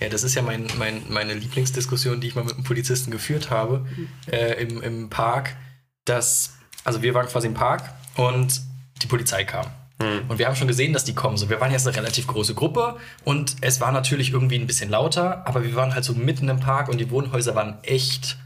Ja, 0.00 0.08
das 0.08 0.22
ist 0.22 0.34
ja 0.34 0.42
mein, 0.42 0.66
mein, 0.78 1.02
meine 1.08 1.34
Lieblingsdiskussion, 1.34 2.20
die 2.20 2.28
ich 2.28 2.34
mal 2.34 2.44
mit 2.44 2.54
einem 2.54 2.64
Polizisten 2.64 3.10
geführt 3.10 3.50
habe 3.50 3.86
äh, 4.30 4.62
im, 4.62 4.82
im 4.82 5.10
Park. 5.10 5.56
Dass, 6.04 6.54
also 6.84 7.02
wir 7.02 7.14
waren 7.14 7.26
quasi 7.26 7.46
im 7.46 7.54
Park 7.54 7.82
und 8.16 8.60
die 9.02 9.06
Polizei 9.06 9.44
kam. 9.44 9.66
Mhm. 9.98 10.28
Und 10.28 10.38
wir 10.38 10.46
haben 10.46 10.56
schon 10.56 10.68
gesehen, 10.68 10.92
dass 10.92 11.04
die 11.04 11.14
kommen. 11.14 11.36
So, 11.36 11.48
wir 11.48 11.60
waren 11.60 11.72
jetzt 11.72 11.86
eine 11.86 11.96
relativ 11.96 12.26
große 12.26 12.54
Gruppe 12.54 12.96
und 13.24 13.56
es 13.60 13.80
war 13.80 13.92
natürlich 13.92 14.32
irgendwie 14.32 14.58
ein 14.58 14.66
bisschen 14.66 14.90
lauter, 14.90 15.46
aber 15.46 15.62
wir 15.62 15.74
waren 15.76 15.94
halt 15.94 16.04
so 16.04 16.14
mitten 16.14 16.48
im 16.48 16.60
Park 16.60 16.88
und 16.88 16.98
die 16.98 17.10
Wohnhäuser 17.10 17.54
waren 17.54 17.78
echt 17.82 18.36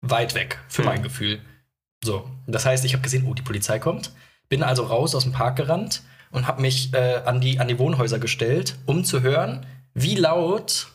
weit 0.00 0.34
weg, 0.34 0.58
für 0.68 0.82
mhm. 0.82 0.88
mein 0.88 1.02
Gefühl. 1.02 1.40
So, 2.04 2.28
das 2.46 2.64
heißt, 2.64 2.84
ich 2.84 2.92
habe 2.92 3.02
gesehen, 3.02 3.24
oh, 3.26 3.34
die 3.34 3.42
Polizei 3.42 3.78
kommt. 3.78 4.12
Bin 4.48 4.62
also 4.62 4.84
raus 4.84 5.14
aus 5.14 5.24
dem 5.24 5.32
Park 5.32 5.56
gerannt 5.56 6.02
und 6.30 6.46
habe 6.46 6.62
mich 6.62 6.94
äh, 6.94 7.22
an, 7.24 7.40
die, 7.40 7.60
an 7.60 7.68
die 7.68 7.78
Wohnhäuser 7.78 8.18
gestellt, 8.18 8.76
um 8.86 9.04
zu 9.04 9.22
hören, 9.22 9.66
wie 10.02 10.14
laut 10.14 10.88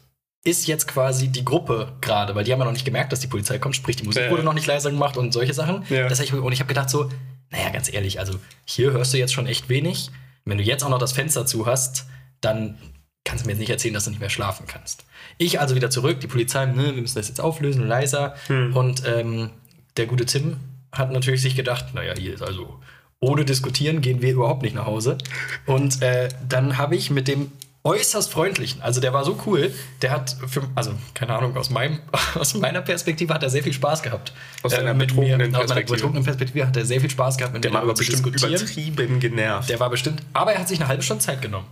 ist 0.44 0.68
jetzt 0.68 0.88
quasi 0.88 1.30
die 1.30 1.46
Gruppe 1.46 1.94
gerade, 2.02 2.36
weil 2.36 2.44
die 2.44 2.52
haben 2.52 2.60
ja 2.60 2.66
noch 2.66 2.74
nicht 2.74 2.86
gemerkt, 2.86 3.12
dass 3.14 3.22
die 3.22 3.28
Polizei 3.28 3.60
kommt, 3.60 3.76
sprich 3.76 3.96
die 3.96 4.04
Musik 4.04 4.24
ja. 4.24 4.30
wurde 4.30 4.44
noch 4.44 4.54
nicht 4.54 4.68
leiser 4.68 4.92
gemacht 4.92 5.16
und 5.16 5.32
solche 5.32 5.54
Sachen. 5.54 5.86
Ja. 5.90 6.10
Das 6.10 6.20
ich, 6.20 6.34
und 6.34 6.52
ich 6.52 6.60
habe 6.60 6.68
gedacht 6.68 6.90
so, 6.90 7.10
naja, 7.50 7.70
ganz 7.70 7.92
ehrlich, 7.92 8.20
also 8.20 8.34
hier 8.66 8.92
hörst 8.92 9.14
du 9.14 9.18
jetzt 9.18 9.34
schon 9.34 9.48
echt 9.48 9.70
wenig. 9.70 10.12
Wenn 10.44 10.58
du 10.58 10.64
jetzt 10.64 10.84
auch 10.84 10.90
noch 10.90 11.00
das 11.00 11.14
Fenster 11.14 11.46
zu 11.46 11.66
hast, 11.66 12.08
dann 12.42 12.78
kannst 13.24 13.44
du 13.44 13.48
mir 13.48 13.54
jetzt 13.54 13.60
nicht 13.60 13.70
erzählen, 13.70 13.94
dass 13.94 14.04
du 14.04 14.10
nicht 14.10 14.20
mehr 14.20 14.30
schlafen 14.30 14.66
kannst. 14.68 15.06
Ich 15.38 15.62
also 15.62 15.76
wieder 15.76 15.90
zurück, 15.90 16.20
die 16.20 16.28
Polizei, 16.28 16.66
ne, 16.66 16.94
wir 16.94 17.02
müssen 17.02 17.16
das 17.16 17.30
jetzt 17.30 17.40
auflösen, 17.40 17.88
leiser. 17.88 18.36
Hm. 18.48 18.76
Und 18.76 19.04
ähm, 19.06 19.52
der 19.96 20.08
gute 20.08 20.26
Tim 20.26 20.58
hat 20.92 21.12
natürlich 21.12 21.42
sich 21.42 21.56
gedacht, 21.56 21.94
naja, 21.94 22.14
hier 22.18 22.34
ist 22.34 22.44
also 22.44 22.80
ohne 23.22 23.46
diskutieren 23.46 24.02
gehen 24.02 24.22
wir 24.22 24.34
überhaupt 24.34 24.64
nicht 24.64 24.76
nach 24.76 24.86
Hause. 24.86 25.18
Und 25.66 26.02
äh, 26.02 26.28
dann 26.48 26.78
habe 26.78 26.98
ich 26.98 27.10
mit 27.10 27.30
dem 27.30 27.54
äußerst 27.84 28.32
freundlichen. 28.32 28.82
Also 28.82 29.02
der 29.02 29.14
war 29.14 29.26
so 29.26 29.38
cool, 29.46 29.74
der 30.02 30.12
hat, 30.12 30.38
für, 30.48 30.64
also 30.76 30.94
keine 31.14 31.36
Ahnung, 31.36 31.58
aus, 31.58 31.70
meinem, 31.70 32.00
aus 32.36 32.54
meiner 32.54 32.82
Perspektive 32.82 33.34
hat 33.34 33.44
er 33.44 33.50
sehr 33.50 33.64
viel 33.64 33.74
Spaß 33.74 34.04
gehabt. 34.04 34.34
Aus 34.62 34.72
seiner 34.72 34.92
äh, 34.92 34.96
betrunkenen 34.96 35.52
mir, 35.52 35.60
Aus 35.60 35.68
seiner 35.68 35.82
betrunkenen 35.82 36.24
Perspektive 36.24 36.66
hat 36.66 36.78
er 36.78 36.86
sehr 36.86 37.02
viel 37.02 37.10
Spaß 37.10 37.38
gehabt, 37.38 37.54
mit 37.54 37.64
der 37.64 37.72
mir 37.72 37.86
war 37.86 37.94
bestimmt 37.94 38.26
übertrieben 38.26 39.20
genervt. 39.20 39.70
Der 39.70 39.80
war 39.80 39.90
bestimmt, 39.90 40.22
aber 40.34 40.54
er 40.54 40.60
hat 40.60 40.68
sich 40.68 40.80
eine 40.80 40.88
halbe 40.88 41.04
Stunde 41.04 41.24
Zeit 41.24 41.42
genommen. 41.42 41.68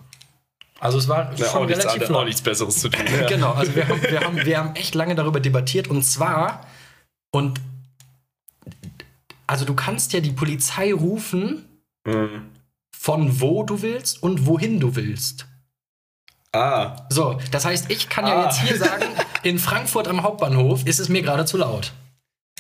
Also 0.80 0.98
es 0.98 1.08
war 1.08 1.32
ja, 1.36 1.46
schon 1.46 1.66
relativ 1.68 2.00
nichts, 2.00 2.10
auch 2.10 2.26
nichts 2.26 2.42
Besseres 2.42 2.80
zu 2.80 2.90
tun. 2.90 3.06
Ja. 3.22 3.28
genau, 3.28 3.54
also 3.54 3.76
wir 3.76 3.88
haben, 3.88 4.02
wir, 4.02 4.20
haben, 4.20 4.46
wir 4.46 4.58
haben 4.58 4.76
echt 4.76 4.96
lange 4.96 5.14
darüber 5.14 5.40
debattiert 5.40 5.88
und 5.88 6.04
zwar, 6.04 6.66
und 7.32 7.62
also 9.46 9.64
du 9.64 9.76
kannst 9.76 10.12
ja 10.14 10.22
die 10.22 10.32
Polizei 10.32 10.92
rufen, 10.92 11.66
mhm. 12.04 12.48
von 12.98 13.40
wo 13.40 13.64
du 13.64 13.82
willst 13.84 14.24
und 14.24 14.48
wohin 14.48 14.80
du 14.80 14.96
willst. 14.96 15.46
Ah. 16.54 17.08
So, 17.10 17.40
das 17.52 17.66
heißt, 17.66 17.90
ich 17.90 18.10
kann 18.10 18.28
ja 18.28 18.42
ah. 18.42 18.44
jetzt 18.46 18.62
hier 18.62 18.78
sagen, 18.78 19.06
in 19.44 19.58
Frankfurt 19.58 20.08
am 20.08 20.24
Hauptbahnhof 20.24 20.86
ist 20.86 21.00
es 21.00 21.10
mir 21.10 21.22
gerade 21.22 21.46
zu 21.46 21.58
laut. 21.58 21.94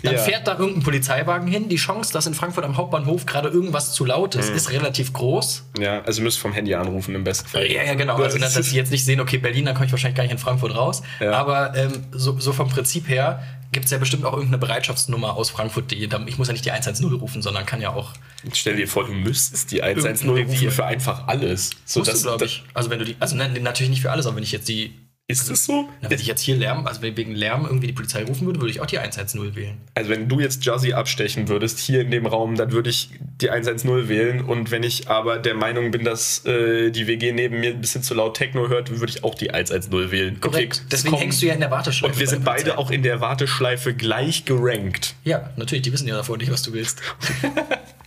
Dann 0.03 0.15
ja. 0.15 0.21
fährt 0.21 0.47
da 0.47 0.57
irgendein 0.57 0.83
Polizeiwagen 0.83 1.47
hin. 1.47 1.69
Die 1.69 1.75
Chance, 1.75 2.11
dass 2.13 2.25
in 2.25 2.33
Frankfurt 2.33 2.63
am 2.63 2.77
Hauptbahnhof 2.77 3.25
gerade 3.25 3.49
irgendwas 3.49 3.93
zu 3.93 4.05
laut 4.05 4.35
ist, 4.35 4.49
mhm. 4.49 4.55
ist 4.55 4.71
relativ 4.71 5.13
groß. 5.13 5.65
Ja, 5.79 6.01
also 6.01 6.21
ihr 6.21 6.23
müsst 6.23 6.39
vom 6.39 6.53
Handy 6.53 6.73
anrufen 6.73 7.13
im 7.13 7.23
besten 7.23 7.47
Fall. 7.47 7.69
Ja, 7.69 7.83
ja, 7.83 7.93
genau. 7.93 8.15
Also, 8.15 8.39
dass, 8.39 8.53
dass 8.55 8.69
sie 8.69 8.77
jetzt 8.77 8.91
nicht 8.91 9.05
sehen, 9.05 9.19
okay, 9.19 9.37
Berlin, 9.37 9.65
dann 9.65 9.75
komme 9.75 9.85
ich 9.85 9.91
wahrscheinlich 9.91 10.15
gar 10.15 10.23
nicht 10.23 10.31
in 10.31 10.39
Frankfurt 10.39 10.75
raus. 10.75 11.03
Ja. 11.19 11.33
Aber 11.33 11.75
ähm, 11.75 12.05
so, 12.11 12.39
so 12.39 12.53
vom 12.53 12.69
Prinzip 12.69 13.09
her 13.09 13.43
gibt 13.71 13.85
es 13.85 13.91
ja 13.91 13.97
bestimmt 13.97 14.25
auch 14.25 14.33
irgendeine 14.33 14.57
Bereitschaftsnummer 14.57 15.35
aus 15.35 15.49
Frankfurt. 15.49 15.91
Die, 15.91 16.09
ich 16.25 16.37
muss 16.37 16.47
ja 16.47 16.53
nicht 16.53 16.65
die 16.65 16.71
110 16.71 17.05
rufen, 17.13 17.41
sondern 17.41 17.65
kann 17.65 17.81
ja 17.81 17.93
auch. 17.93 18.13
Stell 18.53 18.75
dir 18.75 18.87
vor, 18.87 19.05
du 19.05 19.13
müsstest 19.13 19.71
die 19.71 19.81
110 19.81 20.29
rufen 20.29 20.71
für 20.71 20.85
einfach 20.85 21.27
alles. 21.27 21.71
So, 21.85 22.03
das, 22.03 22.23
glaube 22.23 22.45
ich. 22.45 22.63
Also 22.73 22.89
wenn 22.89 22.99
du 22.99 23.05
die, 23.05 23.15
also 23.19 23.35
nein, 23.35 23.53
natürlich 23.61 23.89
nicht 23.89 24.01
für 24.01 24.11
alles, 24.11 24.25
aber 24.25 24.35
wenn 24.35 24.43
ich 24.43 24.51
jetzt 24.51 24.67
die 24.67 24.93
ist 25.31 25.49
das 25.49 25.65
so? 25.65 25.89
Wenn 26.01 26.19
ich 26.19 26.27
jetzt 26.27 26.41
hier 26.41 26.55
Lärm, 26.55 26.85
also 26.87 27.01
wegen 27.01 27.33
Lärm 27.33 27.65
irgendwie 27.65 27.87
die 27.87 27.93
Polizei 27.93 28.23
rufen 28.23 28.45
würde, 28.45 28.59
würde 28.59 28.71
ich 28.71 28.81
auch 28.81 28.85
die 28.85 28.99
110 28.99 29.55
wählen. 29.55 29.77
Also 29.95 30.09
wenn 30.09 30.27
du 30.27 30.39
jetzt 30.39 30.65
Jazzy 30.65 30.93
abstechen 30.93 31.47
würdest 31.47 31.79
hier 31.79 32.01
in 32.01 32.11
dem 32.11 32.25
Raum, 32.25 32.55
dann 32.55 32.71
würde 32.71 32.89
ich 32.89 33.09
die 33.41 33.49
110 33.49 34.09
wählen. 34.09 34.41
Und 34.41 34.71
wenn 34.71 34.83
ich 34.83 35.09
aber 35.09 35.39
der 35.39 35.55
Meinung 35.55 35.91
bin, 35.91 36.03
dass 36.03 36.45
äh, 36.45 36.91
die 36.91 37.07
WG 37.07 37.31
neben 37.31 37.59
mir 37.59 37.71
ein 37.71 37.81
bisschen 37.81 38.03
zu 38.03 38.13
laut 38.13 38.37
Techno 38.37 38.69
hört, 38.69 38.89
würde 38.91 39.11
ich 39.11 39.23
auch 39.23 39.35
die 39.35 39.51
110 39.51 40.11
wählen. 40.11 40.39
Korrekt. 40.39 40.77
Okay, 40.77 40.87
Deswegen 40.91 41.11
komm. 41.11 41.21
hängst 41.21 41.41
du 41.41 41.45
ja 41.47 41.53
in 41.53 41.59
der 41.59 41.71
Warteschleife. 41.71 42.13
Und 42.13 42.19
wir 42.19 42.27
sind 42.27 42.43
beide 42.43 42.77
auch 42.77 42.91
in 42.91 43.03
der 43.03 43.21
Warteschleife 43.21 43.93
gleich 43.93 44.45
gerankt. 44.45 45.15
Ja, 45.23 45.49
natürlich, 45.55 45.83
die 45.83 45.93
wissen 45.93 46.07
ja 46.07 46.15
davor 46.15 46.37
nicht, 46.37 46.51
was 46.51 46.63
du 46.63 46.73
willst. 46.73 47.01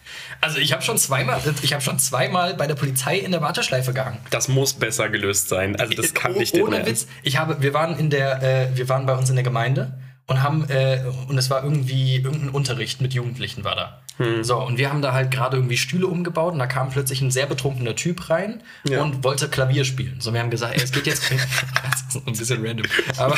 Also 0.45 0.59
ich 0.59 0.75
habe 0.75 0.83
schon 0.83 0.99
zweimal, 0.99 1.41
ich 1.63 1.73
habe 1.73 1.83
schon 1.83 1.99
zweimal 1.99 2.53
bei 2.53 2.67
der 2.67 2.75
Polizei 2.75 3.17
in 3.17 3.33
der 3.33 3.41
Warteschleife 3.41 3.95
gehangen. 3.95 4.19
Das 4.29 4.47
muss 4.47 4.75
besser 4.75 5.09
gelöst 5.09 5.49
sein. 5.49 5.75
Also 5.77 5.95
das 5.95 6.13
kann 6.13 6.33
nicht 6.33 6.55
Ohne 6.57 6.85
Witz. 6.85 7.07
Ich 7.23 7.39
habe, 7.39 7.63
wir 7.63 7.73
waren 7.73 7.99
in 7.99 8.11
der, 8.11 8.43
äh, 8.43 8.77
wir 8.77 8.91
waren 8.91 9.07
bei 9.07 9.15
uns 9.15 9.31
in 9.31 9.37
der 9.37 9.43
Gemeinde 9.43 9.99
und 10.27 10.43
haben 10.43 10.69
äh, 10.69 11.03
und 11.29 11.39
es 11.39 11.49
war 11.49 11.65
irgendwie 11.65 12.17
irgendein 12.17 12.51
Unterricht 12.51 13.01
mit 13.01 13.15
Jugendlichen 13.15 13.65
war 13.65 13.75
da. 13.75 14.03
Hm. 14.19 14.45
So, 14.45 14.61
und 14.61 14.79
wir 14.79 14.91
haben 14.91 15.03
da 15.03 15.13
halt 15.13 15.31
gerade 15.31 15.57
irgendwie 15.57 15.77
Stühle 15.77 16.07
umgebaut 16.07 16.53
und 16.53 16.61
da 16.61 16.67
kam 16.67 16.91
plötzlich 16.91 17.21
ein 17.21 17.33
sehr 17.33 17.47
betrunkener 17.47 17.97
Typ 17.97 18.31
rein 18.31 18.63
ja. 18.89 19.03
und 19.03 19.25
wollte 19.25 19.49
Klavier 19.49 19.85
spielen. 19.85 20.17
So, 20.21 20.33
wir 20.33 20.41
haben 20.41 20.51
gesagt, 20.51 20.77
ey, 20.77 20.83
es 20.83 20.93
geht 20.93 21.07
jetzt. 21.07 21.31
das 21.31 22.17
ist 22.17 22.27
ein 22.27 22.33
bisschen 22.33 22.65
random. 22.65 22.87
Aber 23.17 23.37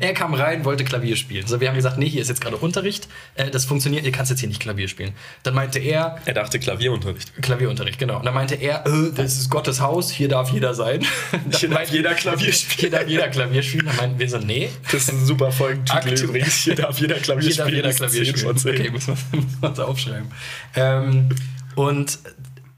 er 0.00 0.14
kam 0.14 0.32
rein, 0.32 0.64
wollte 0.64 0.84
Klavier 0.84 1.16
spielen. 1.16 1.46
So, 1.46 1.60
wir 1.60 1.68
haben 1.68 1.76
gesagt, 1.76 1.98
nee, 1.98 2.08
hier 2.08 2.22
ist 2.22 2.28
jetzt 2.28 2.40
gerade 2.40 2.56
Unterricht. 2.56 3.08
Äh, 3.34 3.50
das 3.50 3.66
funktioniert, 3.66 4.06
ihr 4.06 4.12
kannst 4.12 4.30
jetzt 4.30 4.40
hier 4.40 4.48
nicht 4.48 4.60
Klavier 4.60 4.88
spielen. 4.88 5.12
Dann 5.42 5.54
meinte 5.54 5.78
er. 5.78 6.16
Er 6.24 6.34
dachte 6.34 6.58
Klavierunterricht. 6.58 7.34
Klavierunterricht, 7.42 7.98
genau. 7.98 8.18
Und 8.18 8.24
dann 8.24 8.34
meinte 8.34 8.54
er, 8.54 8.86
äh, 8.86 9.12
das 9.14 9.36
ist 9.36 9.50
Gottes 9.50 9.80
Haus, 9.80 10.10
hier 10.10 10.28
darf 10.28 10.50
jeder 10.50 10.72
sein. 10.72 11.04
hier 11.50 11.68
darf 11.68 11.90
jeder 11.90 12.14
Klavier 12.14 12.52
spielen. 12.52 12.76
Hier 12.76 12.90
darf 12.90 13.08
jeder 13.08 13.28
Klavier 13.28 13.62
spielen. 13.62 13.86
Dann 13.86 13.96
meinten 13.96 14.18
wir 14.18 14.28
so, 14.28 14.38
nee. 14.38 14.68
Das 14.84 14.94
ist 14.94 15.12
ein 15.12 15.24
super 15.24 15.50
Folgentitel 15.50 16.24
übrigens. 16.24 16.54
Hier 16.54 16.74
darf 16.74 16.98
jeder 16.98 17.16
Klavier 17.16 17.42
hier 17.42 17.52
spielen. 17.52 17.66
Darf 17.66 17.74
jeder 17.74 17.92
Klavier 17.92 18.24
spielen. 18.24 18.56
Okay, 18.56 18.90
muss 18.90 19.06
man 19.06 19.16
uns 19.66 19.80
aufschreiben. 19.80 20.30
Ähm, 20.74 21.28
und 21.74 22.18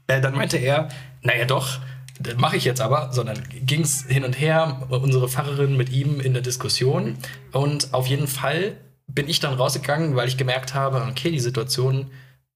äh, 0.07 0.21
dann 0.21 0.35
meinte 0.35 0.57
er, 0.57 0.89
naja 1.21 1.45
doch, 1.45 1.79
das 2.19 2.35
mache 2.35 2.57
ich 2.57 2.65
jetzt 2.65 2.81
aber, 2.81 3.13
sondern 3.13 3.41
ging 3.49 3.81
es 3.81 4.03
hin 4.03 4.25
und 4.25 4.39
her, 4.39 4.87
unsere 4.89 5.29
Pfarrerin 5.29 5.77
mit 5.77 5.89
ihm 5.89 6.19
in 6.19 6.33
der 6.33 6.41
Diskussion. 6.41 7.17
Und 7.53 7.93
auf 7.93 8.07
jeden 8.07 8.27
Fall 8.27 8.75
bin 9.07 9.29
ich 9.29 9.39
dann 9.39 9.53
rausgegangen, 9.53 10.15
weil 10.15 10.27
ich 10.27 10.37
gemerkt 10.37 10.73
habe, 10.73 11.05
okay, 11.09 11.31
die 11.31 11.39
Situation 11.39 12.11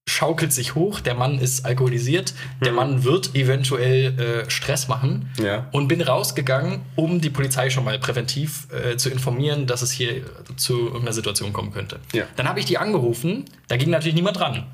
schaukelt 0.08 0.52
sich 0.52 0.74
hoch, 0.74 1.00
der 1.00 1.14
Mann 1.14 1.38
ist 1.38 1.64
alkoholisiert, 1.64 2.34
mhm. 2.34 2.64
der 2.64 2.72
Mann 2.72 3.04
wird 3.04 3.34
eventuell 3.34 4.18
äh, 4.18 4.50
Stress 4.50 4.88
machen 4.88 5.30
ja. 5.42 5.66
und 5.72 5.88
bin 5.88 6.02
rausgegangen, 6.02 6.82
um 6.94 7.20
die 7.20 7.30
Polizei 7.30 7.70
schon 7.70 7.84
mal 7.84 7.98
präventiv 7.98 8.68
äh, 8.72 8.96
zu 8.96 9.10
informieren, 9.10 9.66
dass 9.66 9.82
es 9.82 9.90
hier 9.90 10.22
zu 10.56 10.86
irgendeiner 10.86 11.12
Situation 11.12 11.52
kommen 11.52 11.72
könnte. 11.72 12.00
Ja. 12.12 12.24
Dann 12.36 12.48
habe 12.48 12.60
ich 12.60 12.66
die 12.66 12.78
angerufen, 12.78 13.46
da 13.68 13.76
ging 13.76 13.90
natürlich 13.90 14.14
niemand 14.14 14.38
dran. 14.38 14.66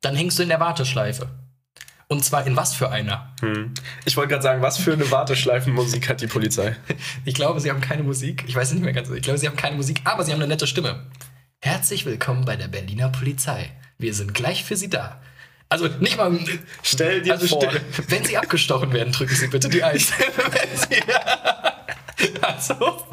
dann 0.00 0.16
hängst 0.16 0.38
du 0.38 0.42
in 0.42 0.48
der 0.48 0.60
Warteschleife. 0.60 1.28
Und 2.08 2.22
zwar 2.24 2.46
in 2.46 2.56
was 2.56 2.74
für 2.74 2.90
einer? 2.90 3.34
Hm. 3.40 3.72
Ich 4.04 4.16
wollte 4.16 4.30
gerade 4.30 4.42
sagen, 4.42 4.60
was 4.60 4.76
für 4.76 4.92
eine 4.92 5.10
Warteschleifenmusik 5.10 6.08
hat 6.10 6.20
die 6.20 6.26
Polizei? 6.26 6.76
Ich 7.24 7.34
glaube, 7.34 7.58
sie 7.60 7.70
haben 7.70 7.80
keine 7.80 8.02
Musik. 8.02 8.44
Ich 8.46 8.54
weiß 8.54 8.72
nicht 8.72 8.82
mehr 8.82 8.92
ganz. 8.92 9.08
Ich 9.08 9.22
glaube, 9.22 9.38
sie 9.38 9.48
haben 9.48 9.56
keine 9.56 9.76
Musik, 9.76 10.02
aber 10.04 10.22
sie 10.22 10.32
haben 10.32 10.40
eine 10.40 10.48
nette 10.48 10.66
Stimme. 10.66 11.06
Herzlich 11.60 12.04
willkommen 12.04 12.44
bei 12.44 12.56
der 12.56 12.68
Berliner 12.68 13.08
Polizei. 13.08 13.70
Wir 14.02 14.14
sind 14.14 14.34
gleich 14.34 14.64
für 14.64 14.76
Sie 14.76 14.90
da. 14.90 15.20
Also 15.68 15.88
nicht 16.00 16.18
mal. 16.18 16.38
Stell 16.82 17.22
dir 17.22 17.32
also 17.32 17.46
vor. 17.46 17.62
Stell, 17.62 17.80
wenn 18.08 18.24
Sie 18.24 18.36
abgestochen 18.36 18.92
werden, 18.92 19.12
drücken 19.12 19.34
Sie 19.34 19.46
bitte 19.46 19.70
die 19.70 19.82
Eins. 19.82 20.12
also. 22.42 23.06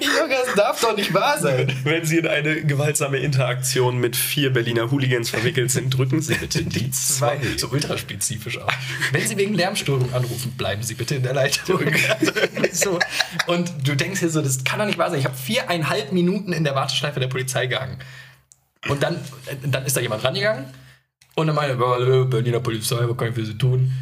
Junge, 0.00 0.34
das 0.44 0.54
darf 0.54 0.80
doch 0.80 0.96
nicht 0.96 1.14
wahr 1.14 1.40
sein. 1.40 1.72
Wenn 1.84 2.04
Sie 2.04 2.18
in 2.18 2.26
eine 2.26 2.62
gewaltsame 2.62 3.18
Interaktion 3.18 3.98
mit 3.98 4.16
vier 4.16 4.52
Berliner 4.52 4.90
Hooligans 4.90 5.30
verwickelt 5.30 5.70
sind, 5.70 5.96
drücken 5.96 6.20
Sie 6.20 6.34
bitte 6.34 6.62
die 6.62 6.90
zwei. 6.90 7.38
So 7.56 7.68
ultraspezifisch 7.68 8.58
auch. 8.58 8.70
Wenn 9.12 9.26
Sie 9.26 9.36
wegen 9.36 9.54
Lärmstörung 9.54 10.12
anrufen, 10.12 10.52
bleiben 10.56 10.82
Sie 10.82 10.94
bitte 10.94 11.14
in 11.14 11.22
der 11.22 11.34
Leitung. 11.34 11.80
so. 12.72 12.98
Und 13.46 13.72
du 13.84 13.94
denkst 13.94 14.20
hier 14.20 14.30
so, 14.30 14.42
das 14.42 14.64
kann 14.64 14.78
doch 14.78 14.86
nicht 14.86 14.98
wahr 14.98 15.10
sein. 15.10 15.20
Ich 15.20 15.24
habe 15.24 15.36
viereinhalb 15.36 16.12
Minuten 16.12 16.52
in 16.52 16.64
der 16.64 16.74
Warteschleife 16.74 17.18
der 17.18 17.28
Polizei 17.28 17.66
gehangen. 17.66 17.98
Und 18.88 19.02
dann, 19.02 19.18
dann 19.66 19.84
ist 19.84 19.96
da 19.96 20.00
jemand 20.00 20.24
rangegangen 20.24 20.66
und 21.34 21.46
dann 21.46 21.56
meinte, 21.56 21.82
er, 21.82 22.24
Berliner 22.24 22.60
Polizei, 22.60 22.96
was 23.08 23.16
kann 23.16 23.28
ich 23.28 23.34
für 23.34 23.44
Sie 23.44 23.58
tun? 23.58 23.92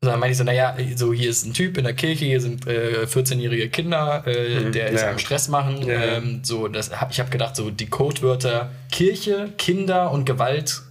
Und 0.00 0.08
dann 0.08 0.18
meinte 0.18 0.32
ich 0.32 0.38
so, 0.38 0.44
naja, 0.44 0.74
so 0.96 1.12
hier 1.12 1.30
ist 1.30 1.46
ein 1.46 1.52
Typ 1.52 1.78
in 1.78 1.84
der 1.84 1.94
Kirche, 1.94 2.24
hier 2.24 2.40
sind 2.40 2.66
äh, 2.66 3.04
14-jährige 3.04 3.68
Kinder, 3.68 4.24
äh, 4.26 4.60
mhm, 4.60 4.72
der 4.72 4.88
ist 4.88 5.02
ja. 5.02 5.10
am 5.10 5.18
Stress 5.18 5.46
machen. 5.48 5.86
Ja. 5.86 6.16
Ähm, 6.16 6.40
so, 6.42 6.66
das 6.66 7.00
hab, 7.00 7.12
ich 7.12 7.20
habe 7.20 7.30
gedacht, 7.30 7.54
so 7.54 7.70
die 7.70 7.86
Codewörter 7.86 8.72
Kirche, 8.90 9.52
Kinder 9.58 10.10
und 10.10 10.24
Gewalt 10.24 10.82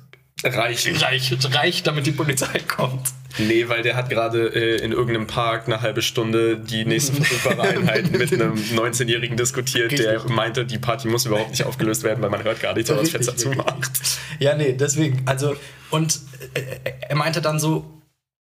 reichen. 0.44 0.96
Reicht, 0.96 1.56
reicht, 1.56 1.88
damit 1.88 2.06
die 2.06 2.12
Polizei 2.12 2.60
kommt. 2.60 3.10
Nee, 3.38 3.70
weil 3.70 3.82
der 3.82 3.96
hat 3.96 4.10
gerade 4.10 4.48
äh, 4.48 4.84
in 4.84 4.92
irgendeinem 4.92 5.28
Park 5.28 5.68
eine 5.68 5.82
halbe 5.82 6.02
Stunde 6.02 6.58
die 6.58 6.86
nächsten 6.86 7.24
verfügbare 7.24 7.70
Einheiten 7.70 8.18
mit 8.18 8.34
einem 8.34 8.56
19-Jährigen 8.56 9.38
diskutiert, 9.38 9.92
Richtig. 9.92 10.08
der 10.08 10.30
meinte, 10.30 10.66
die 10.66 10.78
Party 10.78 11.08
muss 11.08 11.26
überhaupt 11.26 11.52
nicht 11.52 11.64
aufgelöst 11.64 12.04
werden, 12.04 12.22
weil 12.22 12.30
man 12.30 12.44
hört 12.44 12.60
gar 12.60 12.74
nicht, 12.74 12.90
wenn 12.90 12.96
man 12.96 13.06
das 13.06 13.12
Fenster 13.12 13.38
zumacht. 13.38 13.92
Ja, 14.40 14.56
nee, 14.56 14.74
deswegen. 14.74 15.22
Also, 15.26 15.56
und 15.92 16.20
äh, 16.54 16.92
er 17.08 17.16
meinte 17.16 17.42
dann 17.42 17.60
so, 17.60 18.02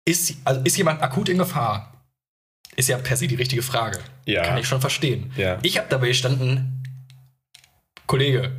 ist, 0.04 0.36
also 0.44 0.60
ist 0.64 0.76
jemand 0.76 1.02
akut 1.02 1.28
in 1.28 1.38
Gefahr? 1.38 2.02
Ist 2.76 2.88
ja 2.88 2.98
per 2.98 3.16
se 3.16 3.26
die 3.26 3.36
richtige 3.36 3.62
Frage. 3.62 4.00
Ja. 4.26 4.42
Kann 4.42 4.58
ich 4.58 4.66
schon 4.66 4.80
verstehen. 4.80 5.32
Ja. 5.36 5.58
Ich 5.62 5.78
habe 5.78 5.86
dabei 5.88 6.08
gestanden, 6.08 6.82
Kollege, 8.06 8.52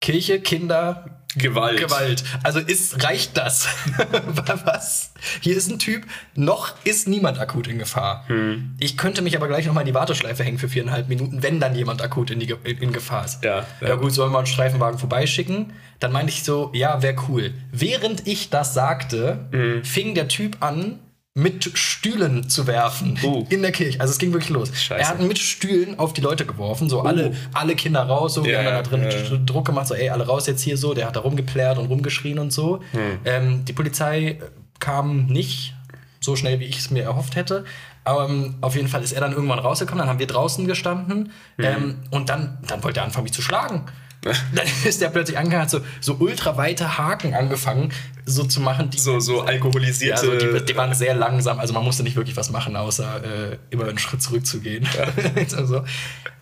Kirche, 0.00 0.40
Kinder, 0.40 1.21
Gewalt. 1.36 1.78
Gewalt. 1.78 2.24
Also 2.42 2.58
ist, 2.58 3.02
reicht 3.02 3.36
das? 3.36 3.68
Was? 4.64 5.12
Hier 5.40 5.56
ist 5.56 5.70
ein 5.70 5.78
Typ, 5.78 6.04
noch 6.34 6.74
ist 6.84 7.08
niemand 7.08 7.38
akut 7.38 7.68
in 7.68 7.78
Gefahr. 7.78 8.24
Hm. 8.28 8.76
Ich 8.78 8.96
könnte 8.96 9.22
mich 9.22 9.36
aber 9.36 9.48
gleich 9.48 9.66
nochmal 9.66 9.82
in 9.82 9.86
die 9.86 9.94
Warteschleife 9.94 10.44
hängen 10.44 10.58
für 10.58 10.68
viereinhalb 10.68 11.08
Minuten, 11.08 11.42
wenn 11.42 11.60
dann 11.60 11.74
jemand 11.74 12.02
akut 12.02 12.30
in, 12.30 12.40
die, 12.40 12.54
in 12.64 12.92
Gefahr 12.92 13.24
ist. 13.24 13.42
Ja, 13.44 13.66
ja. 13.80 13.88
ja 13.88 13.94
gut, 13.94 14.12
sollen 14.12 14.32
wir 14.32 14.38
einen 14.38 14.46
Streifenwagen 14.46 14.98
vorbeischicken? 14.98 15.72
Dann 16.00 16.12
meinte 16.12 16.32
ich 16.32 16.44
so, 16.44 16.70
ja, 16.74 17.02
wäre 17.02 17.16
cool. 17.28 17.54
Während 17.70 18.26
ich 18.26 18.50
das 18.50 18.74
sagte, 18.74 19.48
hm. 19.52 19.84
fing 19.84 20.14
der 20.14 20.28
Typ 20.28 20.58
an, 20.60 20.98
mit 21.34 21.78
Stühlen 21.78 22.48
zu 22.50 22.66
werfen 22.66 23.18
uh. 23.22 23.46
in 23.48 23.62
der 23.62 23.72
Kirche. 23.72 24.00
Also 24.00 24.12
es 24.12 24.18
ging 24.18 24.32
wirklich 24.32 24.50
los. 24.50 24.68
Scheiße. 24.74 25.00
Er 25.00 25.08
hat 25.08 25.20
mit 25.20 25.38
Stühlen 25.38 25.98
auf 25.98 26.12
die 26.12 26.20
Leute 26.20 26.44
geworfen, 26.44 26.90
so 26.90 27.02
uh. 27.02 27.06
alle, 27.06 27.34
alle 27.54 27.74
Kinder 27.74 28.02
raus, 28.02 28.34
so, 28.34 28.44
wir 28.44 28.58
haben 28.58 28.64
dann 28.66 28.74
da 28.74 28.82
drin 28.82 29.02
ja. 29.02 29.38
Druck 29.38 29.64
gemacht, 29.64 29.86
so 29.86 29.94
ey, 29.94 30.10
alle 30.10 30.26
raus 30.26 30.46
jetzt 30.46 30.62
hier 30.62 30.76
so, 30.76 30.92
der 30.92 31.06
hat 31.06 31.16
da 31.16 31.20
rumgeplärt 31.20 31.78
und 31.78 31.86
rumgeschrien 31.86 32.38
und 32.38 32.52
so. 32.52 32.80
Hm. 32.92 33.18
Ähm, 33.24 33.64
die 33.64 33.72
Polizei 33.72 34.40
kam 34.78 35.26
nicht 35.26 35.74
so 36.20 36.36
schnell, 36.36 36.60
wie 36.60 36.64
ich 36.64 36.78
es 36.78 36.90
mir 36.90 37.04
erhofft 37.04 37.34
hätte. 37.36 37.64
Aber 38.04 38.28
ähm, 38.28 38.56
auf 38.60 38.74
jeden 38.74 38.88
Fall 38.88 39.02
ist 39.02 39.12
er 39.12 39.20
dann 39.20 39.32
irgendwann 39.32 39.58
rausgekommen, 39.58 40.00
dann 40.00 40.08
haben 40.08 40.18
wir 40.18 40.26
draußen 40.26 40.66
gestanden 40.66 41.32
mhm. 41.56 41.64
ähm, 41.64 41.94
und 42.10 42.28
dann, 42.28 42.58
dann 42.66 42.82
wollte 42.82 43.00
er 43.00 43.04
anfangen, 43.04 43.24
mich 43.24 43.32
zu 43.32 43.42
schlagen. 43.42 43.86
dann 44.54 44.66
ist 44.84 45.00
der 45.00 45.08
plötzlich 45.08 45.36
angefangen, 45.36 45.62
hat 45.62 45.70
so, 45.70 45.80
so 46.00 46.14
ultraweite 46.14 46.96
Haken 46.96 47.34
angefangen, 47.34 47.92
so 48.24 48.44
zu 48.44 48.60
machen. 48.60 48.88
Die, 48.90 48.98
so, 48.98 49.18
so 49.18 49.42
alkoholisierte. 49.42 50.26
Ja, 50.26 50.38
so 50.38 50.58
die, 50.58 50.64
die, 50.64 50.76
waren 50.76 50.94
sehr 50.94 51.14
langsam, 51.14 51.58
also 51.58 51.74
man 51.74 51.82
musste 51.82 52.04
nicht 52.04 52.14
wirklich 52.14 52.36
was 52.36 52.50
machen, 52.50 52.76
außer 52.76 53.52
äh, 53.52 53.58
immer 53.70 53.88
einen 53.88 53.98
Schritt 53.98 54.22
zurückzugehen. 54.22 54.88
Ja. 54.96 55.08
also, 55.56 55.84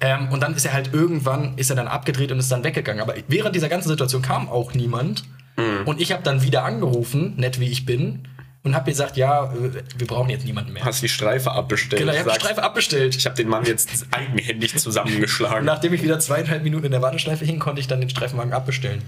ähm, 0.01 0.29
und 0.31 0.43
dann 0.43 0.55
ist 0.55 0.67
er 0.67 0.75
halt 0.75 0.93
irgendwann, 0.93 1.57
ist 1.57 1.71
er 1.71 1.77
dann 1.77 1.89
abgedreht 1.89 2.31
und 2.33 2.39
ist 2.39 2.53
dann 2.53 2.65
weggegangen. 2.65 3.03
Aber 3.03 3.15
während 3.29 3.57
dieser 3.57 3.71
ganzen 3.71 3.89
Situation 3.89 4.21
kam 4.21 4.51
auch 4.51 4.75
niemand. 4.75 5.25
Mhm. 5.57 5.87
Und 5.87 6.03
ich 6.03 6.13
habe 6.13 6.23
dann 6.23 6.43
wieder 6.43 6.65
angerufen, 6.65 7.35
nett 7.37 7.61
wie 7.61 7.71
ich 7.71 7.87
bin, 7.87 8.29
und 8.63 8.75
habe 8.75 8.91
gesagt, 8.91 9.17
ja, 9.17 9.53
wir 9.53 10.07
brauchen 10.07 10.29
jetzt 10.29 10.45
niemanden 10.45 10.73
mehr. 10.73 10.85
Hast 10.85 11.03
die 11.03 11.09
Streife 11.09 11.53
abbestellt? 11.53 12.01
Genau, 12.01 12.13
ich 12.13 12.19
habe 12.19 12.31
die 12.31 12.41
Streife 12.41 12.63
abbestellt. 12.63 13.17
Ich 13.17 13.25
habe 13.25 13.35
den 13.35 13.49
Mann 13.49 13.65
jetzt 13.65 14.07
eigenhändig 14.11 14.77
zusammengeschlagen. 14.77 15.65
Nachdem 15.65 15.95
ich 15.95 16.03
wieder 16.03 16.19
zweieinhalb 16.19 16.63
Minuten 16.63 16.87
in 16.87 16.93
der 16.93 17.03
Warteschleife 17.03 17.45
hing, 17.45 17.59
konnte 17.59 17.81
ich 17.81 17.89
dann 17.89 18.01
den 18.01 18.11
Streifenwagen 18.11 18.53
abbestellen. 18.53 19.03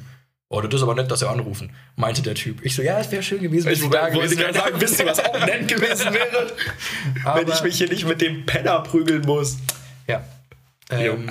Oh, 0.48 0.60
das 0.60 0.74
ist 0.74 0.82
aber 0.82 0.94
nett, 0.94 1.10
dass 1.10 1.20
sie 1.20 1.28
anrufen, 1.28 1.70
meinte 1.96 2.20
der 2.20 2.34
Typ. 2.34 2.62
Ich 2.62 2.74
so, 2.74 2.82
ja, 2.82 2.98
es 2.98 3.10
wäre 3.10 3.22
schön 3.22 3.40
gewesen, 3.40 3.64
wenn 3.66 3.72
ich 3.72 3.88
da 3.88 4.10
gewesen 4.10 4.38
wäre. 4.38 4.52
sagen, 4.52 4.78
wisst 4.78 5.00
ihr, 5.00 5.06
was 5.06 5.24
auch 5.24 5.46
nett 5.46 5.66
gewesen 5.66 6.12
wäre? 6.12 6.52
wenn 7.36 7.48
ich 7.48 7.62
mich 7.62 7.78
hier 7.78 7.88
nicht 7.88 8.06
mit 8.06 8.20
dem 8.20 8.44
Penner 8.44 8.80
prügeln 8.80 9.22
muss. 9.22 9.56
Ja. 10.06 10.22
Ähm, 10.90 11.26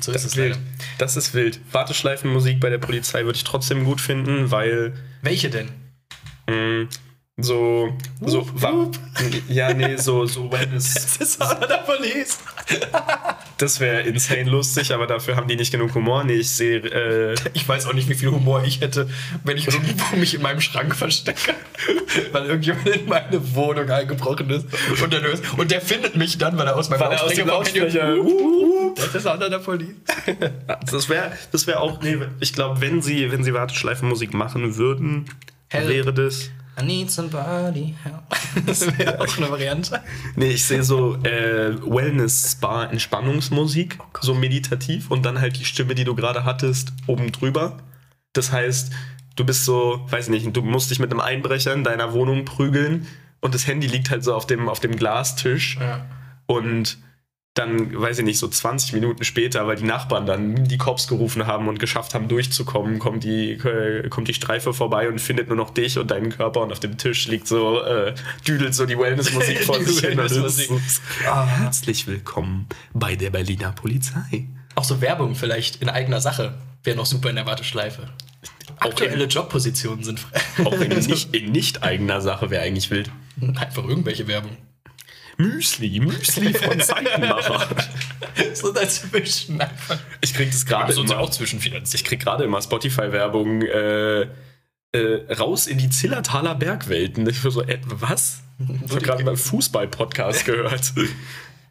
so 0.00 0.12
ist 0.12 0.24
es 0.24 0.36
wild. 0.36 0.58
Das 0.98 1.16
ist 1.16 1.32
wild. 1.32 1.58
Warteschleifenmusik 1.72 2.60
bei 2.60 2.68
der 2.68 2.76
Polizei 2.76 3.24
würde 3.24 3.36
ich 3.36 3.44
trotzdem 3.44 3.84
gut 3.84 4.00
finden, 4.00 4.50
weil. 4.50 4.92
Welche 5.22 5.48
denn? 5.48 5.68
Mh, 6.46 6.54
hm, 6.54 6.88
so, 7.42 7.92
so, 8.20 8.46
wup, 8.54 8.98
ja, 9.48 9.72
nee, 9.72 9.96
so, 9.96 10.26
so 10.26 10.50
Wellness. 10.50 10.94
Das 11.20 11.28
ist 11.28 11.42
aber 11.42 11.66
der 11.66 11.78
Police. 11.78 12.38
das 13.58 13.80
wäre 13.80 14.02
insane 14.02 14.44
lustig, 14.44 14.92
aber 14.92 15.06
dafür 15.06 15.36
haben 15.36 15.48
die 15.48 15.56
nicht 15.56 15.70
genug 15.70 15.94
Humor. 15.94 16.24
Nee, 16.24 16.34
ich 16.34 16.50
sehe. 16.50 16.78
Äh 16.78 17.34
ich 17.52 17.68
weiß 17.68 17.86
auch 17.86 17.92
nicht, 17.92 18.08
wie 18.08 18.14
viel 18.14 18.30
Humor 18.30 18.62
ich 18.64 18.80
hätte, 18.80 19.08
wenn 19.44 19.56
ich 19.56 19.68
irgendwo 19.68 20.16
mich 20.16 20.34
in 20.34 20.42
meinem 20.42 20.60
Schrank 20.60 20.94
verstecke, 20.94 21.54
weil 22.32 22.46
irgendjemand 22.46 22.88
in 22.88 23.06
meine 23.06 23.54
Wohnung 23.54 23.88
eingebrochen 23.90 24.50
ist 24.50 24.66
und, 25.02 25.12
dann 25.12 25.24
ist, 25.24 25.44
und 25.56 25.70
der 25.70 25.80
findet 25.80 26.16
mich 26.16 26.38
dann, 26.38 26.56
weil 26.58 26.66
er 26.66 26.76
aus 26.76 26.90
meinem 26.90 27.00
Lautsprecher 27.00 28.16
kommt. 28.16 28.98
Das 28.98 29.14
ist 29.14 29.26
einer 29.26 29.50
der 29.50 29.58
Police. 29.58 29.96
das 30.90 31.08
wäre 31.08 31.32
das 31.52 31.66
wär 31.66 31.80
auch. 31.80 32.00
Nee, 32.02 32.18
ich 32.40 32.52
glaube, 32.52 32.80
wenn 32.80 33.02
sie, 33.02 33.30
wenn 33.30 33.44
sie 33.44 33.52
Warteschleifenmusik 33.52 34.34
machen 34.34 34.76
würden, 34.76 35.26
Hell. 35.68 35.88
wäre 35.88 36.12
das. 36.12 36.50
I 36.80 36.86
need 36.86 37.10
somebody 37.10 37.94
help. 38.02 38.22
Das 38.66 38.98
wäre 38.98 39.20
auch 39.20 39.36
eine 39.36 39.50
Variante. 39.50 40.00
Nee, 40.34 40.50
ich 40.50 40.64
sehe 40.64 40.82
so 40.82 41.16
äh, 41.22 41.76
Wellness-Spa-Entspannungsmusik, 41.82 43.98
oh 44.00 44.04
so 44.20 44.34
meditativ 44.34 45.10
und 45.10 45.24
dann 45.24 45.40
halt 45.40 45.58
die 45.58 45.64
Stimme, 45.64 45.94
die 45.94 46.04
du 46.04 46.14
gerade 46.14 46.44
hattest, 46.44 46.92
oben 47.06 47.32
drüber. 47.32 47.78
Das 48.32 48.52
heißt, 48.52 48.92
du 49.36 49.44
bist 49.44 49.64
so, 49.64 50.04
weiß 50.08 50.28
nicht, 50.28 50.56
du 50.56 50.62
musst 50.62 50.90
dich 50.90 50.98
mit 50.98 51.10
einem 51.10 51.20
Einbrecher 51.20 51.72
in 51.72 51.84
deiner 51.84 52.12
Wohnung 52.12 52.44
prügeln 52.44 53.06
und 53.40 53.54
das 53.54 53.66
Handy 53.66 53.86
liegt 53.86 54.10
halt 54.10 54.24
so 54.24 54.34
auf 54.34 54.46
dem, 54.46 54.68
auf 54.68 54.80
dem 54.80 54.96
Glastisch. 54.96 55.78
Ja. 55.80 56.04
Und 56.46 56.98
dann, 57.54 58.00
weiß 58.00 58.20
ich 58.20 58.24
nicht, 58.24 58.38
so 58.38 58.46
20 58.46 58.92
Minuten 58.92 59.24
später, 59.24 59.66
weil 59.66 59.76
die 59.76 59.84
Nachbarn 59.84 60.24
dann 60.24 60.64
die 60.64 60.78
Cops 60.78 61.08
gerufen 61.08 61.46
haben 61.46 61.66
und 61.66 61.80
geschafft 61.80 62.14
haben, 62.14 62.28
durchzukommen, 62.28 63.00
kommt 63.00 63.24
die, 63.24 63.52
äh, 63.52 64.08
kommt 64.08 64.28
die 64.28 64.34
Streife 64.34 64.72
vorbei 64.72 65.08
und 65.08 65.20
findet 65.20 65.48
nur 65.48 65.56
noch 65.56 65.70
dich 65.70 65.98
und 65.98 66.12
deinen 66.12 66.30
Körper 66.30 66.60
und 66.60 66.70
auf 66.70 66.78
dem 66.78 66.96
Tisch 66.96 67.26
liegt 67.26 67.48
so, 67.48 67.82
äh, 67.82 68.14
düdelt 68.46 68.74
so 68.74 68.86
die 68.86 68.96
Wellnessmusik 68.96 69.58
vor 69.64 69.82
sich 69.82 69.98
hin. 70.00 70.20
Ah. 71.26 71.44
Herzlich 71.44 72.06
willkommen 72.06 72.66
bei 72.94 73.16
der 73.16 73.30
Berliner 73.30 73.72
Polizei. 73.72 74.46
Auch 74.76 74.84
so 74.84 75.00
Werbung 75.00 75.34
vielleicht 75.34 75.82
in 75.82 75.88
eigener 75.88 76.20
Sache 76.20 76.54
wäre 76.84 76.96
noch 76.96 77.06
super 77.06 77.30
in 77.30 77.36
der 77.36 77.46
Warteschleife. 77.46 78.10
Aktuelle 78.78 79.24
Jobpositionen 79.24 80.04
sind 80.04 80.20
frei. 80.20 80.40
Auch 80.64 80.80
in 80.80 80.88
nicht, 81.06 81.34
in 81.34 81.50
nicht 81.50 81.82
eigener 81.82 82.20
Sache 82.20 82.50
wäre 82.50 82.62
eigentlich 82.62 82.90
wild. 82.92 83.10
Einfach 83.56 83.84
irgendwelche 83.84 84.28
Werbung. 84.28 84.56
Müsli, 85.40 86.00
Müsli 86.00 86.52
von 86.54 86.80
Seitenmacher. 86.80 87.68
so 88.54 88.72
dazwischen 88.72 89.60
einfach. 89.60 89.98
Ich 90.20 90.34
krieg 90.34 90.50
das 90.50 90.66
gerade 90.66 90.92
immer. 90.92 91.18
auch 91.18 91.30
zwischenfinanziert. 91.30 92.00
Ich 92.00 92.06
krieg 92.06 92.20
gerade 92.20 92.44
immer 92.44 92.60
Spotify-Werbung 92.60 93.62
äh, 93.62 94.26
äh, 94.92 95.32
raus 95.32 95.66
in 95.66 95.78
die 95.78 95.88
Zillertaler 95.88 96.54
Bergwelten. 96.54 97.28
Ich 97.28 97.40
so, 97.40 97.62
äh, 97.62 97.80
was? 97.84 98.42
Ich 98.58 98.90
habe 98.90 99.00
gerade 99.00 99.24
mal 99.24 99.36
Fußball-Podcast 99.36 100.44
gehört. 100.44 100.92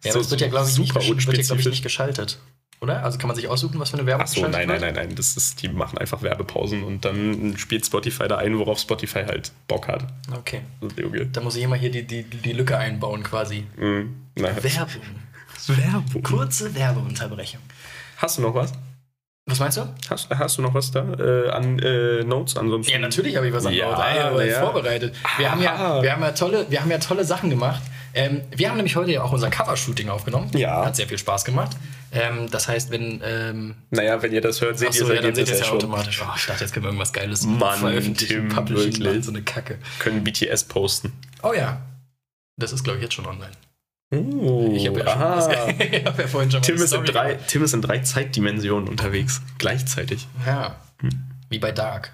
Ja, 0.03 0.13
so, 0.13 0.19
das 0.19 0.31
wird 0.31 0.41
ja, 0.41 0.47
glaube 0.47 0.67
ich, 0.67 0.73
super 0.73 0.99
nicht, 0.99 1.27
wird 1.27 1.37
ja, 1.37 1.43
glaub 1.43 1.59
ich, 1.59 1.65
nicht 1.65 1.83
geschaltet. 1.83 2.39
Oder? 2.81 3.03
Also 3.03 3.17
kann 3.17 3.27
man 3.27 3.35
sich 3.35 3.47
aussuchen, 3.47 3.79
was 3.79 3.89
für 3.89 3.97
eine 3.97 4.05
Werbung 4.05 4.25
Ach 4.25 4.31
so, 4.31 4.47
nein, 4.47 4.67
nein, 4.67 4.79
nein, 4.79 4.93
nein. 4.93 5.15
Das 5.15 5.35
ist, 5.35 5.61
die 5.61 5.67
machen 5.67 5.97
einfach 5.97 6.21
Werbepausen 6.21 6.83
und 6.83 7.03
dann 7.03 7.57
spielt 7.57 7.85
Spotify 7.85 8.27
da 8.27 8.37
ein, 8.37 8.57
worauf 8.57 8.79
Spotify 8.79 9.25
halt 9.25 9.51
Bock 9.67 9.87
hat. 9.89 10.05
Okay. 10.31 10.61
Da 11.33 11.41
muss 11.41 11.57
ich 11.57 11.63
immer 11.63 11.75
hier 11.75 11.91
die, 11.91 12.07
die, 12.07 12.23
die 12.23 12.53
Lücke 12.53 12.77
einbauen 12.77 13.23
quasi. 13.23 13.65
Mm, 13.77 14.15
Werbung. 14.35 14.63
Werbung. 15.67 16.23
Kurze 16.23 16.73
Werbeunterbrechung. 16.73 17.59
Hast 18.17 18.37
du 18.37 18.43
noch 18.43 18.55
was? 18.55 18.71
Was 19.49 19.59
meinst 19.59 19.77
du? 19.77 19.81
Hast, 20.09 20.29
hast 20.29 20.57
du 20.57 20.61
noch 20.61 20.73
was 20.75 20.91
da 20.91 20.99
äh, 21.13 21.49
an 21.49 21.79
äh, 21.79 22.23
Notes 22.23 22.55
ansonsten? 22.55 22.91
Ja, 22.93 22.99
natürlich 22.99 23.35
habe 23.35 23.47
ich 23.47 23.53
was 23.53 23.65
an 23.65 23.73
Ja, 23.73 24.29
Notes 24.29 24.41
Ey, 24.43 24.51
ja. 24.51 24.61
vorbereitet. 24.61 25.15
Wir 25.37 25.51
haben, 25.51 25.61
ja, 25.61 25.75
Ah. 25.75 26.01
wir, 26.03 26.11
haben 26.13 26.21
ja 26.21 26.31
tolle, 26.31 26.65
wir 26.69 26.81
haben 26.81 26.91
ja 26.91 26.99
tolle 26.99 27.25
Sachen 27.25 27.49
gemacht. 27.49 27.81
Ähm, 28.13 28.41
wir 28.55 28.69
haben 28.69 28.77
nämlich 28.77 28.95
heute 28.95 29.11
ja 29.11 29.23
auch 29.23 29.31
unser 29.31 29.49
Cover-Shooting 29.49 30.09
aufgenommen. 30.09 30.49
Ja. 30.55 30.85
Hat 30.85 30.95
sehr 30.95 31.07
viel 31.07 31.17
Spaß 31.17 31.45
gemacht. 31.45 31.75
Ähm, 32.11 32.47
das 32.49 32.67
heißt, 32.67 32.89
wenn. 32.91 33.21
Ähm, 33.23 33.75
Naja, 33.91 34.21
wenn 34.21 34.31
ihr 34.33 34.41
das 34.41 34.61
hört, 34.61 34.77
seht 34.79 34.95
ihr 34.95 35.01
das 35.01 35.09
ja, 35.09 35.21
dann 35.21 35.23
seht 35.23 35.23
ihr 35.23 35.27
Ergebnis 35.29 35.49
es 35.51 35.59
ja 35.59 35.65
schon. 35.65 35.77
automatisch. 35.77 36.21
Oh, 36.23 36.31
ich 36.35 36.45
dachte, 36.45 36.63
jetzt 36.63 36.73
können 36.73 36.85
wir 36.85 36.89
irgendwas 36.89 37.13
Geiles 37.13 37.45
Mann, 37.45 37.79
veröffentlichen, 37.79 38.49
Tim, 38.49 38.55
wirklich. 38.55 38.99
Mann, 38.99 39.21
so 39.23 39.31
eine 39.31 39.41
Kacke. 39.43 39.77
Können 39.99 40.23
BTS 40.23 40.63
posten. 40.65 41.13
Oh 41.43 41.53
ja. 41.53 41.81
Das 42.57 42.73
ist, 42.73 42.83
glaube 42.83 42.97
ich, 42.97 43.03
jetzt 43.03 43.13
schon 43.13 43.25
online. 43.27 43.51
Oh, 44.11 44.71
Ich 44.75 44.87
habe 44.87 44.99
ja, 45.01 45.19
hab 46.05 46.19
ja 46.19 46.27
vorhin 46.27 46.49
schon 46.51 46.61
Tim 46.63 46.75
ist, 46.75 46.93
in 46.93 47.03
drei, 47.05 47.33
gemacht. 47.33 47.47
Tim 47.47 47.63
ist 47.63 47.73
in 47.73 47.81
drei 47.81 47.99
Zeitdimensionen 47.99 48.87
unterwegs. 48.89 49.41
Gleichzeitig. 49.59 50.27
Ja. 50.45 50.77
Hm. 51.01 51.09
Wie 51.49 51.59
bei 51.59 51.71
Dark. 51.71 52.11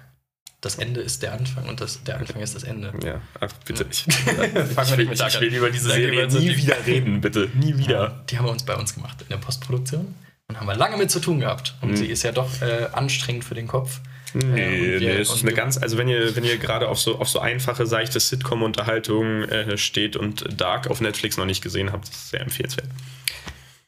Das 0.60 0.76
Ende 0.76 1.00
ist 1.00 1.22
der 1.22 1.32
Anfang 1.32 1.68
und 1.68 1.80
das, 1.80 2.02
der 2.04 2.18
Anfang 2.18 2.42
ist 2.42 2.54
das 2.54 2.64
Ende. 2.64 2.92
Ja, 3.04 3.20
ach, 3.40 3.52
bitte. 3.64 3.86
Ich, 3.90 4.02
Fangen 4.14 4.36
wir 4.36 4.66
ich, 4.66 4.76
nicht 4.76 4.96
will, 4.98 5.06
mit 5.06 5.20
Dark 5.20 5.34
ich 5.34 5.40
will 5.40 5.54
über 5.54 5.70
diese 5.70 5.88
Da 5.90 5.96
gehen 5.96 6.10
wir 6.12 6.30
Serie 6.30 6.40
nie 6.48 6.54
die- 6.54 6.62
wieder 6.62 6.86
reden, 6.86 7.20
bitte. 7.20 7.48
Nie 7.54 7.76
wieder. 7.78 8.24
Die 8.28 8.38
haben 8.38 8.46
wir 8.46 8.52
uns 8.52 8.64
bei 8.64 8.74
uns 8.74 8.94
gemacht 8.94 9.22
in 9.22 9.28
der 9.28 9.36
Postproduktion 9.36 10.14
und 10.48 10.58
haben 10.60 10.66
wir 10.66 10.74
lange 10.74 10.96
mit 10.96 11.10
zu 11.10 11.20
tun 11.20 11.40
gehabt. 11.40 11.76
Und 11.82 11.90
Mhm. 11.92 11.96
sie 11.96 12.06
ist 12.06 12.22
ja 12.24 12.32
doch 12.32 12.60
äh, 12.62 12.88
anstrengend 12.92 13.44
für 13.44 13.54
den 13.54 13.68
Kopf. 13.68 14.00
Nee, 14.34 14.50
nee, 14.98 15.00
wir- 15.00 15.20
es 15.20 15.30
ist 15.32 15.42
eine 15.42 15.52
ganz, 15.54 15.78
also 15.78 15.96
wenn 15.98 16.08
ihr, 16.08 16.34
wenn 16.36 16.44
ihr 16.44 16.58
gerade 16.58 16.88
auf 16.88 16.98
so, 17.00 17.18
auf 17.18 17.28
so 17.28 17.38
einfache, 17.40 17.86
seichte 17.86 18.20
Sitcom-Unterhaltung 18.20 19.42
äh, 19.44 19.78
steht 19.78 20.16
und 20.16 20.44
Dark 20.60 20.88
auf 20.88 21.00
Netflix 21.00 21.36
noch 21.36 21.46
nicht 21.46 21.62
gesehen 21.62 21.92
habt, 21.92 22.08
ist 22.08 22.14
es 22.14 22.30
sehr 22.30 22.40
empfehlenswert. 22.40 22.88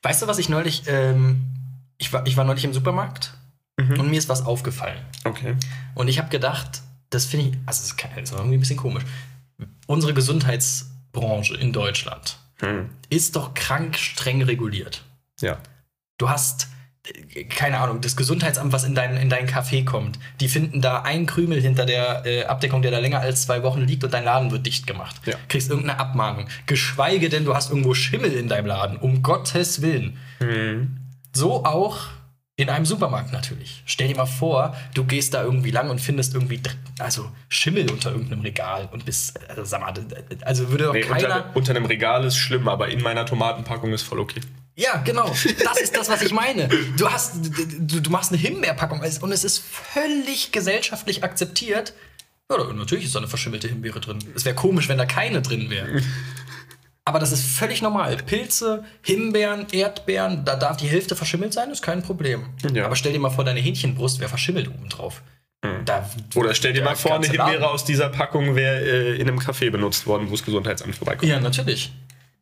Weißt 0.02 0.22
du, 0.22 0.26
was 0.26 0.38
ich 0.38 0.48
neulich. 0.48 0.84
Ähm, 0.86 1.44
ich, 1.98 2.12
war, 2.12 2.26
ich 2.26 2.36
war 2.36 2.44
neulich 2.44 2.64
im 2.64 2.72
Supermarkt 2.72 3.34
Mhm. 3.80 4.00
und 4.00 4.10
mir 4.10 4.18
ist 4.18 4.28
was 4.28 4.44
aufgefallen. 4.44 4.98
Okay. 5.24 5.54
Und 5.94 6.08
ich 6.08 6.18
habe 6.18 6.28
gedacht, 6.30 6.82
das 7.10 7.26
finde 7.26 7.46
ich. 7.46 7.52
Also, 7.66 7.80
das 7.80 7.84
ist, 7.90 7.96
kein- 7.96 8.10
das 8.16 8.30
ist 8.30 8.36
irgendwie 8.36 8.56
ein 8.56 8.60
bisschen 8.60 8.76
komisch. 8.76 9.04
Unsere 9.86 10.14
Gesundheitsbranche 10.14 11.54
in 11.56 11.72
Deutschland 11.72 12.38
Hm. 12.60 12.90
ist 13.08 13.36
doch 13.36 13.54
krank 13.54 13.96
streng 13.96 14.42
reguliert. 14.42 15.02
Ja. 15.40 15.58
Du 16.18 16.28
hast, 16.28 16.68
keine 17.48 17.78
Ahnung, 17.78 18.00
das 18.00 18.16
Gesundheitsamt, 18.16 18.72
was 18.72 18.84
in 18.84 18.94
deinen 18.94 19.16
in 19.16 19.28
dein 19.28 19.48
Café 19.48 19.84
kommt, 19.84 20.18
die 20.40 20.48
finden 20.48 20.80
da 20.80 21.02
einen 21.02 21.26
Krümel 21.26 21.60
hinter 21.60 21.86
der 21.86 22.24
äh, 22.26 22.44
Abdeckung, 22.44 22.82
der 22.82 22.90
da 22.90 22.98
länger 22.98 23.20
als 23.20 23.42
zwei 23.42 23.62
Wochen 23.62 23.82
liegt 23.82 24.04
und 24.04 24.12
dein 24.12 24.24
Laden 24.24 24.50
wird 24.50 24.66
dicht 24.66 24.86
gemacht. 24.86 25.16
Ja. 25.26 25.34
Kriegst 25.48 25.70
irgendeine 25.70 25.98
Abmahnung. 26.00 26.48
Geschweige 26.66 27.28
denn, 27.28 27.44
du 27.44 27.54
hast 27.54 27.70
irgendwo 27.70 27.94
Schimmel 27.94 28.32
in 28.32 28.48
deinem 28.48 28.66
Laden. 28.66 28.96
Um 28.96 29.22
Gottes 29.22 29.82
Willen. 29.82 30.16
Hm. 30.38 30.96
So 31.32 31.64
auch 31.64 32.08
in 32.56 32.70
einem 32.70 32.84
Supermarkt 32.84 33.32
natürlich. 33.32 33.82
Stell 33.86 34.08
dir 34.08 34.16
mal 34.16 34.26
vor, 34.26 34.74
du 34.94 35.04
gehst 35.04 35.32
da 35.32 35.44
irgendwie 35.44 35.70
lang 35.70 35.90
und 35.90 36.00
findest 36.00 36.34
irgendwie 36.34 36.60
also 36.98 37.30
Schimmel 37.48 37.88
unter 37.88 38.10
irgendeinem 38.10 38.40
Regal 38.40 38.88
und 38.90 39.04
bist, 39.04 39.38
also 39.48 39.64
sag 39.64 39.80
mal, 39.80 39.94
also 40.44 40.68
würde 40.70 40.84
doch 40.84 40.92
Nee, 40.92 41.02
keiner. 41.02 41.36
unter, 41.36 41.56
unter 41.56 41.70
einem 41.76 41.86
Regal 41.86 42.24
ist 42.24 42.36
schlimm, 42.36 42.66
aber 42.66 42.88
in 42.88 43.00
meiner 43.00 43.24
Tomatenpackung 43.24 43.92
ist 43.92 44.02
voll 44.02 44.18
okay. 44.18 44.40
Ja, 44.78 44.98
genau. 45.04 45.28
Das 45.64 45.80
ist 45.82 45.96
das, 45.96 46.08
was 46.08 46.22
ich 46.22 46.32
meine. 46.32 46.68
Du 46.96 47.10
hast, 47.10 47.34
du, 47.80 48.00
du 48.00 48.10
machst 48.10 48.30
eine 48.30 48.40
Himbeerpackung 48.40 49.00
und 49.00 49.32
es 49.32 49.42
ist 49.44 49.58
völlig 49.58 50.52
gesellschaftlich 50.52 51.24
akzeptiert. 51.24 51.94
Ja, 52.50 52.72
natürlich 52.72 53.04
ist 53.06 53.14
da 53.14 53.18
eine 53.18 53.28
verschimmelte 53.28 53.66
Himbeere 53.68 53.98
drin. 54.00 54.18
Es 54.36 54.44
wäre 54.44 54.54
komisch, 54.54 54.88
wenn 54.88 54.96
da 54.96 55.04
keine 55.04 55.42
drin 55.42 55.68
wäre. 55.68 56.00
Aber 57.04 57.18
das 57.18 57.32
ist 57.32 57.44
völlig 57.44 57.82
normal. 57.82 58.16
Pilze, 58.18 58.84
Himbeeren, 59.02 59.66
Erdbeeren, 59.72 60.44
da 60.44 60.54
darf 60.56 60.76
die 60.76 60.86
Hälfte 60.86 61.16
verschimmelt 61.16 61.52
sein, 61.52 61.70
ist 61.70 61.82
kein 61.82 62.02
Problem. 62.02 62.46
Ja. 62.72 62.84
Aber 62.86 62.96
stell 62.96 63.12
dir 63.12 63.18
mal 63.18 63.30
vor, 63.30 63.44
deine 63.44 63.60
Hähnchenbrust 63.60 64.20
wäre 64.20 64.28
verschimmelt 64.28 64.68
obendrauf. 64.68 65.22
Da, 65.84 66.08
Oder 66.36 66.54
stell 66.54 66.72
dir 66.72 66.84
mal 66.84 66.94
vor, 66.94 67.16
eine 67.16 67.26
Himbeere 67.26 67.52
Laden- 67.54 67.64
aus 67.64 67.84
dieser 67.84 68.10
Packung 68.10 68.54
wäre 68.54 68.80
äh, 68.80 69.16
in 69.20 69.26
einem 69.26 69.40
Café 69.40 69.70
benutzt 69.70 70.06
worden, 70.06 70.28
wo 70.28 70.32
das 70.32 70.44
Gesundheitsamt 70.44 70.94
vorbeikommt. 70.94 71.28
Ja, 71.28 71.40
natürlich. 71.40 71.90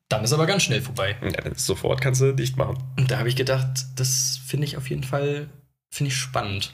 Dann 0.08 0.22
ist 0.22 0.32
aber 0.32 0.46
ganz 0.46 0.62
schnell 0.62 0.82
vorbei. 0.82 1.16
Ja, 1.22 1.30
dann 1.30 1.52
ist 1.52 1.66
sofort 1.66 2.00
kannst 2.00 2.20
du 2.20 2.32
dicht 2.32 2.56
machen. 2.56 2.78
Und 2.96 3.10
da 3.10 3.18
habe 3.18 3.28
ich 3.28 3.36
gedacht, 3.36 3.86
das 3.96 4.40
finde 4.46 4.66
ich 4.66 4.76
auf 4.76 4.88
jeden 4.88 5.02
Fall 5.02 5.48
finde 5.90 6.08
ich 6.12 6.16
spannend. 6.16 6.72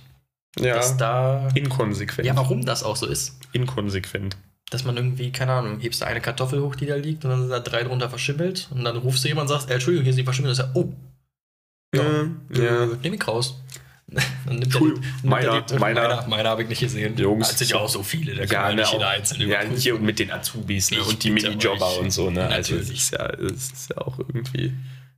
Ja, 0.58 0.74
Dass 0.76 0.96
da 0.98 1.48
inkonsequent. 1.54 2.26
Ja, 2.26 2.36
warum 2.36 2.64
das 2.66 2.82
auch 2.82 2.96
so 2.96 3.06
ist. 3.06 3.38
Inkonsequent. 3.52 4.36
Dass 4.70 4.84
man 4.84 4.96
irgendwie, 4.96 5.32
keine 5.32 5.52
Ahnung, 5.52 5.80
hebst 5.80 6.02
du 6.02 6.06
eine 6.06 6.20
Kartoffel 6.20 6.60
hoch, 6.60 6.74
die 6.74 6.86
da 6.86 6.96
liegt, 6.96 7.24
und 7.24 7.30
dann 7.30 7.40
sind 7.40 7.50
da 7.50 7.60
drei 7.60 7.84
drunter 7.84 8.10
verschimmelt. 8.10 8.68
Und 8.70 8.84
dann 8.84 8.96
rufst 8.96 9.24
du 9.24 9.28
jemanden 9.28 9.50
und 9.52 9.58
sagst, 9.58 9.70
äh, 9.70 9.74
Entschuldigung, 9.74 10.04
hier 10.04 10.10
ist 10.10 10.18
die 10.18 10.24
verschimmelt. 10.24 10.58
Und 10.58 10.58
dann 10.58 10.66
sagt, 10.66 10.76
oh, 10.76 10.92
Ja, 11.94 12.62
ja. 12.62 12.86
nehm 13.02 13.14
ich 13.14 13.26
raus. 13.28 13.60
dann 14.46 14.54
nimmt 14.54 14.64
Entschuldigung, 14.64 15.00
nimmt 15.02 15.24
meiner- 15.24 15.62
die- 15.62 15.74
meiner- 15.76 16.00
meiner, 16.08 16.28
meiner 16.28 16.48
habe 16.50 16.62
ich 16.62 16.68
nicht 16.68 16.80
gesehen. 16.80 17.16
Jungs. 17.16 17.56
Sind 17.58 17.70
ja 17.70 17.76
auch 17.78 17.88
so 17.88 18.02
viele, 18.02 18.34
da 18.34 18.46
kann 18.46 18.52
Ja, 18.54 18.62
man 18.62 18.76
ne, 18.76 18.82
nicht 18.82 18.92
jeder 18.92 19.06
auch, 19.06 19.10
einzelne 19.10 19.44
ja, 19.44 19.48
überprüfen. 19.60 19.76
hier 19.82 19.94
und 19.94 20.02
mit 20.02 20.18
den 20.18 20.30
Azubis 20.30 20.90
ne, 20.90 21.02
und 21.02 21.22
die 21.24 21.30
Minijobber 21.30 21.98
und 21.98 22.10
so, 22.10 22.30
ne? 22.30 22.46
Also 22.48 22.76
es 22.76 22.90
ist 22.90 23.12
ja, 23.12 23.26
es 23.26 23.72
ist 23.72 23.90
ja 23.90 23.98
auch 23.98 24.18
irgendwie. 24.18 24.72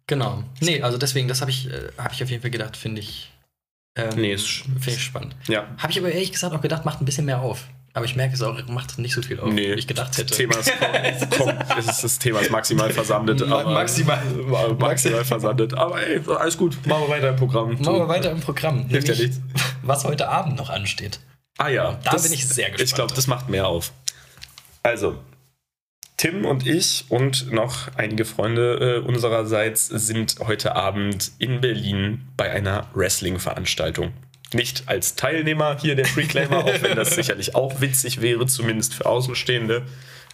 Genau. 0.06 0.44
Nee, 0.60 0.82
also 0.82 0.98
deswegen, 0.98 1.28
das 1.28 1.40
habe 1.40 1.50
ich, 1.50 1.70
äh, 1.70 1.88
hab 1.96 2.12
ich 2.12 2.22
auf 2.22 2.28
jeden 2.30 2.42
Fall 2.42 2.50
gedacht, 2.50 2.76
finde 2.76 3.00
ich, 3.00 3.30
ähm, 3.96 4.10
Nee, 4.16 4.34
ist 4.34 4.64
ich 4.86 5.02
spannend. 5.02 5.34
Ja. 5.48 5.68
Habe 5.78 5.92
ich 5.92 5.98
aber 5.98 6.10
ehrlich 6.10 6.32
gesagt 6.32 6.54
auch 6.54 6.60
gedacht, 6.60 6.84
macht 6.84 7.00
ein 7.00 7.04
bisschen 7.04 7.24
mehr 7.26 7.40
auf. 7.40 7.68
Aber 7.96 8.04
ich 8.06 8.16
merke 8.16 8.34
es 8.34 8.42
auch, 8.42 8.60
macht 8.66 8.98
nicht 8.98 9.14
so 9.14 9.22
viel 9.22 9.38
auf, 9.38 9.52
Nee, 9.52 9.70
wie 9.70 9.78
ich 9.78 9.86
gedacht 9.86 10.18
hätte. 10.18 10.26
Das 10.26 10.36
Thema 10.36 10.56
ist, 10.56 10.72
komm, 11.38 11.52
es 11.78 11.86
ist, 11.86 12.02
das 12.02 12.18
Thema 12.18 12.40
ist 12.40 12.50
maximal 12.50 12.90
versandet. 12.90 13.40
Aber, 13.42 13.70
maximal. 13.70 14.20
maximal 14.78 15.24
versandet. 15.24 15.74
Aber 15.74 16.04
ey, 16.04 16.20
alles 16.26 16.58
gut. 16.58 16.76
Machen 16.86 17.04
wir 17.04 17.08
weiter 17.10 17.28
im 17.28 17.36
Programm. 17.36 17.70
Machen 17.70 17.84
wir 17.84 18.08
weiter 18.08 18.32
im 18.32 18.40
Programm. 18.40 18.86
Hilft 18.88 19.08
ja 19.08 19.14
nichts. 19.14 19.40
Was 19.82 20.04
heute 20.04 20.28
Abend 20.28 20.56
noch 20.56 20.70
ansteht. 20.70 21.20
Ah 21.56 21.68
ja, 21.68 21.96
Da 22.02 22.16
bin 22.16 22.32
ich 22.32 22.48
sehr 22.48 22.70
gespannt. 22.70 22.88
Ich 22.88 22.94
glaube, 22.96 23.14
das 23.14 23.28
macht 23.28 23.48
mehr 23.48 23.68
auf. 23.68 23.92
Also, 24.82 25.16
Tim 26.16 26.44
und 26.46 26.66
ich 26.66 27.04
und 27.10 27.52
noch 27.52 27.94
einige 27.96 28.24
Freunde 28.24 29.02
äh, 29.04 29.06
unsererseits 29.06 29.86
sind 29.86 30.36
heute 30.40 30.74
Abend 30.74 31.30
in 31.38 31.60
Berlin 31.60 32.26
bei 32.36 32.50
einer 32.50 32.88
Wrestling-Veranstaltung. 32.94 34.12
Nicht 34.54 34.84
als 34.86 35.16
Teilnehmer 35.16 35.76
hier 35.80 35.96
der 35.96 36.06
Freeclaimer, 36.06 36.64
auch 36.64 36.82
wenn 36.82 36.96
das 36.96 37.14
sicherlich 37.14 37.54
auch 37.54 37.80
witzig 37.80 38.20
wäre, 38.22 38.46
zumindest 38.46 38.94
für 38.94 39.06
Außenstehende. 39.06 39.82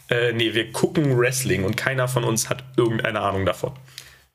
Äh, 0.09 0.33
nee, 0.33 0.55
wir 0.55 0.71
gucken 0.73 1.19
Wrestling 1.19 1.65
und 1.65 1.77
keiner 1.77 2.07
von 2.07 2.25
uns 2.25 2.49
hat 2.49 2.65
irgendeine 2.77 3.21
Ahnung 3.21 3.47
davon. 3.47 3.73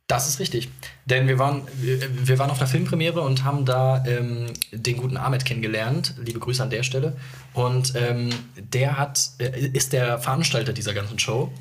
Das 0.07 0.27
ist 0.29 0.39
richtig. 0.39 0.69
Denn 1.05 1.27
wir 1.27 1.39
waren, 1.39 1.63
wir, 1.77 2.37
waren 2.37 2.51
auf 2.51 2.59
einer 2.59 2.67
Filmpremiere 2.67 3.21
und 3.21 3.43
haben 3.43 3.65
da 3.65 4.03
ähm, 4.05 4.47
den 4.71 4.97
guten 4.97 5.17
Ahmed 5.17 5.45
kennengelernt. 5.45 6.13
Liebe 6.23 6.39
Grüße 6.39 6.61
an 6.61 6.69
der 6.69 6.83
Stelle. 6.83 7.15
Und 7.53 7.93
ähm, 7.95 8.29
der 8.57 8.97
hat, 8.97 9.29
äh, 9.39 9.67
ist 9.67 9.93
der 9.93 10.19
Veranstalter 10.19 10.73
dieser 10.73 10.93
ganzen 10.93 11.17
Show 11.19 11.51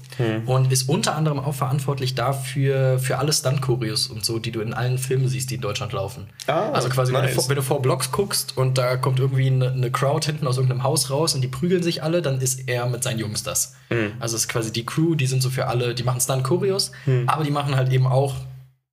und 0.47 0.73
ist 0.73 0.89
unter 0.89 1.17
anderem 1.17 1.41
auch 1.41 1.55
verantwortlich 1.55 2.15
dafür 2.15 2.99
für 2.99 3.19
alle 3.19 3.33
Stunt-Choreos 3.33 4.07
und 4.07 4.25
so, 4.25 4.39
die 4.39 4.53
du 4.53 4.61
in 4.61 4.73
allen 4.73 4.99
Filmen 4.99 5.29
siehst, 5.29 5.51
die 5.51 5.57
in 5.57 5.61
Deutschland 5.61 5.93
laufen. 5.93 6.29
Ah, 6.47 6.71
also 6.71 6.89
quasi, 6.89 7.13
wenn, 7.13 7.23
du 7.23 7.27
nice. 7.27 7.35
vor, 7.35 7.49
wenn 7.49 7.57
du 7.57 7.63
vor 7.63 7.83
Blocks 7.83 8.13
guckst 8.13 8.57
und 8.57 8.79
da 8.79 8.97
kommt 8.97 9.19
irgendwie 9.19 9.49
eine, 9.49 9.73
eine 9.73 9.91
Crowd 9.91 10.25
hinten 10.27 10.47
aus 10.47 10.57
irgendeinem 10.57 10.85
Haus 10.85 11.11
raus 11.11 11.35
und 11.35 11.41
die 11.41 11.49
prügeln 11.49 11.83
sich 11.83 12.03
alle, 12.03 12.23
dann 12.23 12.41
ist 12.41 12.69
er 12.69 12.87
mit 12.87 13.03
seinen 13.03 13.19
Jungs 13.19 13.43
das. 13.43 13.75
Also 14.21 14.37
es 14.37 14.43
ist 14.43 14.49
quasi 14.49 14.73
die 14.73 14.87
Crew, 14.87 15.15
die 15.15 15.27
sind 15.27 15.43
so 15.43 15.51
für 15.51 15.67
alle, 15.67 15.95
die 15.95 16.03
machen 16.03 16.21
Stunt-Choreos, 16.21 16.93
aber 17.27 17.45
die 17.45 17.51
machen 17.51 17.77
halt 17.77 17.93
eben 17.93 18.07
auch 18.07 18.35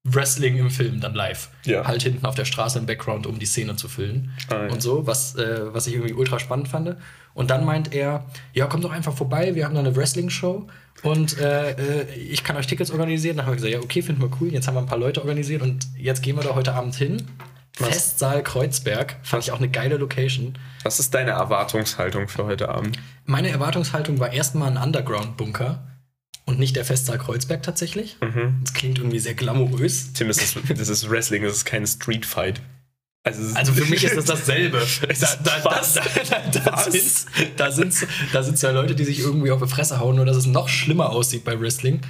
Wrestling 0.03 0.57
im 0.57 0.71
Film 0.71 0.99
dann 0.99 1.13
live. 1.13 1.49
Ja. 1.65 1.85
Halt 1.85 2.01
hinten 2.01 2.25
auf 2.25 2.33
der 2.35 2.45
Straße 2.45 2.79
im 2.79 2.87
Background, 2.87 3.27
um 3.27 3.37
die 3.37 3.45
Szene 3.45 3.75
zu 3.75 3.87
füllen. 3.87 4.31
Ah, 4.49 4.65
ja. 4.65 4.71
Und 4.71 4.81
so, 4.81 5.05
was, 5.05 5.35
äh, 5.35 5.73
was 5.73 5.85
ich 5.87 5.93
irgendwie 5.93 6.13
ultra 6.13 6.39
spannend 6.39 6.67
fand. 6.67 6.95
Und 7.33 7.49
dann 7.49 7.65
meint 7.65 7.93
er, 7.93 8.25
ja, 8.53 8.65
kommt 8.65 8.83
doch 8.83 8.91
einfach 8.91 9.15
vorbei, 9.15 9.55
wir 9.55 9.65
haben 9.65 9.75
da 9.75 9.79
eine 9.79 9.95
Wrestling-Show 9.95 10.67
und 11.03 11.39
äh, 11.39 11.71
äh, 11.71 12.13
ich 12.15 12.43
kann 12.43 12.57
euch 12.57 12.67
Tickets 12.67 12.91
organisieren. 12.91 13.37
Dann 13.37 13.45
haben 13.45 13.53
wir 13.53 13.55
gesagt, 13.57 13.73
ja, 13.73 13.79
okay, 13.79 14.01
finden 14.01 14.21
wir 14.21 14.31
cool. 14.41 14.51
Jetzt 14.51 14.67
haben 14.67 14.75
wir 14.75 14.81
ein 14.81 14.87
paar 14.87 14.97
Leute 14.97 15.21
organisiert 15.21 15.61
und 15.61 15.87
jetzt 15.97 16.23
gehen 16.23 16.35
wir 16.35 16.43
da 16.43 16.55
heute 16.55 16.73
Abend 16.73 16.95
hin. 16.95 17.21
Festsaal 17.73 18.43
Kreuzberg. 18.43 19.15
Fand 19.23 19.43
ich 19.43 19.51
auch 19.51 19.59
eine 19.59 19.69
geile 19.69 19.97
Location. 19.97 20.57
Was 20.83 20.99
ist 20.99 21.13
deine 21.13 21.31
Erwartungshaltung 21.31 22.27
für 22.27 22.43
heute 22.43 22.69
Abend? 22.69 22.99
Meine 23.25 23.49
Erwartungshaltung 23.49 24.19
war 24.19 24.33
erstmal 24.33 24.75
ein 24.75 24.83
Underground-Bunker 24.83 25.90
und 26.51 26.59
nicht 26.59 26.75
der 26.75 26.85
Festsaal 26.85 27.17
Kreuzberg 27.17 27.63
tatsächlich. 27.63 28.17
Das 28.63 28.73
klingt 28.73 28.99
irgendwie 28.99 29.19
sehr 29.19 29.33
glamourös. 29.33 30.13
Tim, 30.13 30.29
es 30.29 30.41
ist, 30.41 30.57
das 30.77 30.89
ist 30.89 31.09
Wrestling, 31.09 31.43
es 31.43 31.53
ist 31.57 31.65
kein 31.65 31.87
Streetfight. 31.87 32.61
Also, 33.23 33.55
Also 33.55 33.73
für 33.73 33.85
mich 33.85 34.03
ist 34.03 34.15
das 34.17 34.25
dasselbe. 34.25 34.79
Da, 35.01 35.07
ist 35.07 35.21
da, 35.23 35.35
da, 35.43 35.65
was? 35.65 35.93
da, 35.93 36.01
da, 36.51 36.71
Was? 36.73 36.85
sind's- 36.85 37.25
da 37.57 37.71
sind 37.71 37.93
da 38.33 38.43
sind's 38.43 38.61
ja 38.61 38.71
Leute, 38.71 38.95
die 38.95 39.05
sich 39.05 39.19
irgendwie 39.19 39.51
auf 39.51 39.61
die 39.61 39.67
Fresse 39.69 39.99
hauen, 39.99 40.15
nur 40.15 40.25
dass 40.25 40.37
es 40.37 40.45
noch 40.47 40.67
schlimmer 40.69 41.09
aussieht 41.11 41.43
bei 41.43 41.59
Wrestling. 41.59 42.01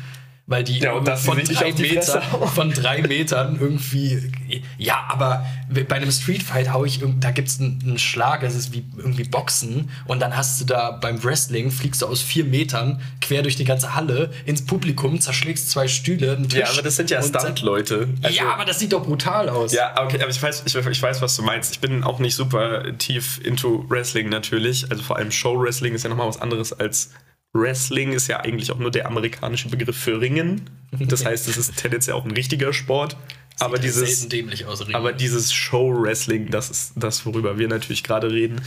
Weil 0.51 0.65
die 0.65 0.79
ja, 0.79 0.93
von, 1.15 1.37
drei 1.43 1.71
Metern, 1.71 2.21
von 2.53 2.71
drei 2.73 3.01
Metern 3.01 3.57
irgendwie. 3.59 4.31
Ja, 4.77 5.05
aber 5.07 5.45
bei 5.69 5.95
einem 5.95 6.11
Streetfight 6.11 6.73
hau 6.73 6.83
ich, 6.83 6.99
da 7.19 7.31
gibt 7.31 7.47
es 7.47 7.59
einen, 7.59 7.79
einen, 7.83 7.97
Schlag, 7.97 8.41
das 8.41 8.55
ist 8.55 8.73
wie 8.73 8.83
irgendwie 8.97 9.23
Boxen. 9.23 9.89
Und 10.05 10.21
dann 10.21 10.35
hast 10.35 10.59
du 10.59 10.65
da 10.65 10.91
beim 10.91 11.23
Wrestling, 11.23 11.71
fliegst 11.71 12.01
du 12.01 12.07
aus 12.07 12.21
vier 12.21 12.43
Metern 12.43 13.01
quer 13.21 13.41
durch 13.41 13.55
die 13.55 13.63
ganze 13.63 13.95
Halle 13.95 14.31
ins 14.45 14.65
Publikum, 14.65 15.21
zerschlägst 15.21 15.71
zwei 15.71 15.87
Stühle. 15.87 16.37
Ja, 16.51 16.69
aber 16.69 16.81
das 16.81 16.97
sind 16.97 17.09
ja 17.09 17.23
Stunt-Leute. 17.23 18.09
Also, 18.21 18.37
ja, 18.37 18.53
aber 18.53 18.65
das 18.65 18.79
sieht 18.79 18.91
doch 18.91 19.03
brutal 19.03 19.47
aus. 19.47 19.71
Ja, 19.71 20.03
okay, 20.03 20.21
aber 20.21 20.29
ich 20.29 20.43
weiß, 20.43 20.63
ich, 20.65 20.75
ich 20.75 21.01
weiß, 21.01 21.21
was 21.21 21.35
du 21.37 21.43
meinst. 21.43 21.71
Ich 21.71 21.79
bin 21.79 22.03
auch 22.03 22.19
nicht 22.19 22.35
super 22.35 22.83
tief 22.97 23.39
into 23.43 23.85
Wrestling 23.87 24.27
natürlich. 24.27 24.91
Also 24.91 25.01
vor 25.01 25.15
allem 25.15 25.31
Show-Wrestling 25.31 25.93
ist 25.93 26.03
ja 26.03 26.09
nochmal 26.09 26.27
was 26.27 26.41
anderes 26.41 26.73
als 26.73 27.11
Wrestling 27.53 28.13
ist 28.13 28.27
ja 28.27 28.39
eigentlich 28.39 28.71
auch 28.71 28.77
nur 28.77 28.91
der 28.91 29.07
amerikanische 29.07 29.69
Begriff 29.69 29.97
für 29.97 30.21
Ringen. 30.21 30.69
Das 30.99 31.25
heißt, 31.25 31.47
es 31.49 31.57
ist 31.57 31.75
tendenziell 31.77 32.15
auch 32.15 32.23
ein 32.23 32.31
richtiger 32.31 32.71
Sport. 32.71 33.17
Sieht 33.51 33.61
aber 33.61 33.77
dieses, 33.77 34.29
dämlich 34.29 34.65
aus, 34.65 34.81
Ringen. 34.81 34.95
aber 34.95 35.11
dieses 35.11 35.53
Show-Wrestling, 35.53 36.49
das 36.49 36.69
ist 36.69 36.93
das, 36.95 37.25
worüber 37.25 37.57
wir 37.57 37.67
natürlich 37.67 38.03
gerade 38.03 38.31
reden. 38.31 38.61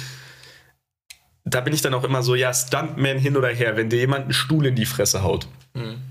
Da 1.47 1.61
bin 1.61 1.73
ich 1.73 1.81
dann 1.81 1.95
auch 1.95 2.05
immer 2.05 2.23
so, 2.23 2.35
ja, 2.35 2.53
Stuntman 2.53 3.19
hin 3.19 3.37
oder 3.37 3.49
her, 3.49 3.77
wenn 3.77 3.91
dir 3.91 3.99
jemand 3.99 4.25
einen 4.25 4.33
Stuhl 4.33 4.67
in 4.67 4.77
die 4.77 4.87
Fresse 4.87 5.23
haut. 5.23 5.49
Mhm. 5.75 6.03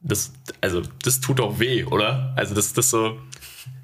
Das, 0.00 0.32
also, 0.60 0.82
das 1.02 1.20
tut 1.20 1.38
doch 1.38 1.58
weh, 1.58 1.84
oder? 1.84 2.34
Also, 2.36 2.54
das 2.54 2.72
ist 2.72 2.90
so. 2.90 3.20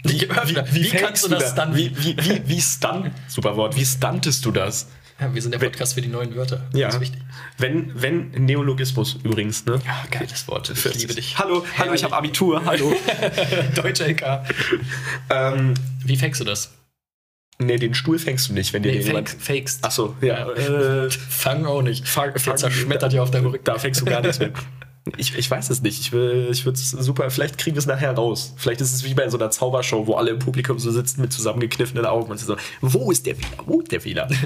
Wie, 0.02 0.22
wie, 0.22 0.56
wie, 0.56 0.84
wie 0.84 0.90
kannst 0.90 1.24
du 1.24 1.28
das 1.28 1.54
dann? 1.54 1.74
Wie, 1.76 1.96
wie, 1.96 2.16
wie, 2.16 2.48
wie 2.48 2.60
stunt, 2.60 3.12
super 3.28 3.56
Wort, 3.56 3.76
wie 3.76 3.84
stuntest 3.84 4.44
du 4.44 4.50
das? 4.50 4.88
Ja, 5.20 5.34
wir 5.34 5.42
sind 5.42 5.52
der 5.52 5.58
Podcast 5.58 5.96
wenn, 5.96 6.04
für 6.04 6.08
die 6.08 6.14
neuen 6.14 6.36
Wörter. 6.36 6.64
Ja. 6.72 6.88
Das 6.88 7.00
wichtig. 7.00 7.20
Wenn, 7.56 7.90
wenn 8.00 8.30
Neologismus 8.30 9.18
übrigens, 9.24 9.66
ne? 9.66 9.80
Ja, 9.84 10.04
geiles 10.10 10.46
Wort. 10.46 10.70
Ich 10.70 10.94
liebe 10.94 11.14
dich. 11.14 11.36
Hallo, 11.38 11.64
hallo, 11.76 11.92
ich 11.92 12.04
habe 12.04 12.16
Abitur, 12.16 12.64
hallo. 12.64 12.94
Deutscher 13.74 14.06
LK. 14.08 14.44
ähm, 15.30 15.74
Wie 16.04 16.16
fängst 16.16 16.40
du 16.40 16.44
das? 16.44 16.72
Nee, 17.60 17.76
den 17.76 17.94
Stuhl 17.94 18.20
fängst 18.20 18.48
du 18.48 18.52
nicht, 18.52 18.72
wenn 18.72 18.84
dir 18.84 18.92
nee, 18.92 19.00
jemand... 19.00 19.30
fakest. 19.30 19.84
Achso, 19.84 20.14
ja. 20.20 20.48
ja. 20.56 21.06
Äh, 21.06 21.10
fang 21.10 21.66
auch 21.66 21.82
nicht. 21.82 22.06
Fang, 22.06 22.38
fang 22.38 22.56
zerschmettert 22.56 23.12
dir 23.12 23.22
auf 23.24 23.32
deinem 23.32 23.46
Rücken. 23.46 23.64
Da 23.64 23.76
fängst 23.78 24.00
du 24.00 24.04
gar 24.04 24.20
nichts 24.20 24.38
mit. 24.38 24.52
Ich, 25.16 25.36
ich 25.36 25.50
weiß 25.50 25.70
es 25.70 25.82
nicht. 25.82 25.98
Ich, 26.00 26.06
ich 26.12 26.64
würde 26.64 26.78
es 26.78 26.90
super. 26.90 27.28
Vielleicht 27.30 27.58
kriegen 27.58 27.74
wir 27.74 27.80
es 27.80 27.86
nachher 27.86 28.12
raus. 28.12 28.54
Vielleicht 28.56 28.80
ist 28.80 28.92
es 28.92 29.02
wie 29.02 29.14
bei 29.14 29.28
so 29.28 29.38
einer 29.38 29.50
Zaubershow, 29.50 30.06
wo 30.06 30.14
alle 30.14 30.30
im 30.30 30.38
Publikum 30.38 30.78
so 30.78 30.92
sitzen 30.92 31.20
mit 31.22 31.32
zusammengekniffenen 31.32 32.04
Augen 32.04 32.30
und 32.30 32.38
so: 32.38 32.56
Wo 32.80 33.10
ist 33.10 33.26
der 33.26 33.34
Fehler? 33.34 33.62
Wo 33.66 33.80
ist 33.80 33.90
der 33.90 34.00
Fehler? 34.00 34.28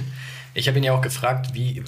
Ich 0.55 0.68
habe 0.68 0.78
ihn 0.78 0.84
ja 0.84 0.92
auch 0.92 1.00
gefragt, 1.00 1.55
wie, 1.55 1.82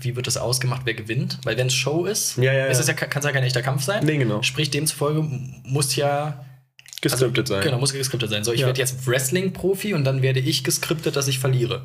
wie 0.00 0.16
wird 0.16 0.26
das 0.26 0.36
ausgemacht, 0.36 0.82
wer 0.84 0.94
gewinnt? 0.94 1.38
Weil 1.44 1.56
wenn 1.56 1.68
es 1.68 1.74
Show 1.74 2.06
ist, 2.06 2.36
ja, 2.36 2.52
ja, 2.52 2.66
ist 2.66 2.78
es 2.78 2.86
ja, 2.86 2.94
kann 2.94 3.20
es 3.20 3.24
ja 3.24 3.32
kein 3.32 3.44
echter 3.44 3.62
Kampf 3.62 3.82
sein. 3.82 4.04
Nee, 4.04 4.18
genau. 4.18 4.42
Sprich, 4.42 4.70
demzufolge 4.70 5.22
muss 5.64 5.96
ja 5.96 6.44
geskriptet 7.00 7.44
also, 7.44 7.54
sein. 7.54 7.62
Genau, 7.64 7.78
muss 7.78 7.92
geskriptet 7.92 8.30
sein. 8.30 8.44
So, 8.44 8.52
ich 8.52 8.64
werde 8.64 8.78
jetzt 8.78 9.06
Wrestling-Profi 9.06 9.94
und 9.94 10.04
dann 10.04 10.22
werde 10.22 10.40
ich 10.40 10.64
geskriptet, 10.64 11.16
dass 11.16 11.28
ich 11.28 11.38
verliere. 11.38 11.82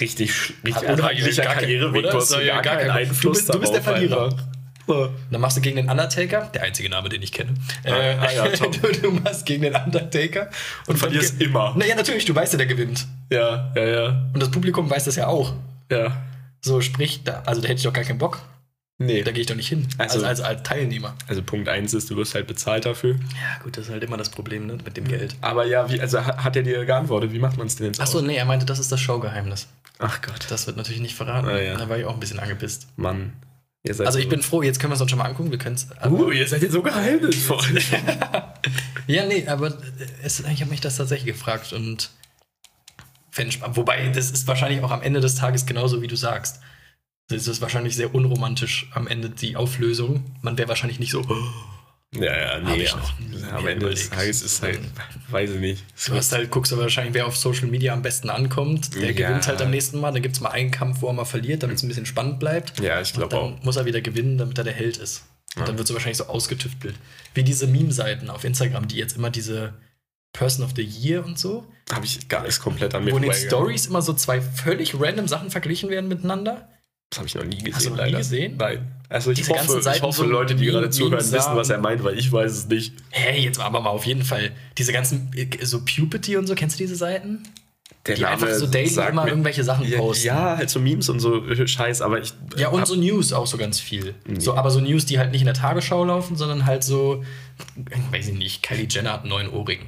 Richtig, 0.00 0.52
richtig 0.64 0.88
also 0.88 1.02
unheimlicher 1.02 1.42
Karriereweg. 1.44 2.02
Du 2.02 2.12
hast 2.12 2.34
ja 2.34 2.60
gar 2.60 2.76
keinen 2.76 2.90
Einfluss 2.90 3.46
Du 3.46 3.52
bist, 3.52 3.54
du 3.54 3.60
bist 3.60 3.74
der 3.74 3.82
Verlierer. 3.82 4.26
Einfach. 4.26 4.57
Dann 4.88 5.40
machst 5.40 5.56
du 5.56 5.60
gegen 5.60 5.76
den 5.76 5.90
Undertaker, 5.90 6.50
der 6.54 6.62
einzige 6.62 6.88
Name, 6.88 7.08
den 7.08 7.22
ich 7.22 7.32
kenne. 7.32 7.54
Ah, 7.84 7.88
äh, 7.88 8.16
ah, 8.18 8.32
ja, 8.32 8.48
du, 8.56 9.00
du, 9.00 9.10
machst 9.10 9.44
gegen 9.44 9.62
den 9.62 9.74
Undertaker 9.74 10.48
und, 10.86 10.94
und 10.94 10.96
verlierst 10.98 11.40
immer. 11.40 11.74
Naja, 11.76 11.94
natürlich, 11.94 12.24
du 12.24 12.34
weißt 12.34 12.54
ja, 12.54 12.56
der 12.56 12.66
gewinnt. 12.66 13.06
Ja, 13.30 13.72
ja, 13.76 13.84
ja. 13.84 14.30
Und 14.32 14.42
das 14.42 14.50
Publikum 14.50 14.88
weiß 14.88 15.04
das 15.04 15.16
ja 15.16 15.26
auch. 15.26 15.52
Ja. 15.90 16.16
So, 16.60 16.80
sprich, 16.80 17.22
da, 17.24 17.42
also 17.44 17.60
da 17.60 17.68
hätte 17.68 17.78
ich 17.78 17.84
doch 17.84 17.92
gar 17.92 18.04
keinen 18.04 18.18
Bock. 18.18 18.40
Nee. 19.00 19.22
Da 19.22 19.30
gehe 19.30 19.42
ich 19.42 19.46
doch 19.46 19.54
nicht 19.54 19.68
hin. 19.68 19.86
Also, 19.96 20.24
als, 20.24 20.40
als, 20.40 20.40
als, 20.40 20.62
Teilnehmer. 20.64 21.14
Also 21.28 21.40
Punkt 21.42 21.68
1 21.68 21.94
ist, 21.94 22.10
du 22.10 22.16
wirst 22.16 22.34
halt 22.34 22.48
bezahlt 22.48 22.84
dafür. 22.84 23.14
Ja, 23.14 23.62
gut, 23.62 23.76
das 23.76 23.86
ist 23.86 23.92
halt 23.92 24.02
immer 24.02 24.16
das 24.16 24.28
Problem, 24.28 24.66
ne, 24.66 24.76
mit 24.84 24.96
dem 24.96 25.06
Geld. 25.06 25.36
Aber 25.40 25.66
ja, 25.66 25.88
wie, 25.88 26.00
also 26.00 26.24
hat 26.24 26.56
er 26.56 26.64
dir 26.64 26.84
geantwortet, 26.84 27.32
wie 27.32 27.38
macht 27.38 27.56
man 27.58 27.68
es 27.68 27.76
denn 27.76 27.86
jetzt? 27.86 28.00
Achso, 28.00 28.20
nee, 28.22 28.34
er 28.34 28.44
meinte, 28.44 28.66
das 28.66 28.80
ist 28.80 28.90
das 28.90 29.00
Showgeheimnis. 29.00 29.68
Ach 30.00 30.20
Gott. 30.20 30.46
Das 30.48 30.66
wird 30.66 30.76
natürlich 30.76 31.00
nicht 31.00 31.14
verraten. 31.14 31.46
Ah, 31.48 31.60
ja. 31.60 31.76
Da 31.76 31.88
war 31.88 31.96
ich 31.96 32.06
auch 32.06 32.14
ein 32.14 32.20
bisschen 32.20 32.40
angepisst. 32.40 32.88
Mann. 32.96 33.34
Also 33.86 34.18
ich 34.18 34.28
bin 34.28 34.42
froh, 34.42 34.62
jetzt 34.62 34.80
können 34.80 34.90
wir 34.90 34.96
es 34.96 35.00
uns 35.00 35.10
schon 35.10 35.18
mal 35.18 35.26
angucken. 35.26 35.50
Wir 35.50 35.58
können's, 35.58 35.88
uh, 36.04 36.30
ihr 36.30 36.46
seid 36.46 36.62
jetzt 36.62 36.72
so 36.72 36.82
geheimnisvoll. 36.82 37.80
ja, 39.06 39.24
nee, 39.24 39.46
aber 39.46 39.78
es, 40.22 40.40
ich 40.40 40.60
habe 40.60 40.70
mich 40.70 40.80
das 40.80 40.96
tatsächlich 40.96 41.34
gefragt 41.34 41.72
und 41.72 42.10
wobei 43.70 44.08
das 44.08 44.30
ist 44.30 44.46
wahrscheinlich 44.48 44.82
auch 44.82 44.90
am 44.90 45.02
Ende 45.02 45.20
des 45.20 45.36
Tages 45.36 45.64
genauso, 45.64 46.02
wie 46.02 46.08
du 46.08 46.16
sagst. 46.16 46.60
Es 47.30 47.46
ist 47.46 47.60
wahrscheinlich 47.60 47.94
sehr 47.94 48.14
unromantisch 48.14 48.90
am 48.94 49.06
Ende 49.06 49.30
die 49.30 49.54
Auflösung. 49.54 50.24
Man 50.42 50.58
wäre 50.58 50.68
wahrscheinlich 50.68 50.98
nicht 50.98 51.12
so. 51.12 51.20
Oh, 51.28 51.34
ja, 52.14 52.36
ja, 52.36 52.58
nee. 52.60 52.82
Ich 52.84 52.94
noch 52.94 53.12
am 53.52 53.66
Ende 53.66 53.90
des 53.90 54.08
Tages 54.08 54.42
ist 54.42 54.62
halt, 54.62 54.80
weiß 55.28 55.50
ich 55.50 55.60
nicht. 55.60 55.84
Du 56.06 56.14
hast 56.14 56.32
halt, 56.32 56.50
guckst 56.50 56.72
aber 56.72 56.82
wahrscheinlich, 56.82 57.14
wer 57.14 57.26
auf 57.26 57.36
Social 57.36 57.66
Media 57.66 57.92
am 57.92 58.02
besten 58.02 58.30
ankommt. 58.30 58.94
Der 58.94 59.12
ja. 59.12 59.28
gewinnt 59.28 59.46
halt 59.46 59.60
am 59.60 59.70
nächsten 59.70 60.00
Mal. 60.00 60.12
Dann 60.12 60.22
gibt 60.22 60.34
es 60.34 60.40
mal 60.40 60.50
einen 60.50 60.70
Kampf, 60.70 61.02
wo 61.02 61.08
er 61.08 61.12
mal 61.12 61.24
verliert, 61.24 61.62
damit 61.62 61.76
es 61.76 61.82
ein 61.82 61.88
bisschen 61.88 62.06
spannend 62.06 62.40
bleibt. 62.40 62.80
Ja, 62.80 63.00
ich 63.00 63.12
glaube 63.12 63.36
auch. 63.36 63.62
muss 63.62 63.76
er 63.76 63.84
wieder 63.84 64.00
gewinnen, 64.00 64.38
damit 64.38 64.56
er 64.58 64.64
der 64.64 64.72
Held 64.72 64.96
ist. 64.96 65.24
Und 65.54 65.60
ja. 65.60 65.66
dann 65.66 65.78
wird 65.78 65.86
so 65.86 65.94
wahrscheinlich 65.94 66.18
so 66.18 66.26
ausgetüftelt. 66.26 66.94
Wie 67.34 67.42
diese 67.42 67.66
Meme-Seiten 67.66 68.30
auf 68.30 68.44
Instagram, 68.44 68.88
die 68.88 68.96
jetzt 68.96 69.16
immer 69.16 69.30
diese 69.30 69.74
Person 70.32 70.64
of 70.64 70.72
the 70.76 70.82
Year 70.82 71.24
und 71.24 71.38
so. 71.38 71.66
Habe 71.92 72.06
ich 72.06 72.28
gar 72.28 72.42
nichts 72.42 72.60
komplett 72.60 72.94
an 72.94 73.04
mir 73.04 73.12
Wo 73.12 73.16
in 73.16 73.22
den 73.22 73.32
Stories 73.32 73.86
immer 73.86 74.02
so 74.02 74.12
zwei 74.12 74.40
völlig 74.40 74.98
random 74.98 75.28
Sachen 75.28 75.50
verglichen 75.50 75.90
werden 75.90 76.08
miteinander. 76.08 76.68
Das 77.10 77.18
habe 77.18 77.28
ich 77.28 77.34
noch 77.34 77.44
nie 77.44 77.58
gesehen. 77.58 77.74
Hast 77.74 77.86
du 77.86 77.90
noch 77.90 77.96
leider. 77.98 78.10
nie 78.10 78.18
gesehen? 78.18 78.56
Nein. 78.58 78.94
Also 79.08 79.30
ich 79.30 79.38
Diese 79.38 79.52
hoffe, 79.52 79.80
ich 79.80 80.02
hoffe 80.02 80.18
so 80.18 80.24
Leute, 80.24 80.54
die 80.54 80.66
gerade 80.66 80.90
zuhören, 80.90 81.32
wissen, 81.32 81.56
was 81.56 81.70
er 81.70 81.78
meint, 81.78 82.04
weil 82.04 82.18
ich 82.18 82.30
weiß 82.30 82.52
es 82.52 82.66
nicht. 82.66 82.92
Hey, 83.08 83.40
jetzt 83.40 83.58
aber 83.58 83.80
mal 83.80 83.90
auf 83.90 84.04
jeden 84.04 84.22
Fall. 84.22 84.50
Diese 84.76 84.92
ganzen, 84.92 85.30
so 85.62 85.80
Pupity 85.82 86.36
und 86.36 86.46
so, 86.46 86.54
kennst 86.54 86.78
du 86.78 86.84
diese 86.84 86.96
Seiten? 86.96 87.42
Der 88.06 88.16
die 88.16 88.22
Name 88.22 88.34
einfach 88.34 88.50
so 88.50 88.66
daily 88.66 88.90
immer 88.90 89.24
mir, 89.24 89.30
irgendwelche 89.30 89.64
Sachen 89.64 89.90
posten. 89.92 90.26
Ja, 90.26 90.56
halt 90.58 90.68
so 90.68 90.78
Memes 90.78 91.08
und 91.08 91.20
so 91.20 91.42
Scheiß, 91.66 92.02
aber 92.02 92.20
ich. 92.20 92.32
Ja, 92.56 92.68
und 92.68 92.86
so 92.86 92.96
News 92.96 93.32
auch 93.32 93.46
so 93.46 93.56
ganz 93.56 93.80
viel. 93.80 94.14
Nee. 94.26 94.40
So, 94.40 94.54
aber 94.54 94.70
so 94.70 94.80
News, 94.80 95.06
die 95.06 95.18
halt 95.18 95.32
nicht 95.32 95.40
in 95.40 95.46
der 95.46 95.54
Tagesschau 95.54 96.04
laufen, 96.04 96.36
sondern 96.36 96.66
halt 96.66 96.84
so, 96.84 97.24
weiß 98.10 98.28
ich 98.28 98.34
nicht, 98.34 98.62
Kylie 98.62 98.86
Jenner 98.88 99.14
hat 99.14 99.20
einen 99.20 99.30
neuen 99.30 99.50
Ohrring. 99.50 99.80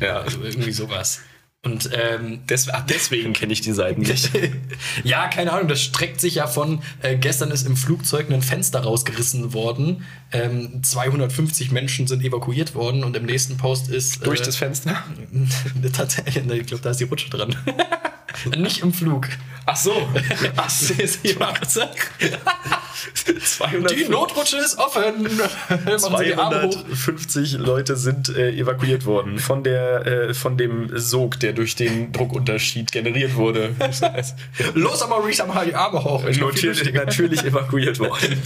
Ja. 0.00 0.20
Also 0.20 0.42
irgendwie 0.42 0.72
sowas. 0.72 1.20
Und 1.64 1.88
ähm, 1.94 2.46
Des, 2.46 2.68
ach, 2.68 2.84
deswegen 2.86 3.32
kenne 3.32 3.52
ich 3.52 3.62
die 3.62 3.72
Seiten 3.72 4.02
nicht. 4.02 4.30
ja, 5.04 5.28
keine 5.28 5.52
Ahnung, 5.52 5.66
das 5.68 5.80
streckt 5.80 6.20
sich 6.20 6.36
ja 6.36 6.46
von, 6.46 6.82
äh, 7.00 7.16
gestern 7.16 7.50
ist 7.50 7.66
im 7.66 7.76
Flugzeug 7.76 8.30
ein 8.30 8.42
Fenster 8.42 8.80
rausgerissen 8.80 9.54
worden, 9.54 10.04
ähm, 10.30 10.82
250 10.82 11.70
Menschen 11.70 12.06
sind 12.06 12.22
evakuiert 12.22 12.74
worden 12.74 13.02
und 13.02 13.16
im 13.16 13.24
nächsten 13.24 13.56
Post 13.56 13.88
ist... 13.88 14.26
Durch 14.26 14.40
äh, 14.40 14.44
das 14.44 14.56
Fenster? 14.56 15.02
Tatsächlich, 15.92 16.36
ich 16.50 16.66
glaube, 16.66 16.82
da 16.82 16.90
ist 16.90 17.00
die 17.00 17.04
Rutsche 17.04 17.30
dran. 17.30 17.56
Nicht 18.56 18.82
im 18.82 18.92
Flug. 18.92 19.28
Ach 19.66 19.76
so. 19.76 20.08
Ach 20.56 20.68
so. 20.68 20.92
die 23.88 24.08
Notrutsche 24.08 24.58
ist 24.58 24.78
offen. 24.78 25.26
250 25.96 27.54
Leute 27.54 27.96
sind 27.96 28.28
äh, 28.36 28.50
evakuiert 28.50 29.06
worden 29.06 29.38
von, 29.38 29.62
der, 29.62 30.06
äh, 30.06 30.34
von 30.34 30.58
dem 30.58 30.90
Sog, 30.98 31.40
der 31.40 31.53
durch 31.54 31.76
den 31.76 32.12
Druckunterschied 32.12 32.92
generiert 32.92 33.34
wurde. 33.34 33.74
Los, 34.74 35.02
aber 35.02 35.16
Maurice, 35.18 35.46
mal 35.46 35.64
die 35.66 35.74
Arme 35.74 36.02
hoch. 36.02 36.24
Natürlich, 36.24 36.92
natürlich 36.92 37.44
evakuiert 37.44 37.98
worden. 37.98 38.40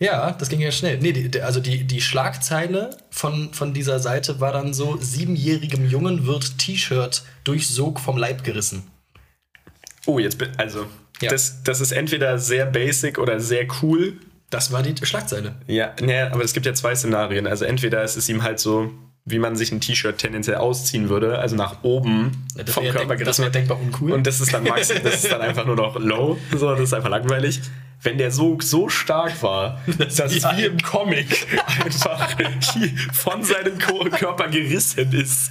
Ja, 0.00 0.32
das 0.32 0.48
ging 0.48 0.60
ja 0.60 0.72
schnell. 0.72 0.98
Nee, 0.98 1.12
die, 1.12 1.42
also 1.42 1.60
die, 1.60 1.84
die 1.84 2.00
Schlagzeile 2.00 2.96
von, 3.10 3.52
von 3.52 3.74
dieser 3.74 4.00
Seite 4.00 4.40
war 4.40 4.50
dann 4.50 4.72
so: 4.72 4.96
Siebenjährigem 4.96 5.86
Jungen 5.88 6.26
wird 6.26 6.56
T-Shirt 6.58 7.22
durch 7.44 7.68
Sog 7.68 8.00
vom 8.00 8.16
Leib 8.16 8.42
gerissen. 8.42 8.84
Oh, 10.06 10.18
jetzt 10.18 10.38
bin. 10.38 10.48
Also, 10.56 10.86
ja. 11.20 11.28
das, 11.28 11.62
das 11.64 11.82
ist 11.82 11.92
entweder 11.92 12.38
sehr 12.38 12.64
basic 12.64 13.18
oder 13.18 13.40
sehr 13.40 13.66
cool. 13.82 14.14
Das 14.48 14.72
war 14.72 14.82
die 14.82 14.94
Schlagzeile. 15.04 15.56
Ja, 15.66 15.94
nee, 16.00 16.18
aber 16.18 16.42
es 16.42 16.54
gibt 16.54 16.64
ja 16.64 16.72
zwei 16.72 16.94
Szenarien. 16.96 17.46
Also, 17.46 17.66
entweder 17.66 18.02
ist 18.02 18.16
es 18.16 18.26
ihm 18.30 18.42
halt 18.42 18.58
so, 18.58 18.90
wie 19.30 19.38
man 19.38 19.56
sich 19.56 19.72
ein 19.72 19.80
T-Shirt 19.80 20.18
tendenziell 20.18 20.56
ausziehen 20.56 21.08
würde, 21.08 21.38
also 21.38 21.56
nach 21.56 21.82
oben 21.82 22.46
ja, 22.56 22.64
vom 22.66 22.84
Körper 22.84 23.16
denk, 23.16 23.24
Das 23.24 23.38
wäre 23.38 23.50
denkbar 23.50 23.80
uncool. 23.80 24.12
Und 24.12 24.26
das 24.26 24.40
ist 24.40 24.52
dann 24.52 24.64
Max, 24.64 24.88
das 24.88 25.24
ist 25.24 25.32
dann 25.32 25.40
einfach 25.40 25.66
nur 25.66 25.76
noch 25.76 25.98
low. 25.98 26.38
So, 26.56 26.70
das 26.70 26.80
ist 26.80 26.94
einfach 26.94 27.10
langweilig 27.10 27.60
wenn 28.02 28.18
der 28.18 28.30
Sog 28.30 28.62
so 28.62 28.88
stark 28.88 29.42
war, 29.42 29.80
dass 29.98 30.18
es 30.18 30.44
wie 30.56 30.64
im 30.64 30.78
Comic 30.78 31.46
einfach 31.84 32.36
von 33.12 33.42
seinem 33.42 33.78
Körper 33.78 34.48
gerissen 34.48 35.12
ist. 35.12 35.50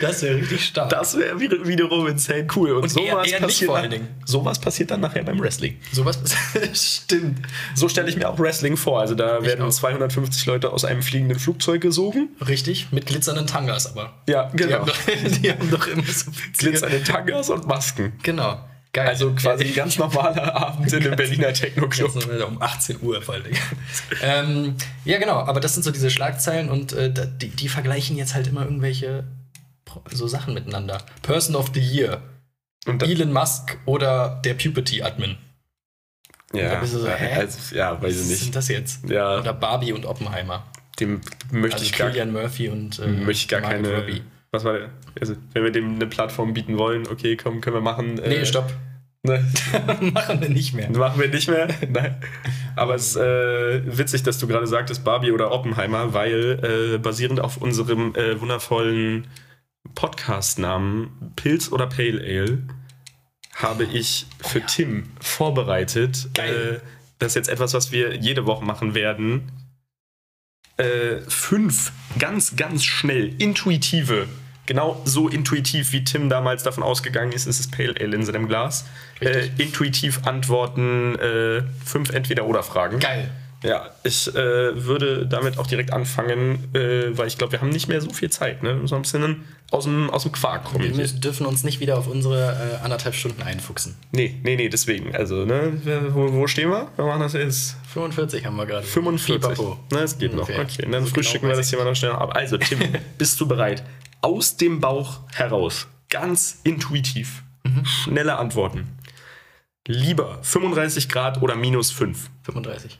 Das 0.00 0.22
wäre 0.22 0.36
richtig 0.36 0.66
stark. 0.66 0.90
Das 0.90 1.16
wäre 1.18 1.38
wiederum 1.40 2.06
insane 2.06 2.46
cool. 2.56 2.72
Und, 2.72 2.84
Und 2.84 2.88
sowas, 2.90 3.26
eher, 3.28 3.34
eher 3.34 3.40
passiert 3.40 3.68
vor 3.70 3.78
allen 3.78 3.90
Dingen. 3.90 4.08
sowas 4.24 4.58
passiert 4.58 4.90
dann 4.90 5.00
nachher 5.00 5.22
beim 5.22 5.40
Wrestling. 5.40 5.78
Sowas 5.92 6.18
stimmt. 6.72 7.38
So 7.74 7.88
stelle 7.88 8.08
ich 8.08 8.16
mir 8.16 8.28
auch 8.28 8.38
Wrestling 8.38 8.76
vor. 8.76 9.00
Also 9.00 9.14
da 9.14 9.38
ich 9.38 9.46
werden 9.46 9.64
auch. 9.64 9.70
250 9.70 10.46
Leute 10.46 10.72
aus 10.72 10.84
einem 10.84 11.02
fliegenden 11.02 11.38
Flugzeug 11.38 11.80
gesogen. 11.80 12.28
Richtig, 12.46 12.88
mit 12.92 13.06
glitzernden 13.06 13.46
Tangas 13.46 13.86
aber. 13.86 14.14
Ja, 14.28 14.50
genau. 14.54 14.86
Die 15.42 15.50
haben 15.50 15.70
doch, 15.70 15.86
immer 15.86 16.02
so 16.04 16.30
glitzernde 16.58 17.02
Tangas 17.02 17.50
und 17.50 17.66
Masken. 17.66 18.12
Genau. 18.22 18.60
Geil. 18.94 19.08
Also 19.08 19.32
quasi 19.32 19.64
ein 19.64 19.74
ganz 19.74 19.98
normaler 19.98 20.54
Abend 20.68 20.92
in 20.92 21.04
einem 21.04 21.16
Berliner 21.16 21.52
Techno-Club. 21.52 22.14
Um 22.46 22.62
18 22.62 23.02
Uhr 23.02 23.20
vor 23.22 23.34
allem. 23.34 23.52
ähm, 24.22 24.76
ja, 25.04 25.18
genau, 25.18 25.38
aber 25.40 25.58
das 25.58 25.74
sind 25.74 25.82
so 25.82 25.90
diese 25.90 26.10
Schlagzeilen 26.10 26.70
und 26.70 26.92
äh, 26.92 27.12
die, 27.12 27.48
die 27.48 27.68
vergleichen 27.68 28.16
jetzt 28.16 28.36
halt 28.36 28.46
immer 28.46 28.62
irgendwelche 28.62 29.24
so 30.12 30.26
Sachen 30.26 30.54
miteinander. 30.54 30.98
Person 31.22 31.56
of 31.56 31.70
the 31.74 31.80
Year. 31.80 32.22
Elon 32.86 33.32
Musk 33.32 33.78
oder 33.86 34.40
der 34.44 34.54
Puberty-Admin. 34.54 35.36
Ja, 36.52 36.84
so, 36.84 37.06
also, 37.06 37.74
ja, 37.74 38.00
weiß 38.00 38.20
ich 38.20 38.28
nicht. 38.28 38.40
Was 38.40 38.42
ist 38.42 38.56
das 38.56 38.68
jetzt? 38.68 39.08
Ja. 39.08 39.40
Oder 39.40 39.52
Barbie 39.52 39.92
und 39.92 40.06
Oppenheimer. 40.06 40.64
Dem 41.00 41.20
möchte 41.50 41.78
also 41.78 41.86
ich 41.86 41.96
gar 41.96 42.08
Cillian 42.08 42.32
Murphy 42.32 42.68
und 42.68 42.98
äh, 43.00 43.08
möchte 43.08 43.42
ich 43.42 43.48
gar 43.48 43.60
Mark 43.60 43.72
keine. 43.72 44.22
Was 44.52 44.62
war 44.62 44.74
der? 44.74 44.90
Also, 45.20 45.34
wenn 45.52 45.64
wir 45.64 45.72
dem 45.72 45.96
eine 45.96 46.06
Plattform 46.06 46.54
bieten 46.54 46.78
wollen, 46.78 47.08
okay, 47.08 47.36
komm, 47.36 47.60
können 47.60 47.76
wir 47.76 47.80
machen. 47.80 48.18
Äh, 48.18 48.28
nee, 48.28 48.44
stopp. 48.44 48.72
Ne? 49.26 49.42
machen 50.12 50.42
wir 50.42 50.50
nicht 50.50 50.74
mehr. 50.74 50.90
Machen 50.90 51.18
wir 51.18 51.28
nicht 51.28 51.48
mehr? 51.48 51.66
Nein. 51.88 52.16
Aber 52.76 52.94
es 52.94 53.12
ist 53.12 53.16
äh, 53.16 53.80
witzig, 53.96 54.22
dass 54.22 54.38
du 54.38 54.46
gerade 54.46 54.66
sagtest, 54.66 55.02
Barbie 55.02 55.32
oder 55.32 55.50
Oppenheimer, 55.50 56.12
weil 56.12 56.92
äh, 56.94 56.98
basierend 56.98 57.40
auf 57.40 57.56
unserem 57.56 58.14
äh, 58.16 58.38
wundervollen 58.38 59.26
Podcast-Namen 59.94 61.32
Pilz 61.36 61.70
oder 61.70 61.86
Pale 61.86 62.20
Ale 62.20 62.62
habe 63.54 63.84
ich 63.84 64.26
für 64.42 64.60
oh. 64.60 64.66
Tim 64.66 65.04
vorbereitet. 65.20 66.28
Geil. 66.34 66.82
Äh, 66.82 66.86
das 67.18 67.32
ist 67.32 67.36
jetzt 67.36 67.48
etwas, 67.48 67.74
was 67.74 67.92
wir 67.92 68.16
jede 68.16 68.46
Woche 68.46 68.64
machen 68.64 68.94
werden. 68.94 69.52
Äh, 70.76 71.20
fünf 71.28 71.92
ganz, 72.18 72.56
ganz 72.56 72.84
schnell 72.84 73.40
intuitive 73.40 74.26
genau 74.66 75.00
so 75.04 75.28
intuitiv, 75.28 75.92
wie 75.92 76.04
Tim 76.04 76.28
damals 76.28 76.62
davon 76.62 76.82
ausgegangen 76.82 77.32
ist, 77.32 77.46
ist 77.46 77.60
es 77.60 77.70
Pale 77.70 77.94
Ale 78.00 78.16
in 78.16 78.24
seinem 78.24 78.48
Glas. 78.48 78.86
Äh, 79.20 79.48
intuitiv 79.58 80.26
antworten, 80.26 81.16
äh, 81.16 81.62
fünf 81.84 82.10
Entweder-Oder-Fragen. 82.10 82.98
Geil. 82.98 83.30
Ja, 83.64 83.90
ich 84.02 84.28
äh, 84.28 84.84
würde 84.84 85.26
damit 85.26 85.58
auch 85.58 85.66
direkt 85.66 85.90
anfangen, 85.90 86.68
äh, 86.74 87.16
weil 87.16 87.28
ich 87.28 87.38
glaube, 87.38 87.52
wir 87.52 87.62
haben 87.62 87.70
nicht 87.70 87.88
mehr 87.88 88.00
so 88.02 88.10
viel 88.10 88.28
Zeit. 88.28 88.62
Ne? 88.62 88.82
So 88.84 88.94
ein 88.94 89.02
bisschen 89.02 89.44
aus 89.70 89.84
dem, 89.84 90.10
aus 90.10 90.24
dem 90.24 90.32
Quark 90.32 90.64
kommen. 90.64 90.96
Wir 90.96 91.06
dürfen 91.06 91.46
uns 91.46 91.64
nicht 91.64 91.80
wieder 91.80 91.96
auf 91.96 92.06
unsere 92.06 92.78
äh, 92.80 92.84
anderthalb 92.84 93.14
Stunden 93.14 93.42
einfuchsen. 93.42 93.96
Nee, 94.12 94.38
nee, 94.42 94.56
nee, 94.56 94.68
deswegen. 94.68 95.16
Also, 95.16 95.46
ne, 95.46 95.80
wo, 96.10 96.30
wo 96.34 96.46
stehen 96.46 96.68
wir? 96.68 96.88
Wir 96.96 97.06
machen 97.06 97.20
das 97.20 97.32
jetzt. 97.32 97.76
45 97.92 98.44
haben 98.44 98.56
wir 98.56 98.66
gerade. 98.66 98.86
45. 98.86 99.58
Ne, 99.92 99.98
es 100.00 100.18
geht 100.18 100.32
Ungefähr. 100.32 100.58
noch. 100.58 100.64
Okay, 100.64 100.86
dann 100.90 101.06
frühstücken 101.06 101.46
genau 101.46 101.54
wir 101.54 101.56
das 101.56 101.70
hier 101.70 101.78
mal 101.78 101.86
noch 101.86 101.96
schnell 101.96 102.12
ab. 102.12 102.36
Also, 102.36 102.58
Tim, 102.58 102.80
bist 103.18 103.40
du 103.40 103.48
bereit? 103.48 103.82
Aus 104.20 104.58
dem 104.58 104.80
Bauch 104.80 105.20
heraus. 105.32 105.86
Ganz 106.10 106.60
intuitiv. 106.64 107.42
Mhm. 107.64 107.86
Schnelle 107.86 108.36
Antworten. 108.36 108.88
Lieber 109.86 110.38
35 110.42 111.08
Grad 111.10 111.42
oder 111.42 111.56
minus 111.56 111.90
5? 111.90 112.30
35. 112.42 112.98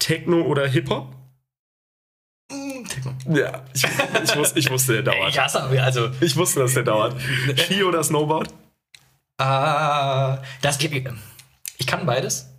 Techno 0.00 0.42
oder 0.42 0.66
Hip-Hop? 0.66 1.14
Mm, 2.50 2.84
Techno. 2.88 3.14
Ja, 3.28 3.64
ich, 3.72 3.84
ich, 3.84 4.36
wusste, 4.36 4.58
ich 4.58 4.70
wusste, 4.70 4.94
der 4.94 5.02
dauert. 5.14 5.30
Ich, 5.30 5.38
hasse, 5.38 5.62
also, 5.62 6.10
ich 6.20 6.34
wusste, 6.36 6.58
dass 6.60 6.74
der 6.74 6.82
dauert. 6.82 7.14
Ski 7.56 7.84
oder 7.84 8.02
Snowboard? 8.02 8.52
Uh, 9.40 10.36
das, 10.60 10.78
ich 10.80 11.86
kann 11.86 12.04
beides. 12.04 12.50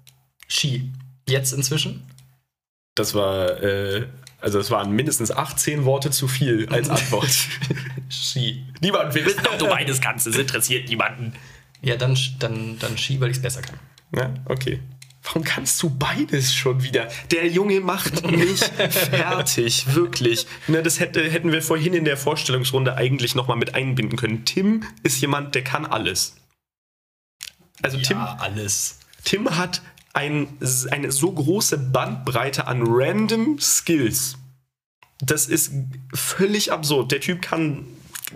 Ski. 0.47 0.91
Jetzt 1.27 1.51
inzwischen. 1.53 2.07
Das 2.95 3.13
war, 3.13 3.61
äh, 3.61 4.07
also 4.39 4.59
es 4.59 4.71
waren 4.71 4.91
mindestens 4.91 5.31
18 5.31 5.85
Worte 5.85 6.09
zu 6.09 6.27
viel 6.27 6.67
als 6.69 6.89
Antwort. 6.89 7.29
Ski. 8.09 8.65
Niemand 8.81 9.13
will 9.13 9.25
wissen, 9.27 9.45
ob 9.45 9.59
du 9.59 9.67
beides 9.67 10.01
kannst. 10.01 10.25
Es 10.25 10.35
interessiert 10.37 10.89
niemanden. 10.89 11.33
Ja, 11.81 11.95
dann, 11.95 12.17
dann, 12.39 12.79
dann 12.79 12.97
Ski, 12.97 13.19
weil 13.21 13.29
ich 13.29 13.37
es 13.37 13.41
besser 13.43 13.61
kann. 13.61 13.79
Ja, 14.15 14.33
okay. 14.45 14.79
Warum 15.24 15.43
kannst 15.43 15.82
du 15.84 15.89
beides 15.89 16.53
schon 16.53 16.84
wieder? 16.84 17.07
Der 17.30 17.47
Junge 17.47 17.80
macht 17.80 18.30
mich 18.30 18.59
fertig, 18.89 19.93
wirklich. 19.93 20.47
Ne, 20.67 20.82
das 20.82 20.99
hätte, 20.99 21.30
hätten 21.30 21.51
wir 21.51 21.61
vorhin 21.61 21.93
in 21.93 22.05
der 22.05 22.17
Vorstellungsrunde 22.17 22.95
eigentlich 22.95 23.36
nochmal 23.36 23.57
mit 23.57 23.76
einbinden 23.76 24.17
können. 24.17 24.45
Tim 24.45 24.84
ist 25.03 25.22
jemand, 25.22 25.53
der 25.53 25.63
kann 25.63 25.86
alles. 25.86 26.36
Also 27.84 27.97
ja, 27.97 28.03
Tim, 28.03 28.17
alles. 28.17 28.99
Tim 29.24 29.57
hat 29.57 29.82
ein, 30.13 30.47
eine 30.89 31.11
so 31.11 31.32
große 31.32 31.78
Bandbreite 31.78 32.67
an 32.67 32.84
random 32.86 33.59
Skills. 33.59 34.38
Das 35.19 35.45
ist 35.47 35.72
völlig 36.13 36.72
absurd. 36.72 37.11
Der 37.11 37.22
Typ 37.22 37.41
kann 37.43 37.86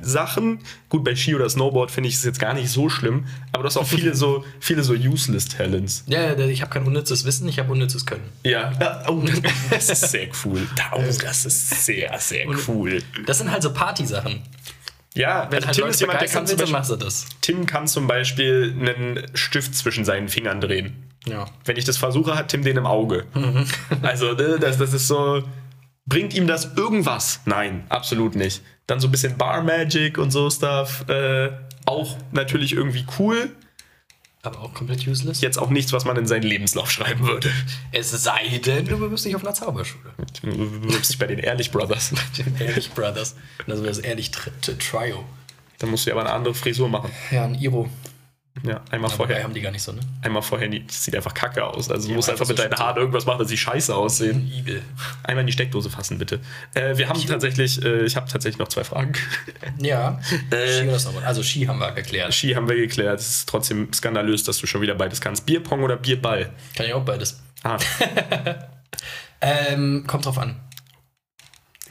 Sachen. 0.01 0.59
Gut, 0.89 1.03
bei 1.03 1.15
Ski 1.15 1.35
oder 1.35 1.49
Snowboard 1.49 1.91
finde 1.91 2.09
ich 2.09 2.15
es 2.15 2.23
jetzt 2.23 2.39
gar 2.39 2.53
nicht 2.53 2.69
so 2.69 2.89
schlimm, 2.89 3.25
aber 3.51 3.63
du 3.63 3.67
hast 3.67 3.77
auch 3.77 3.87
viele 3.87 4.15
so, 4.15 4.43
viele 4.59 4.83
so 4.83 4.93
useless 4.93 5.47
Talents. 5.47 6.03
Ja, 6.07 6.37
ich 6.37 6.61
habe 6.61 6.71
kein 6.71 6.83
unnützes 6.83 7.25
Wissen, 7.25 7.47
ich 7.47 7.59
habe 7.59 7.71
unnützes 7.71 8.05
Können. 8.05 8.29
Ja, 8.43 9.03
oh, 9.07 9.23
das 9.69 9.89
ist 9.89 10.11
sehr 10.11 10.27
cool. 10.43 10.67
Oh, 10.91 11.01
das 11.21 11.45
ist 11.45 11.85
sehr, 11.85 12.17
sehr 12.19 12.47
cool. 12.67 13.01
Das 13.25 13.39
sind 13.39 13.51
halt 13.51 13.63
so 13.63 13.73
Party-Sachen. 13.73 14.41
Ja, 15.15 15.47
wenn 15.49 15.63
also 15.63 15.67
halt 15.67 15.75
Tim 15.77 15.87
ist 15.87 16.01
jemand, 16.01 16.21
der 16.21 16.27
kann 16.27 16.45
zum 16.45 16.57
Beispiel, 16.57 16.97
das. 16.97 17.25
Tim 17.41 17.65
kann 17.65 17.87
zum 17.87 18.07
Beispiel 18.07 18.75
einen 18.77 19.25
Stift 19.33 19.73
zwischen 19.73 20.03
seinen 20.03 20.27
Fingern 20.27 20.59
drehen. 20.59 20.93
Ja. 21.25 21.45
Wenn 21.63 21.77
ich 21.77 21.85
das 21.85 21.97
versuche, 21.97 22.35
hat 22.35 22.49
Tim 22.49 22.63
den 22.63 22.77
im 22.77 22.85
Auge. 22.85 23.25
Mhm. 23.33 23.65
Also, 24.01 24.33
ne, 24.33 24.57
das, 24.59 24.77
das 24.77 24.93
ist 24.93 25.07
so. 25.07 25.43
Bringt 26.05 26.33
ihm 26.35 26.47
das 26.47 26.75
irgendwas? 26.75 27.41
Nein, 27.45 27.83
absolut 27.89 28.35
nicht. 28.35 28.61
Dann 28.87 28.99
so 28.99 29.07
ein 29.07 29.11
bisschen 29.11 29.37
Bar 29.37 29.63
Magic 29.63 30.17
und 30.17 30.31
so 30.31 30.49
Stuff. 30.49 31.07
Äh, 31.09 31.49
auch 31.85 32.17
natürlich 32.31 32.73
irgendwie 32.73 33.05
cool. 33.19 33.49
Aber 34.43 34.59
auch 34.61 34.73
komplett 34.75 35.07
useless. 35.07 35.41
Jetzt 35.41 35.57
auch 35.57 35.71
nichts, 35.71 35.91
was 35.91 36.05
man 36.05 36.17
in 36.17 36.27
seinen 36.27 36.43
Lebenslauf 36.43 36.91
schreiben 36.91 37.25
würde. 37.25 37.49
Es 37.91 38.11
sei 38.11 38.59
denn, 38.63 38.85
du 38.85 38.97
bewirbst 38.97 39.25
dich 39.25 39.35
auf 39.35 39.43
einer 39.43 39.55
Zauberschule. 39.55 40.13
Du 40.43 40.51
bewirbst 40.51 41.11
dich 41.11 41.17
bei 41.17 41.25
den 41.25 41.39
Ehrlich 41.39 41.71
Brothers. 41.71 42.11
bei 42.37 42.43
den 42.43 42.55
Ehrlich 42.59 42.91
Brothers. 42.91 43.35
Also 43.65 43.83
das 43.83 43.97
Ehrlich 43.97 44.29
Trio. 44.29 45.23
Dann 45.79 45.89
musst 45.89 46.05
du 46.05 46.11
ja 46.11 46.15
aber 46.15 46.25
eine 46.25 46.33
andere 46.33 46.53
Frisur 46.53 46.87
machen. 46.87 47.09
Ja, 47.31 47.45
ein 47.45 47.55
Iro. 47.55 47.89
Ja, 48.67 48.81
einmal 48.89 49.09
Aber 49.09 49.17
vorher. 49.17 49.43
haben 49.43 49.53
die 49.53 49.61
gar 49.61 49.71
nicht 49.71 49.83
so, 49.83 49.91
ne? 49.91 50.01
Einmal 50.21 50.41
vorher, 50.41 50.67
das 50.67 51.03
sieht 51.03 51.15
einfach 51.15 51.33
kacke 51.33 51.63
aus. 51.63 51.89
Also, 51.91 52.07
du 52.07 52.15
musst 52.15 52.29
einfach 52.29 52.47
mit 52.47 52.57
deinen 52.57 52.73
Haaren 52.75 52.97
irgendwas 52.97 53.25
machen, 53.25 53.39
dass 53.39 53.49
sie 53.49 53.57
scheiße 53.57 53.95
aussehen. 53.95 54.51
Übel. 54.57 54.81
Einmal 55.23 55.41
in 55.41 55.47
die 55.47 55.53
Steckdose 55.53 55.89
fassen, 55.89 56.17
bitte. 56.17 56.39
Äh, 56.73 56.97
wir 56.97 57.07
haben 57.09 57.19
Ski. 57.19 57.27
tatsächlich, 57.27 57.83
äh, 57.83 58.05
ich 58.05 58.15
habe 58.15 58.27
tatsächlich 58.29 58.57
noch 58.59 58.67
zwei 58.67 58.83
Fragen. 58.83 59.13
Ja. 59.79 60.19
äh? 60.51 60.89
Also, 61.25 61.43
Ski 61.43 61.65
haben 61.65 61.79
wir 61.79 61.91
geklärt. 61.91 62.33
Ski 62.33 62.53
haben 62.55 62.67
wir 62.67 62.75
geklärt. 62.75 63.19
Es 63.19 63.29
ist 63.29 63.49
trotzdem 63.49 63.91
skandalös, 63.93 64.43
dass 64.43 64.57
du 64.57 64.67
schon 64.67 64.81
wieder 64.81 64.95
beides 64.95 65.21
kannst. 65.21 65.45
Bierpong 65.45 65.83
oder 65.83 65.97
Bierball? 65.97 66.49
Kann 66.75 66.85
ich 66.85 66.93
auch 66.93 67.03
beides. 67.03 67.39
Ah. 67.63 67.77
ähm, 69.41 70.05
kommt 70.07 70.25
drauf 70.25 70.37
an. 70.37 70.55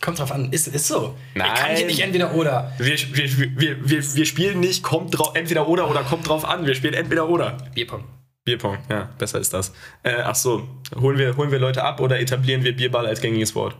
Kommt 0.04 0.18
drauf 0.18 0.32
an, 0.32 0.52
ist, 0.52 0.68
ist 0.68 0.86
so. 0.86 1.16
Nein. 1.34 1.54
Kann 1.54 1.74
ich 1.74 1.86
nicht 1.86 2.00
entweder 2.00 2.34
oder. 2.34 2.74
Wir, 2.76 2.94
wir, 3.14 3.56
wir, 3.56 3.88
wir, 3.88 4.14
wir 4.14 4.26
spielen 4.26 4.60
nicht 4.60 4.82
kommt 4.82 5.16
drauf, 5.16 5.34
entweder 5.34 5.66
oder 5.66 5.88
oder 5.88 6.02
kommt 6.02 6.28
drauf 6.28 6.44
an. 6.44 6.66
Wir 6.66 6.74
spielen 6.74 6.92
entweder 6.92 7.26
oder. 7.26 7.56
Bierpong. 7.74 8.04
Bierpong, 8.44 8.76
ja, 8.90 9.08
besser 9.16 9.40
ist 9.40 9.54
das. 9.54 9.72
Äh, 10.02 10.16
ach 10.22 10.34
so, 10.34 10.68
holen 11.00 11.16
wir, 11.16 11.38
holen 11.38 11.50
wir 11.50 11.58
Leute 11.58 11.82
ab 11.82 12.02
oder 12.02 12.20
etablieren 12.20 12.62
wir 12.64 12.76
Bierball 12.76 13.06
als 13.06 13.22
gängiges 13.22 13.54
Wort? 13.54 13.78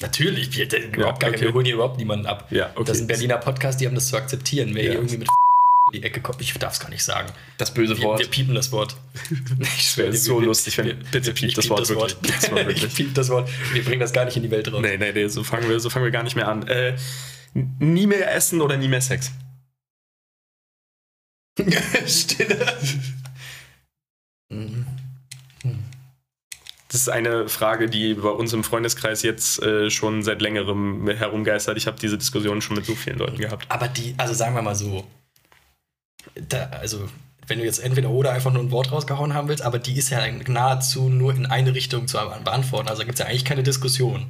Natürlich, 0.00 0.56
wir, 0.56 0.64
überhaupt 0.64 1.22
ja, 1.22 1.28
okay. 1.28 1.40
wir 1.42 1.52
holen 1.52 1.66
hier 1.66 1.74
überhaupt 1.74 1.98
niemanden 1.98 2.24
ab. 2.24 2.46
Ja, 2.50 2.70
okay. 2.74 2.84
Das 2.86 2.96
ist 2.96 3.02
ein 3.02 3.08
Berliner 3.08 3.36
Podcast, 3.36 3.78
die 3.78 3.86
haben 3.86 3.94
das 3.94 4.08
zu 4.08 4.16
akzeptieren. 4.16 4.70
Wer 4.72 4.84
ja. 4.84 4.90
hier 4.92 4.98
irgendwie 5.00 5.18
mit 5.18 5.28
die 5.92 6.02
Ecke 6.02 6.20
kommt. 6.20 6.40
Ich 6.40 6.52
darf 6.54 6.74
es 6.74 6.80
gar 6.80 6.90
nicht 6.90 7.04
sagen. 7.04 7.32
Das 7.56 7.72
böse 7.72 7.96
wir, 7.96 8.04
Wort. 8.04 8.20
Wir 8.20 8.28
piepen 8.28 8.54
das 8.54 8.72
Wort. 8.72 8.96
Ich 9.60 9.96
wäre 9.96 10.12
so 10.12 10.40
wir, 10.40 10.46
lustig, 10.46 10.78
wenn. 10.78 10.86
Wir, 10.86 10.94
bitte 10.94 11.32
piept 11.32 11.56
das, 11.56 11.68
Wort, 11.68 11.80
das 11.80 11.94
Wort 11.94 12.16
wirklich. 12.22 12.84
ich 12.84 12.94
piep 12.94 13.14
das 13.14 13.28
Wort. 13.28 13.48
Wir 13.72 13.84
bringen 13.84 14.00
das 14.00 14.12
gar 14.12 14.24
nicht 14.24 14.36
in 14.36 14.42
die 14.42 14.50
Welt 14.50 14.72
raus. 14.72 14.80
Nee, 14.80 14.96
nee, 14.96 15.12
nee, 15.12 15.28
so 15.28 15.44
fangen 15.44 15.68
wir, 15.68 15.80
so 15.80 15.90
fangen 15.90 16.04
wir 16.04 16.12
gar 16.12 16.22
nicht 16.22 16.36
mehr 16.36 16.48
an. 16.48 16.66
Äh, 16.66 16.96
nie 17.54 18.06
mehr 18.06 18.34
essen 18.34 18.60
oder 18.60 18.76
nie 18.76 18.88
mehr 18.88 19.00
Sex? 19.00 19.32
Stille. 22.06 22.76
Das 26.88 27.02
ist 27.02 27.08
eine 27.08 27.48
Frage, 27.48 27.88
die 27.88 28.14
bei 28.14 28.30
uns 28.30 28.52
im 28.54 28.64
Freundeskreis 28.64 29.22
jetzt 29.22 29.62
äh, 29.62 29.90
schon 29.90 30.22
seit 30.22 30.40
längerem 30.40 31.08
herumgeistert. 31.08 31.76
Ich 31.76 31.86
habe 31.86 31.98
diese 32.00 32.16
Diskussion 32.16 32.62
schon 32.62 32.76
mit 32.76 32.86
so 32.86 32.94
vielen 32.94 33.18
Leuten 33.18 33.36
gehabt. 33.36 33.66
Aber 33.68 33.88
die, 33.88 34.14
also 34.16 34.32
sagen 34.32 34.54
wir 34.54 34.62
mal 34.62 34.74
so, 34.74 35.06
da, 36.34 36.70
also 36.80 37.08
wenn 37.46 37.58
du 37.58 37.64
jetzt 37.64 37.78
entweder 37.78 38.10
oder 38.10 38.32
einfach 38.32 38.52
nur 38.52 38.62
ein 38.62 38.70
Wort 38.70 38.92
rausgehauen 38.92 39.34
haben 39.34 39.48
willst, 39.48 39.62
aber 39.62 39.78
die 39.78 39.96
ist 39.96 40.10
ja 40.10 40.20
nahezu 40.46 41.08
nur 41.08 41.34
in 41.34 41.46
eine 41.46 41.74
Richtung 41.74 42.06
zu 42.06 42.18
beantworten. 42.44 42.88
Also 42.88 43.04
gibt 43.04 43.14
es 43.14 43.20
ja 43.20 43.26
eigentlich 43.26 43.44
keine 43.44 43.62
Diskussion. 43.62 44.26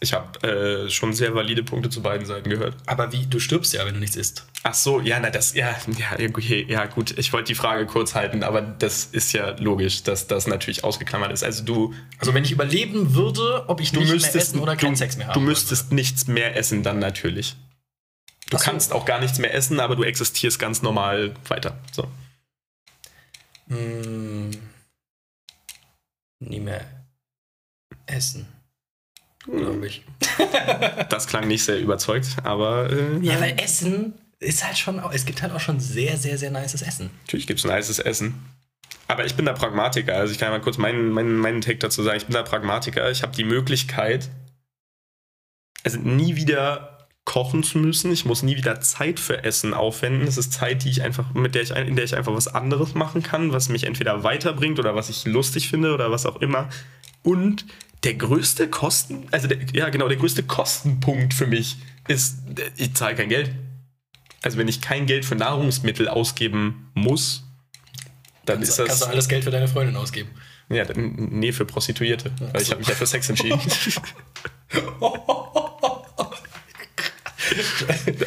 Ich 0.00 0.12
habe 0.14 0.86
äh, 0.86 0.90
schon 0.90 1.12
sehr 1.12 1.32
valide 1.36 1.62
Punkte 1.62 1.88
zu 1.88 2.02
beiden 2.02 2.26
Seiten 2.26 2.50
gehört. 2.50 2.74
Aber 2.86 3.12
wie, 3.12 3.24
du 3.26 3.38
stirbst 3.38 3.72
ja, 3.72 3.86
wenn 3.86 3.94
du 3.94 4.00
nichts 4.00 4.16
isst. 4.16 4.46
Ach 4.64 4.74
so, 4.74 5.00
ja, 5.00 5.20
na 5.20 5.30
das, 5.30 5.54
ja, 5.54 5.76
ja, 5.96 6.28
okay, 6.28 6.66
ja 6.68 6.86
gut, 6.86 7.16
ich 7.16 7.32
wollte 7.32 7.46
die 7.46 7.54
Frage 7.54 7.86
kurz 7.86 8.16
halten, 8.16 8.42
aber 8.42 8.62
das 8.62 9.04
ist 9.04 9.32
ja 9.32 9.54
logisch, 9.60 10.02
dass 10.02 10.26
das 10.26 10.48
natürlich 10.48 10.82
ausgeklammert 10.82 11.30
ist. 11.30 11.44
Also 11.44 11.64
du... 11.64 11.94
Also 12.18 12.34
wenn 12.34 12.42
ich 12.42 12.50
überleben 12.50 13.14
würde, 13.14 13.68
ob 13.68 13.80
ich 13.80 13.92
nicht 13.92 14.10
müsstest, 14.10 14.34
mehr 14.34 14.42
essen 14.42 14.58
oder 14.58 14.74
keinen 14.74 14.96
Sex 14.96 15.16
mehr 15.16 15.28
haben 15.28 15.34
Du 15.34 15.40
müsstest 15.40 15.92
nichts 15.92 16.26
mehr 16.26 16.56
essen 16.56 16.82
dann 16.82 16.98
natürlich. 16.98 17.54
Du 18.52 18.58
so. 18.58 18.64
kannst 18.64 18.92
auch 18.92 19.06
gar 19.06 19.18
nichts 19.18 19.38
mehr 19.38 19.54
essen, 19.54 19.80
aber 19.80 19.96
du 19.96 20.02
existierst 20.02 20.58
ganz 20.58 20.82
normal 20.82 21.34
weiter. 21.48 21.78
So. 21.90 22.06
Hm, 23.68 24.50
nie 26.38 26.60
mehr 26.60 26.84
essen. 28.04 28.46
Glaube 29.44 29.86
ich. 29.86 30.04
das 31.08 31.26
klang 31.26 31.48
nicht 31.48 31.64
sehr 31.64 31.80
überzeugt, 31.80 32.36
aber. 32.44 32.90
Äh, 32.90 33.18
ja, 33.20 33.40
weil 33.40 33.58
Essen 33.58 34.12
ist 34.38 34.64
halt 34.64 34.76
schon 34.76 35.00
auch, 35.00 35.12
es 35.12 35.24
gibt 35.24 35.40
halt 35.40 35.52
auch 35.52 35.60
schon 35.60 35.80
sehr, 35.80 36.18
sehr, 36.18 36.36
sehr 36.36 36.50
nices 36.50 36.82
Essen. 36.82 37.10
Natürlich 37.22 37.46
gibt 37.46 37.58
es 37.58 37.64
nices 37.64 37.98
Essen. 38.00 38.34
Aber 39.08 39.24
ich 39.24 39.34
bin 39.34 39.46
da 39.46 39.54
Pragmatiker. 39.54 40.14
Also 40.14 40.32
ich 40.32 40.38
kann 40.38 40.50
mal 40.50 40.60
kurz 40.60 40.76
meinen, 40.76 41.10
meinen, 41.10 41.38
meinen 41.38 41.62
Take 41.62 41.78
dazu 41.78 42.02
sagen. 42.02 42.18
Ich 42.18 42.26
bin 42.26 42.34
da 42.34 42.42
Pragmatiker. 42.42 43.10
Ich 43.10 43.22
habe 43.22 43.34
die 43.34 43.44
Möglichkeit, 43.44 44.28
also 45.84 45.98
nie 45.98 46.36
wieder 46.36 46.91
kochen 47.24 47.62
zu 47.62 47.78
müssen. 47.78 48.12
Ich 48.12 48.24
muss 48.24 48.42
nie 48.42 48.56
wieder 48.56 48.80
Zeit 48.80 49.20
für 49.20 49.44
Essen 49.44 49.74
aufwenden. 49.74 50.26
Das 50.26 50.36
ist 50.36 50.52
Zeit, 50.52 50.84
die 50.84 50.90
ich 50.90 51.02
einfach, 51.02 51.32
mit 51.34 51.54
der 51.54 51.62
ich, 51.62 51.70
in 51.70 51.96
der 51.96 52.04
ich 52.04 52.16
einfach 52.16 52.34
was 52.34 52.48
anderes 52.48 52.94
machen 52.94 53.22
kann, 53.22 53.52
was 53.52 53.68
mich 53.68 53.84
entweder 53.84 54.24
weiterbringt 54.24 54.78
oder 54.78 54.94
was 54.94 55.08
ich 55.08 55.24
lustig 55.24 55.68
finde 55.68 55.94
oder 55.94 56.10
was 56.10 56.26
auch 56.26 56.40
immer. 56.40 56.68
Und 57.22 57.64
der 58.02 58.14
größte 58.14 58.68
Kosten, 58.68 59.28
also 59.30 59.46
der, 59.46 59.58
ja 59.72 59.88
genau, 59.90 60.08
der 60.08 60.16
größte 60.16 60.42
Kostenpunkt 60.42 61.34
für 61.34 61.46
mich 61.46 61.76
ist, 62.08 62.38
ich 62.76 62.94
zahle 62.94 63.14
kein 63.14 63.28
Geld. 63.28 63.52
Also 64.42 64.58
wenn 64.58 64.66
ich 64.66 64.80
kein 64.80 65.06
Geld 65.06 65.24
für 65.24 65.36
Nahrungsmittel 65.36 66.08
ausgeben 66.08 66.90
muss, 66.94 67.44
dann 68.44 68.56
kannst, 68.56 68.70
ist 68.70 68.78
das. 68.80 68.88
Kannst 68.88 69.02
du 69.02 69.06
alles 69.06 69.28
Geld 69.28 69.44
für 69.44 69.52
deine 69.52 69.68
Freundin 69.68 69.94
ausgeben? 69.94 70.30
Ja, 70.68 70.84
nee, 70.96 71.52
für 71.52 71.64
Prostituierte. 71.64 72.32
Weil 72.52 72.62
ich 72.62 72.70
habe 72.70 72.80
mich 72.80 72.88
ja 72.88 72.94
für 72.96 73.06
Sex 73.06 73.28
entschieden. 73.28 73.60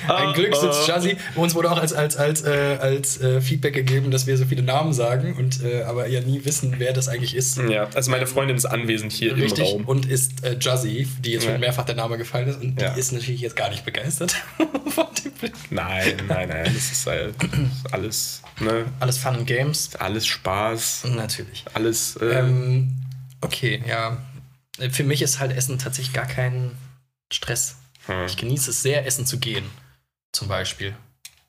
Ein 0.07 0.33
Glück 0.33 0.55
sitzt 0.55 0.87
Jazzy. 0.87 1.17
Uns 1.35 1.55
wurde 1.55 1.71
auch 1.71 1.77
als, 1.77 1.93
als, 1.93 2.15
als, 2.15 2.43
äh, 2.43 2.77
als 2.79 3.21
äh, 3.21 3.41
Feedback 3.41 3.73
gegeben, 3.73 4.11
dass 4.11 4.27
wir 4.27 4.37
so 4.37 4.45
viele 4.45 4.63
Namen 4.63 4.93
sagen 4.93 5.35
und 5.35 5.63
äh, 5.63 5.83
aber 5.83 6.07
ja 6.07 6.21
nie 6.21 6.45
wissen, 6.45 6.75
wer 6.77 6.93
das 6.93 7.07
eigentlich 7.07 7.35
ist. 7.35 7.57
Ja, 7.57 7.87
also 7.93 8.11
meine 8.11 8.27
Freundin 8.27 8.57
ist 8.57 8.65
anwesend 8.65 9.11
hier 9.11 9.35
Richtig, 9.35 9.59
im 9.59 9.81
Raum. 9.81 9.85
Und 9.85 10.05
ist 10.05 10.43
äh, 10.43 10.57
Jazzy, 10.59 11.07
die 11.19 11.31
jetzt 11.31 11.45
schon 11.45 11.59
mehrfach 11.59 11.85
der 11.85 11.95
Name 11.95 12.17
gefallen 12.17 12.47
ist 12.47 12.61
und 12.61 12.81
ja. 12.81 12.93
die 12.93 12.99
ist 12.99 13.11
natürlich 13.11 13.41
jetzt 13.41 13.55
gar 13.55 13.69
nicht 13.69 13.85
begeistert 13.85 14.35
von 14.87 15.07
dem 15.23 15.31
Blick. 15.33 15.53
Nein, 15.69 16.13
nein, 16.27 16.49
nein. 16.49 16.63
Das 16.65 16.91
ist 16.91 17.05
halt 17.07 17.35
alles. 17.91 18.41
Ne? 18.59 18.85
Alles 18.99 19.17
Fun 19.17 19.35
and 19.35 19.47
Games. 19.47 19.95
Alles 19.99 20.25
Spaß. 20.25 21.05
Natürlich. 21.15 21.65
Alles. 21.73 22.15
Äh, 22.17 22.39
ähm, 22.39 22.93
okay, 23.41 23.81
ja. 23.87 24.17
Für 24.91 25.03
mich 25.03 25.21
ist 25.21 25.39
halt 25.39 25.55
Essen 25.55 25.79
tatsächlich 25.79 26.13
gar 26.13 26.27
kein 26.27 26.71
Stress. 27.31 27.77
Hm. 28.07 28.25
Ich 28.25 28.37
genieße 28.37 28.71
es 28.71 28.81
sehr, 28.81 29.05
essen 29.05 29.25
zu 29.25 29.39
gehen. 29.39 29.65
Zum 30.35 30.49
Beispiel. 30.49 30.93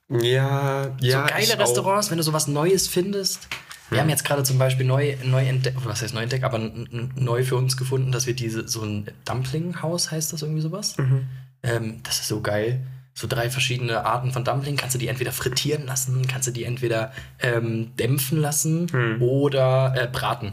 Ja, 0.08 0.96
ja. 1.00 1.22
So 1.22 1.34
geile 1.34 1.58
Restaurants, 1.58 2.06
auch. 2.06 2.10
wenn 2.12 2.18
du 2.18 2.22
sowas 2.22 2.46
Neues 2.46 2.86
findest. 2.86 3.48
Wir 3.88 3.98
hm. 3.98 4.02
haben 4.02 4.10
jetzt 4.10 4.24
gerade 4.24 4.44
zum 4.44 4.58
Beispiel 4.58 4.86
neu, 4.86 5.16
neu 5.24 5.44
entdeckt, 5.44 5.76
was 5.84 6.02
heißt 6.02 6.14
neu 6.14 6.22
entdeckt, 6.22 6.44
aber 6.44 6.58
neu 6.58 7.42
für 7.42 7.56
uns 7.56 7.76
gefunden, 7.76 8.12
dass 8.12 8.26
wir 8.26 8.34
diese, 8.34 8.68
so 8.68 8.82
ein 8.82 9.08
Dumpling-Haus 9.24 10.12
heißt 10.12 10.32
das 10.32 10.42
irgendwie 10.42 10.60
sowas. 10.60 10.96
Mhm. 10.98 11.26
Ähm, 11.64 12.00
das 12.04 12.20
ist 12.20 12.28
so 12.28 12.40
geil. 12.40 12.86
So 13.14 13.26
drei 13.26 13.50
verschiedene 13.50 14.04
Arten 14.04 14.30
von 14.30 14.44
Dumpling. 14.44 14.76
Kannst 14.76 14.94
du 14.94 14.98
die 14.98 15.08
entweder 15.08 15.32
frittieren 15.32 15.86
lassen, 15.86 16.26
kannst 16.28 16.46
du 16.46 16.52
die 16.52 16.64
entweder 16.64 17.12
ähm, 17.40 17.96
dämpfen 17.96 18.40
lassen 18.40 18.88
hm. 18.92 19.22
oder 19.22 19.94
äh, 19.96 20.06
braten. 20.06 20.52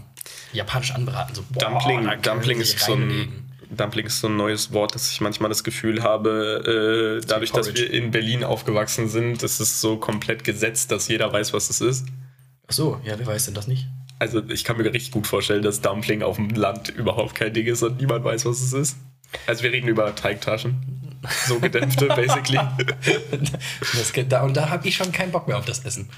Japanisch 0.54 0.92
anbraten. 0.92 1.36
So, 1.36 1.44
boah, 1.50 1.60
Dumpling, 1.60 2.22
Dumpling 2.22 2.62
ist 2.62 2.80
so 2.80 2.94
ein 2.94 3.43
Dumpling 3.76 4.06
ist 4.06 4.20
so 4.20 4.28
ein 4.28 4.36
neues 4.36 4.72
Wort, 4.74 4.96
dass 4.96 5.12
ich 5.12 5.22
manchmal 5.22 5.50
das 5.50 5.64
Gefühl 5.64 6.04
habe, 6.04 7.20
äh, 7.22 7.26
dadurch, 7.26 7.52
dass 7.52 7.74
wir 7.74 7.92
in 7.92 8.12
Berlin 8.12 8.44
aufgewachsen 8.44 9.10
sind, 9.10 9.44
ist 9.44 9.60
es 9.60 9.82
so 9.82 9.98
komplett 9.98 10.44
gesetzt, 10.44 10.92
dass 10.92 11.08
jeder 11.08 11.32
weiß, 11.32 11.54
was 11.54 11.70
es 11.70 11.82
ist. 11.82 12.06
Ach 12.68 12.74
so, 12.74 13.00
ja, 13.04 13.18
wer 13.18 13.28
weiß 13.28 13.46
denn 13.46 13.54
das 13.54 13.68
nicht? 13.68 13.88
Also 14.20 14.42
ich 14.50 14.64
kann 14.64 14.78
mir 14.78 14.86
richtig 14.86 15.12
gut 15.12 15.28
vorstellen, 15.28 15.64
dass 15.64 15.82
Dumpling 15.82 16.24
auf 16.24 16.38
dem 16.38 16.50
Land 16.50 16.90
überhaupt 16.90 17.36
kein 17.36 17.54
Ding 17.54 17.68
ist 17.68 17.84
und 17.84 18.00
niemand 18.00 18.24
weiß, 18.24 18.46
was 18.46 18.62
es 18.62 18.74
ist. 18.74 18.98
Also 19.48 19.64
wir 19.64 19.72
reden 19.72 19.88
über 19.88 20.16
Teigtaschen. 20.16 21.20
So 21.48 21.60
gedämpfte, 21.60 22.08
basically. 22.16 22.60
Das 23.80 24.14
da, 24.30 24.44
und 24.44 24.56
da 24.56 24.70
habe 24.70 24.88
ich 24.88 24.96
schon 24.96 25.12
keinen 25.12 25.32
Bock 25.32 25.48
mehr 25.48 25.58
auf 25.58 25.66
das 25.66 25.84
Essen. 25.86 26.10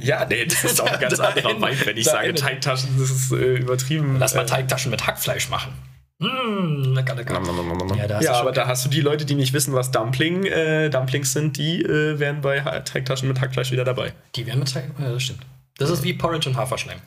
Ja, 0.00 0.24
nee, 0.24 0.44
das 0.44 0.64
ist 0.64 0.80
auch 0.80 0.90
ein 0.90 1.00
ganz 1.00 1.20
anderer 1.20 1.56
Vibe, 1.56 1.86
wenn 1.86 1.96
ich 1.96 2.06
sage 2.06 2.34
Teigtaschen, 2.34 2.98
das 2.98 3.10
ist 3.10 3.32
äh, 3.32 3.54
übertrieben. 3.56 4.16
Lass 4.18 4.34
mal 4.34 4.42
äh, 4.42 4.46
Teigtaschen 4.46 4.90
mit 4.90 5.06
Hackfleisch 5.06 5.48
machen. 5.50 5.72
Mmh, 6.20 6.94
lecker, 6.94 7.14
lecker. 7.14 7.40
Ja, 7.96 8.06
da 8.08 8.20
ja 8.20 8.32
aber 8.34 8.50
da 8.50 8.66
hast 8.66 8.84
du 8.84 8.88
die 8.88 9.00
Leute, 9.00 9.24
die 9.24 9.36
nicht 9.36 9.52
wissen, 9.52 9.72
was 9.72 9.92
Dumpling, 9.92 10.44
äh, 10.46 10.90
Dumplings 10.90 11.32
sind, 11.32 11.56
die 11.56 11.82
äh, 11.82 12.18
wären 12.18 12.40
bei 12.40 12.58
Teigtaschen 12.80 13.28
mit 13.28 13.40
Hackfleisch 13.40 13.70
wieder 13.70 13.84
dabei. 13.84 14.12
Die 14.34 14.44
wären 14.46 14.58
mit 14.58 14.72
Teig, 14.72 14.84
ja, 14.98 15.12
das 15.12 15.22
stimmt. 15.22 15.42
Das 15.76 15.90
ist 15.90 16.02
wie 16.02 16.12
Porridge 16.14 16.48
und 16.48 16.56
Haferschleim. 16.56 16.98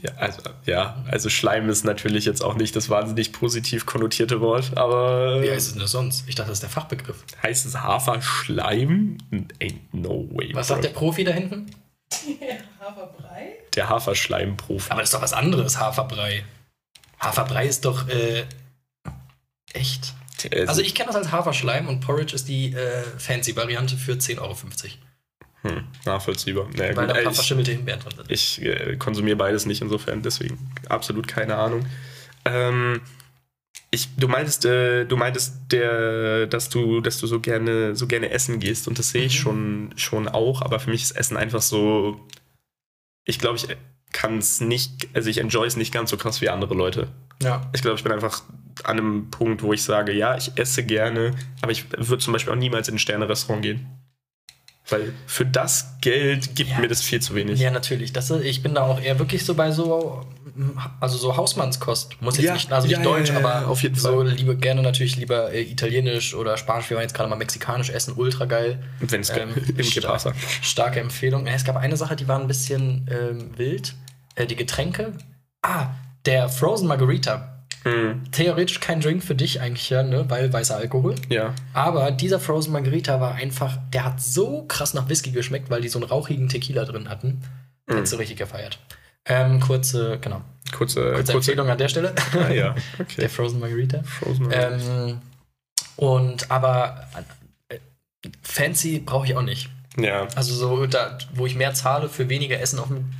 Ja, 0.00 0.10
also, 0.16 0.42
ja, 0.64 1.04
also 1.10 1.28
Schleim 1.28 1.68
ist 1.68 1.84
natürlich 1.84 2.24
jetzt 2.24 2.42
auch 2.42 2.54
nicht 2.54 2.74
das 2.74 2.88
wahnsinnig 2.88 3.32
positiv 3.32 3.86
konnotierte 3.86 4.40
Wort, 4.40 4.76
aber. 4.76 5.42
Wie 5.42 5.50
heißt 5.50 5.66
es 5.66 5.72
denn 5.72 5.82
das 5.82 5.92
sonst? 5.92 6.28
Ich 6.28 6.34
dachte, 6.34 6.50
das 6.50 6.58
ist 6.58 6.62
der 6.62 6.70
Fachbegriff. 6.70 7.24
Heißt 7.42 7.66
es 7.66 7.80
Haferschleim? 7.80 9.18
Ain't 9.32 9.78
no 9.92 10.28
way. 10.32 10.50
Was 10.54 10.68
sagt 10.68 10.84
der 10.84 10.90
Profi 10.90 11.24
da 11.24 11.32
hinten? 11.32 11.66
Der 12.40 12.58
Haferbrei? 12.78 13.54
Der 13.74 13.88
Haferschleim-Profi. 13.88 14.90
Aber 14.90 15.00
das 15.00 15.08
ist 15.08 15.14
doch 15.14 15.22
was 15.22 15.32
anderes, 15.32 15.78
Haferbrei. 15.78 16.44
Haferbrei 17.22 17.66
ist 17.66 17.84
doch 17.84 18.08
äh, 18.08 18.44
echt. 19.72 20.14
Also 20.66 20.82
ich 20.82 20.94
kenne 20.94 21.06
das 21.06 21.16
als 21.16 21.30
Haferschleim 21.30 21.86
und 21.86 22.00
Porridge 22.00 22.34
ist 22.34 22.48
die 22.48 22.74
äh, 22.74 23.04
Fancy-Variante 23.16 23.96
für 23.96 24.12
10,50 24.12 24.40
Euro. 24.40 24.56
Hm, 25.62 25.84
nachvollziehbar. 26.04 26.68
Naja, 26.74 26.96
Weil 26.96 27.06
gut, 27.06 27.14
da 27.14 27.18
ein 27.18 27.24
paar 27.24 27.34
verschimmelte 27.34 27.70
Himbeeren 27.70 28.00
drin 28.00 28.12
sind. 28.16 28.30
Ich 28.30 28.60
äh, 28.62 28.96
konsumiere 28.96 29.36
beides 29.36 29.66
nicht 29.66 29.80
insofern, 29.80 30.22
deswegen 30.22 30.58
absolut 30.88 31.28
keine 31.28 31.56
Ahnung. 31.56 31.86
Ähm, 32.44 33.00
ich, 33.92 34.08
du 34.16 34.26
meintest, 34.26 34.64
äh, 34.64 35.04
du 35.04 35.16
meintest, 35.16 35.54
der, 35.70 36.46
dass 36.46 36.68
du, 36.70 37.00
dass 37.00 37.18
du 37.18 37.28
so 37.28 37.38
gerne, 37.38 37.94
so 37.94 38.08
gerne 38.08 38.30
essen 38.30 38.58
gehst 38.58 38.88
und 38.88 38.98
das 38.98 39.10
sehe 39.10 39.24
ich 39.24 39.38
mhm. 39.38 39.42
schon, 39.42 39.94
schon 39.96 40.28
auch, 40.28 40.62
aber 40.62 40.80
für 40.80 40.90
mich 40.90 41.02
ist 41.02 41.12
Essen 41.12 41.36
einfach 41.36 41.62
so. 41.62 42.26
Ich 43.24 43.38
glaube, 43.38 43.58
ich 43.58 43.68
kann 44.12 44.38
es 44.38 44.60
nicht, 44.60 45.08
also 45.14 45.28
ich 45.28 45.38
enjoy 45.38 45.66
es 45.66 45.76
nicht 45.76 45.92
ganz 45.92 46.10
so 46.10 46.16
krass 46.16 46.40
wie 46.40 46.48
andere 46.48 46.74
Leute. 46.74 47.08
Ja. 47.42 47.68
Ich 47.72 47.82
glaube, 47.82 47.96
ich 47.96 48.02
bin 48.02 48.12
einfach 48.12 48.42
an 48.84 48.98
einem 48.98 49.30
Punkt, 49.30 49.62
wo 49.62 49.72
ich 49.72 49.82
sage, 49.82 50.12
ja, 50.12 50.36
ich 50.36 50.52
esse 50.56 50.84
gerne, 50.84 51.34
aber 51.60 51.72
ich 51.72 51.90
würde 51.92 52.18
zum 52.18 52.32
Beispiel 52.32 52.52
auch 52.52 52.58
niemals 52.58 52.88
in 52.88 52.94
ein 52.96 52.98
Sterne-Restaurant 52.98 53.62
gehen. 53.62 53.86
Weil 54.92 55.12
für 55.26 55.46
das 55.46 55.96
Geld 56.00 56.54
gibt 56.54 56.70
ja. 56.70 56.78
mir 56.78 56.88
das 56.88 57.02
viel 57.02 57.20
zu 57.20 57.34
wenig. 57.34 57.58
Ja, 57.58 57.70
natürlich. 57.70 58.12
Das, 58.12 58.30
ich 58.30 58.62
bin 58.62 58.74
da 58.74 58.82
auch 58.82 59.00
eher 59.00 59.18
wirklich 59.18 59.44
so 59.44 59.54
bei 59.54 59.72
so, 59.72 60.24
also 61.00 61.16
so 61.16 61.36
Hausmannskost. 61.36 62.20
Muss 62.20 62.36
jetzt 62.36 62.46
ja, 62.46 62.52
nicht, 62.54 62.72
also 62.72 62.86
nicht 62.86 62.98
ja, 62.98 63.02
Deutsch, 63.02 63.30
aber 63.30 63.68
auf 63.68 63.82
jeden 63.82 63.94
so 63.94 64.16
Fall. 64.16 64.28
Liebe, 64.28 64.56
gerne 64.56 64.82
natürlich 64.82 65.16
lieber 65.16 65.52
äh, 65.52 65.62
Italienisch 65.62 66.34
oder 66.34 66.56
Spanisch. 66.56 66.90
Wir 66.90 66.96
waren 66.96 67.02
jetzt 67.02 67.14
gerade 67.14 67.30
mal 67.30 67.36
mexikanisch 67.36 67.90
essen, 67.90 68.14
ultra 68.16 68.44
geil. 68.44 68.82
Wenn 69.00 69.22
es 69.22 69.30
ähm, 69.30 69.54
im 69.76 69.84
star 69.84 70.20
Starke 70.60 71.00
Empfehlung. 71.00 71.46
Es 71.46 71.64
gab 71.64 71.76
eine 71.76 71.96
Sache, 71.96 72.14
die 72.14 72.28
war 72.28 72.38
ein 72.38 72.46
bisschen 72.46 73.08
ähm, 73.10 73.56
wild. 73.56 73.94
Äh, 74.34 74.46
die 74.46 74.56
Getränke. 74.56 75.14
Ah, 75.62 75.86
der 76.26 76.48
Frozen 76.48 76.86
Margarita 76.86 77.51
Mhm. 77.84 78.30
Theoretisch 78.30 78.80
kein 78.80 79.00
Drink 79.00 79.24
für 79.24 79.34
dich 79.34 79.60
eigentlich, 79.60 79.90
ja, 79.90 80.02
ne? 80.02 80.24
weil 80.28 80.52
weißer 80.52 80.76
Alkohol. 80.76 81.14
Ja. 81.28 81.54
Aber 81.72 82.10
dieser 82.10 82.38
Frozen 82.38 82.72
Margarita 82.72 83.20
war 83.20 83.34
einfach, 83.34 83.78
der 83.92 84.04
hat 84.04 84.20
so 84.20 84.64
krass 84.66 84.94
nach 84.94 85.08
Whisky 85.08 85.30
geschmeckt, 85.30 85.70
weil 85.70 85.80
die 85.80 85.88
so 85.88 85.98
einen 85.98 86.08
rauchigen 86.08 86.48
Tequila 86.48 86.84
drin 86.84 87.08
hatten. 87.08 87.42
Mhm. 87.86 87.94
Hättest 87.94 88.12
du 88.12 88.16
richtig 88.18 88.38
gefeiert. 88.38 88.78
Ähm, 89.24 89.60
kurze, 89.60 90.18
genau. 90.20 90.42
Kurze, 90.72 91.12
kurze, 91.12 91.32
Empfehlung 91.32 91.68
an 91.68 91.78
der 91.78 91.88
Stelle. 91.88 92.14
Ah, 92.34 92.50
ja, 92.50 92.74
okay. 92.98 93.20
Der 93.20 93.30
Frozen 93.30 93.60
Margarita. 93.60 94.02
Frozen 94.02 94.48
Margarita. 94.48 95.04
Ähm, 95.04 95.20
und 95.96 96.50
aber 96.50 97.06
äh, 97.68 97.78
fancy 98.42 99.00
brauche 99.00 99.26
ich 99.26 99.36
auch 99.36 99.42
nicht. 99.42 99.68
Ja. 99.96 100.26
Also 100.34 100.54
so, 100.54 100.86
da, 100.86 101.18
wo 101.34 101.46
ich 101.46 101.54
mehr 101.54 101.74
zahle 101.74 102.08
für 102.08 102.28
weniger 102.28 102.58
Essen 102.58 102.78
auf 102.78 102.88
dem 102.88 103.12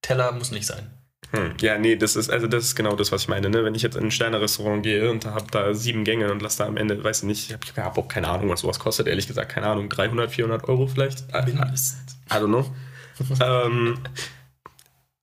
Teller, 0.00 0.32
muss 0.32 0.50
nicht 0.50 0.66
sein. 0.66 0.90
Hm. 1.34 1.54
Ja, 1.60 1.78
nee, 1.78 1.96
das 1.96 2.16
ist, 2.16 2.30
also 2.30 2.46
das 2.46 2.64
ist 2.64 2.76
genau 2.76 2.94
das, 2.94 3.10
was 3.12 3.22
ich 3.22 3.28
meine. 3.28 3.50
Ne? 3.50 3.64
Wenn 3.64 3.74
ich 3.74 3.82
jetzt 3.82 3.96
in 3.96 4.04
ein 4.04 4.10
Sterne-Restaurant 4.10 4.82
gehe 4.82 5.10
und 5.10 5.26
habe 5.26 5.46
da 5.50 5.74
sieben 5.74 6.04
Gänge 6.04 6.30
und 6.30 6.42
lasse 6.42 6.58
da 6.58 6.66
am 6.66 6.76
Ende, 6.76 7.02
weiß 7.02 7.18
ich 7.18 7.24
nicht, 7.24 7.50
ich 7.50 7.76
habe 7.76 8.00
auch 8.00 8.08
keine 8.08 8.28
Ahnung, 8.28 8.48
was 8.50 8.60
sowas 8.60 8.78
kostet, 8.78 9.06
ehrlich 9.08 9.26
gesagt, 9.26 9.50
keine 9.50 9.66
Ahnung, 9.66 9.88
300, 9.88 10.30
400 10.30 10.68
Euro 10.68 10.86
vielleicht? 10.86 11.32
Mindestens. 11.32 12.16
I 12.30 12.34
don't 12.34 12.46
know. 12.46 12.64
ähm, 13.40 13.98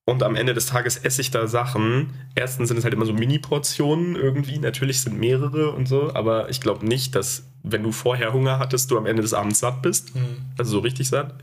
und 0.06 0.24
am 0.24 0.36
Ende 0.36 0.54
des 0.54 0.66
Tages 0.66 0.98
esse 0.98 1.22
ich 1.22 1.32
da 1.32 1.48
Sachen. 1.48 2.10
Erstens 2.36 2.68
sind 2.68 2.78
es 2.78 2.84
halt 2.84 2.94
immer 2.94 3.06
so 3.06 3.14
Mini-Portionen 3.14 4.16
irgendwie. 4.16 4.60
Natürlich 4.60 5.02
sind 5.02 5.20
mehrere 5.20 5.72
und 5.72 5.88
so, 5.88 6.14
aber 6.14 6.50
ich 6.50 6.60
glaube 6.60 6.86
nicht, 6.86 7.16
dass, 7.16 7.46
wenn 7.64 7.84
du 7.84 7.92
vorher 7.92 8.34
Hunger 8.34 8.60
hattest, 8.60 8.92
du 8.92 8.98
am 8.98 9.06
Ende 9.06 9.22
des 9.22 9.34
Abends 9.34 9.60
satt 9.60 9.82
bist. 9.82 10.16
Mhm. 10.16 10.38
Also 10.58 10.72
so 10.72 10.80
richtig 10.80 11.08
satt. 11.08 11.36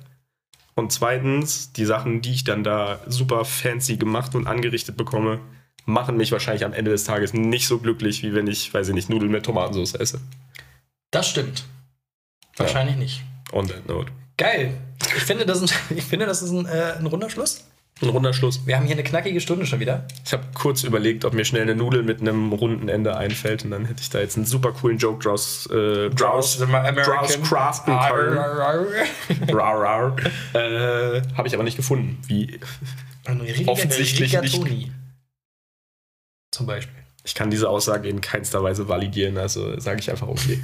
Und 0.79 0.93
zweitens, 0.93 1.73
die 1.73 1.85
Sachen, 1.85 2.23
die 2.23 2.33
ich 2.33 2.45
dann 2.45 2.63
da 2.63 3.01
super 3.09 3.45
fancy 3.45 3.97
gemacht 3.97 4.37
und 4.37 4.47
angerichtet 4.47 4.97
bekomme, 4.97 5.41
machen 5.87 6.17
mich 6.17 6.31
wahrscheinlich 6.31 6.65
am 6.65 6.73
Ende 6.73 6.93
des 6.93 7.03
Tages 7.03 7.35
nicht 7.35 7.67
so 7.67 7.81
glücklich, 7.81 8.23
wie 8.23 8.33
wenn 8.33 8.47
ich, 8.47 8.73
weiß 8.73 8.87
ich 8.87 8.95
nicht, 8.95 9.11
Nudeln 9.11 9.33
mit 9.33 9.45
Tomatensauce 9.45 9.95
esse. 9.95 10.21
Das 11.11 11.29
stimmt. 11.29 11.65
Wahrscheinlich 12.57 12.95
ja. 12.95 13.03
nicht. 13.03 13.25
On 13.51 13.67
that 13.67 13.89
note. 13.89 14.13
Geil. 14.37 14.73
Ich 15.17 15.25
finde, 15.25 15.47
das 15.47 15.63
ist, 15.63 15.75
ich 15.91 16.05
finde, 16.05 16.27
das 16.27 16.43
ist 16.43 16.53
ein, 16.53 16.67
äh, 16.67 16.95
ein 16.97 17.07
runder 17.07 17.29
Schluss. 17.29 17.65
Ein 18.01 18.11
runder 18.11 18.33
Schluss. 18.33 18.65
Wir 18.65 18.77
haben 18.77 18.87
hier 18.87 18.95
eine 18.95 19.03
knackige 19.03 19.41
Stunde 19.41 19.67
schon 19.67 19.81
wieder. 19.81 20.07
Ich 20.25 20.33
habe 20.33 20.45
kurz 20.55 20.85
überlegt, 20.85 21.25
ob 21.25 21.35
mir 21.35 21.45
schnell 21.45 21.63
eine 21.63 21.75
Nudel 21.75 22.05
mit 22.05 22.21
einem 22.21 22.53
runden 22.53 22.89
Ende 22.89 23.17
einfällt 23.17 23.65
und 23.65 23.73
dann 23.73 23.87
hätte 23.87 24.03
ich 24.03 24.11
da 24.11 24.21
jetzt 24.21 24.37
einen 24.37 24.47
super 24.47 24.73
coolen 24.73 24.99
Joke 24.99 25.23
draus, 25.23 25.67
äh, 25.67 26.09
draus, 26.11 26.59
draus 26.59 27.43
craften 27.43 27.99
können. 27.99 28.37
Äh, 30.55 31.23
habe 31.37 31.49
ich 31.49 31.55
aber 31.55 31.65
nicht 31.65 31.77
gefunden. 31.77 32.19
Wie 32.29 32.61
offensichtlich 33.67 34.41
nicht. 34.41 34.93
Zum 36.53 36.67
Beispiel. 36.67 37.03
Ich 37.25 37.35
kann 37.35 37.51
diese 37.51 37.69
Aussage 37.69 38.09
in 38.09 38.21
keinster 38.21 38.63
Weise 38.63 38.89
validieren, 38.89 39.37
also 39.39 39.79
sage 39.81 40.01
ich 40.01 40.11
einfach 40.11 40.29
okay. 40.29 40.63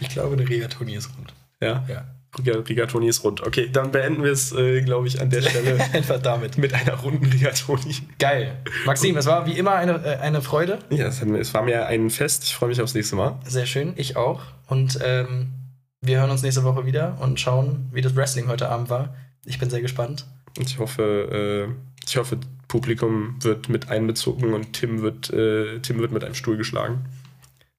Ich 0.00 0.08
glaube, 0.08 0.34
eine 0.34 0.48
Rigatoni 0.48 0.94
ist 0.94 1.10
rund. 1.16 1.32
Ja? 1.60 1.84
Ja. 1.88 2.04
Rigatoni 2.38 3.08
ist 3.08 3.24
rund. 3.24 3.44
Okay, 3.44 3.68
dann 3.72 3.90
beenden 3.90 4.22
wir 4.22 4.32
es, 4.32 4.52
äh, 4.52 4.82
glaube 4.82 5.08
ich, 5.08 5.20
an 5.20 5.30
der 5.30 5.42
Stelle 5.42 5.78
einfach 5.92 6.20
damit. 6.22 6.58
Mit 6.58 6.72
einer 6.74 6.94
runden 6.94 7.26
Rigatoni. 7.26 7.96
Geil. 8.18 8.56
Maxim, 8.86 9.16
es 9.16 9.26
war 9.26 9.46
wie 9.46 9.58
immer 9.58 9.74
eine, 9.74 10.04
äh, 10.04 10.16
eine 10.18 10.40
Freude. 10.40 10.78
Ja, 10.90 11.06
es, 11.06 11.22
es, 11.22 11.54
war 11.54 11.62
mir 11.62 11.86
ein 11.86 12.10
Fest. 12.10 12.44
Ich 12.44 12.54
freue 12.54 12.68
mich 12.68 12.80
aufs 12.80 12.94
nächste 12.94 13.16
Mal. 13.16 13.38
Sehr 13.44 13.66
schön, 13.66 13.94
ich 13.96 14.16
auch. 14.16 14.42
Und 14.68 14.98
ähm, 15.02 15.52
wir 16.00 16.20
hören 16.20 16.30
uns 16.30 16.42
nächste 16.42 16.64
Woche 16.64 16.86
wieder 16.86 17.18
und 17.20 17.40
schauen, 17.40 17.90
wie 17.92 18.00
das 18.00 18.14
Wrestling 18.14 18.48
heute 18.48 18.68
Abend 18.68 18.90
war. 18.90 19.14
Ich 19.44 19.58
bin 19.58 19.68
sehr 19.68 19.80
gespannt. 19.80 20.26
Ich 20.58 20.78
hoffe, 20.78 21.68
äh, 21.68 22.06
ich 22.06 22.16
hoffe, 22.16 22.38
Publikum 22.68 23.36
wird 23.40 23.68
mit 23.68 23.88
einbezogen 23.88 24.54
und 24.54 24.72
Tim 24.74 25.02
wird, 25.02 25.30
äh, 25.30 25.80
Tim 25.80 25.98
wird 25.98 26.12
mit 26.12 26.24
einem 26.24 26.34
Stuhl 26.34 26.56
geschlagen. 26.56 27.04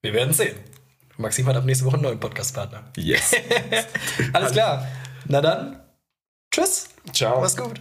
Wir 0.02 0.14
werden 0.14 0.34
sehen. 0.34 0.56
Maxim 1.22 1.46
hat 1.48 1.56
ab 1.56 1.66
nächste 1.66 1.86
Woche 1.86 1.96
einen 1.96 2.04
neuen 2.04 2.20
Podcast-Partner. 2.20 2.84
Yes. 2.98 3.34
Alles 4.34 4.52
klar. 4.52 4.88
Na 5.26 5.42
dann, 5.42 5.80
tschüss. 6.52 6.90
Ciao. 7.14 7.40
Mach's 7.42 7.56
gut. 7.58 7.80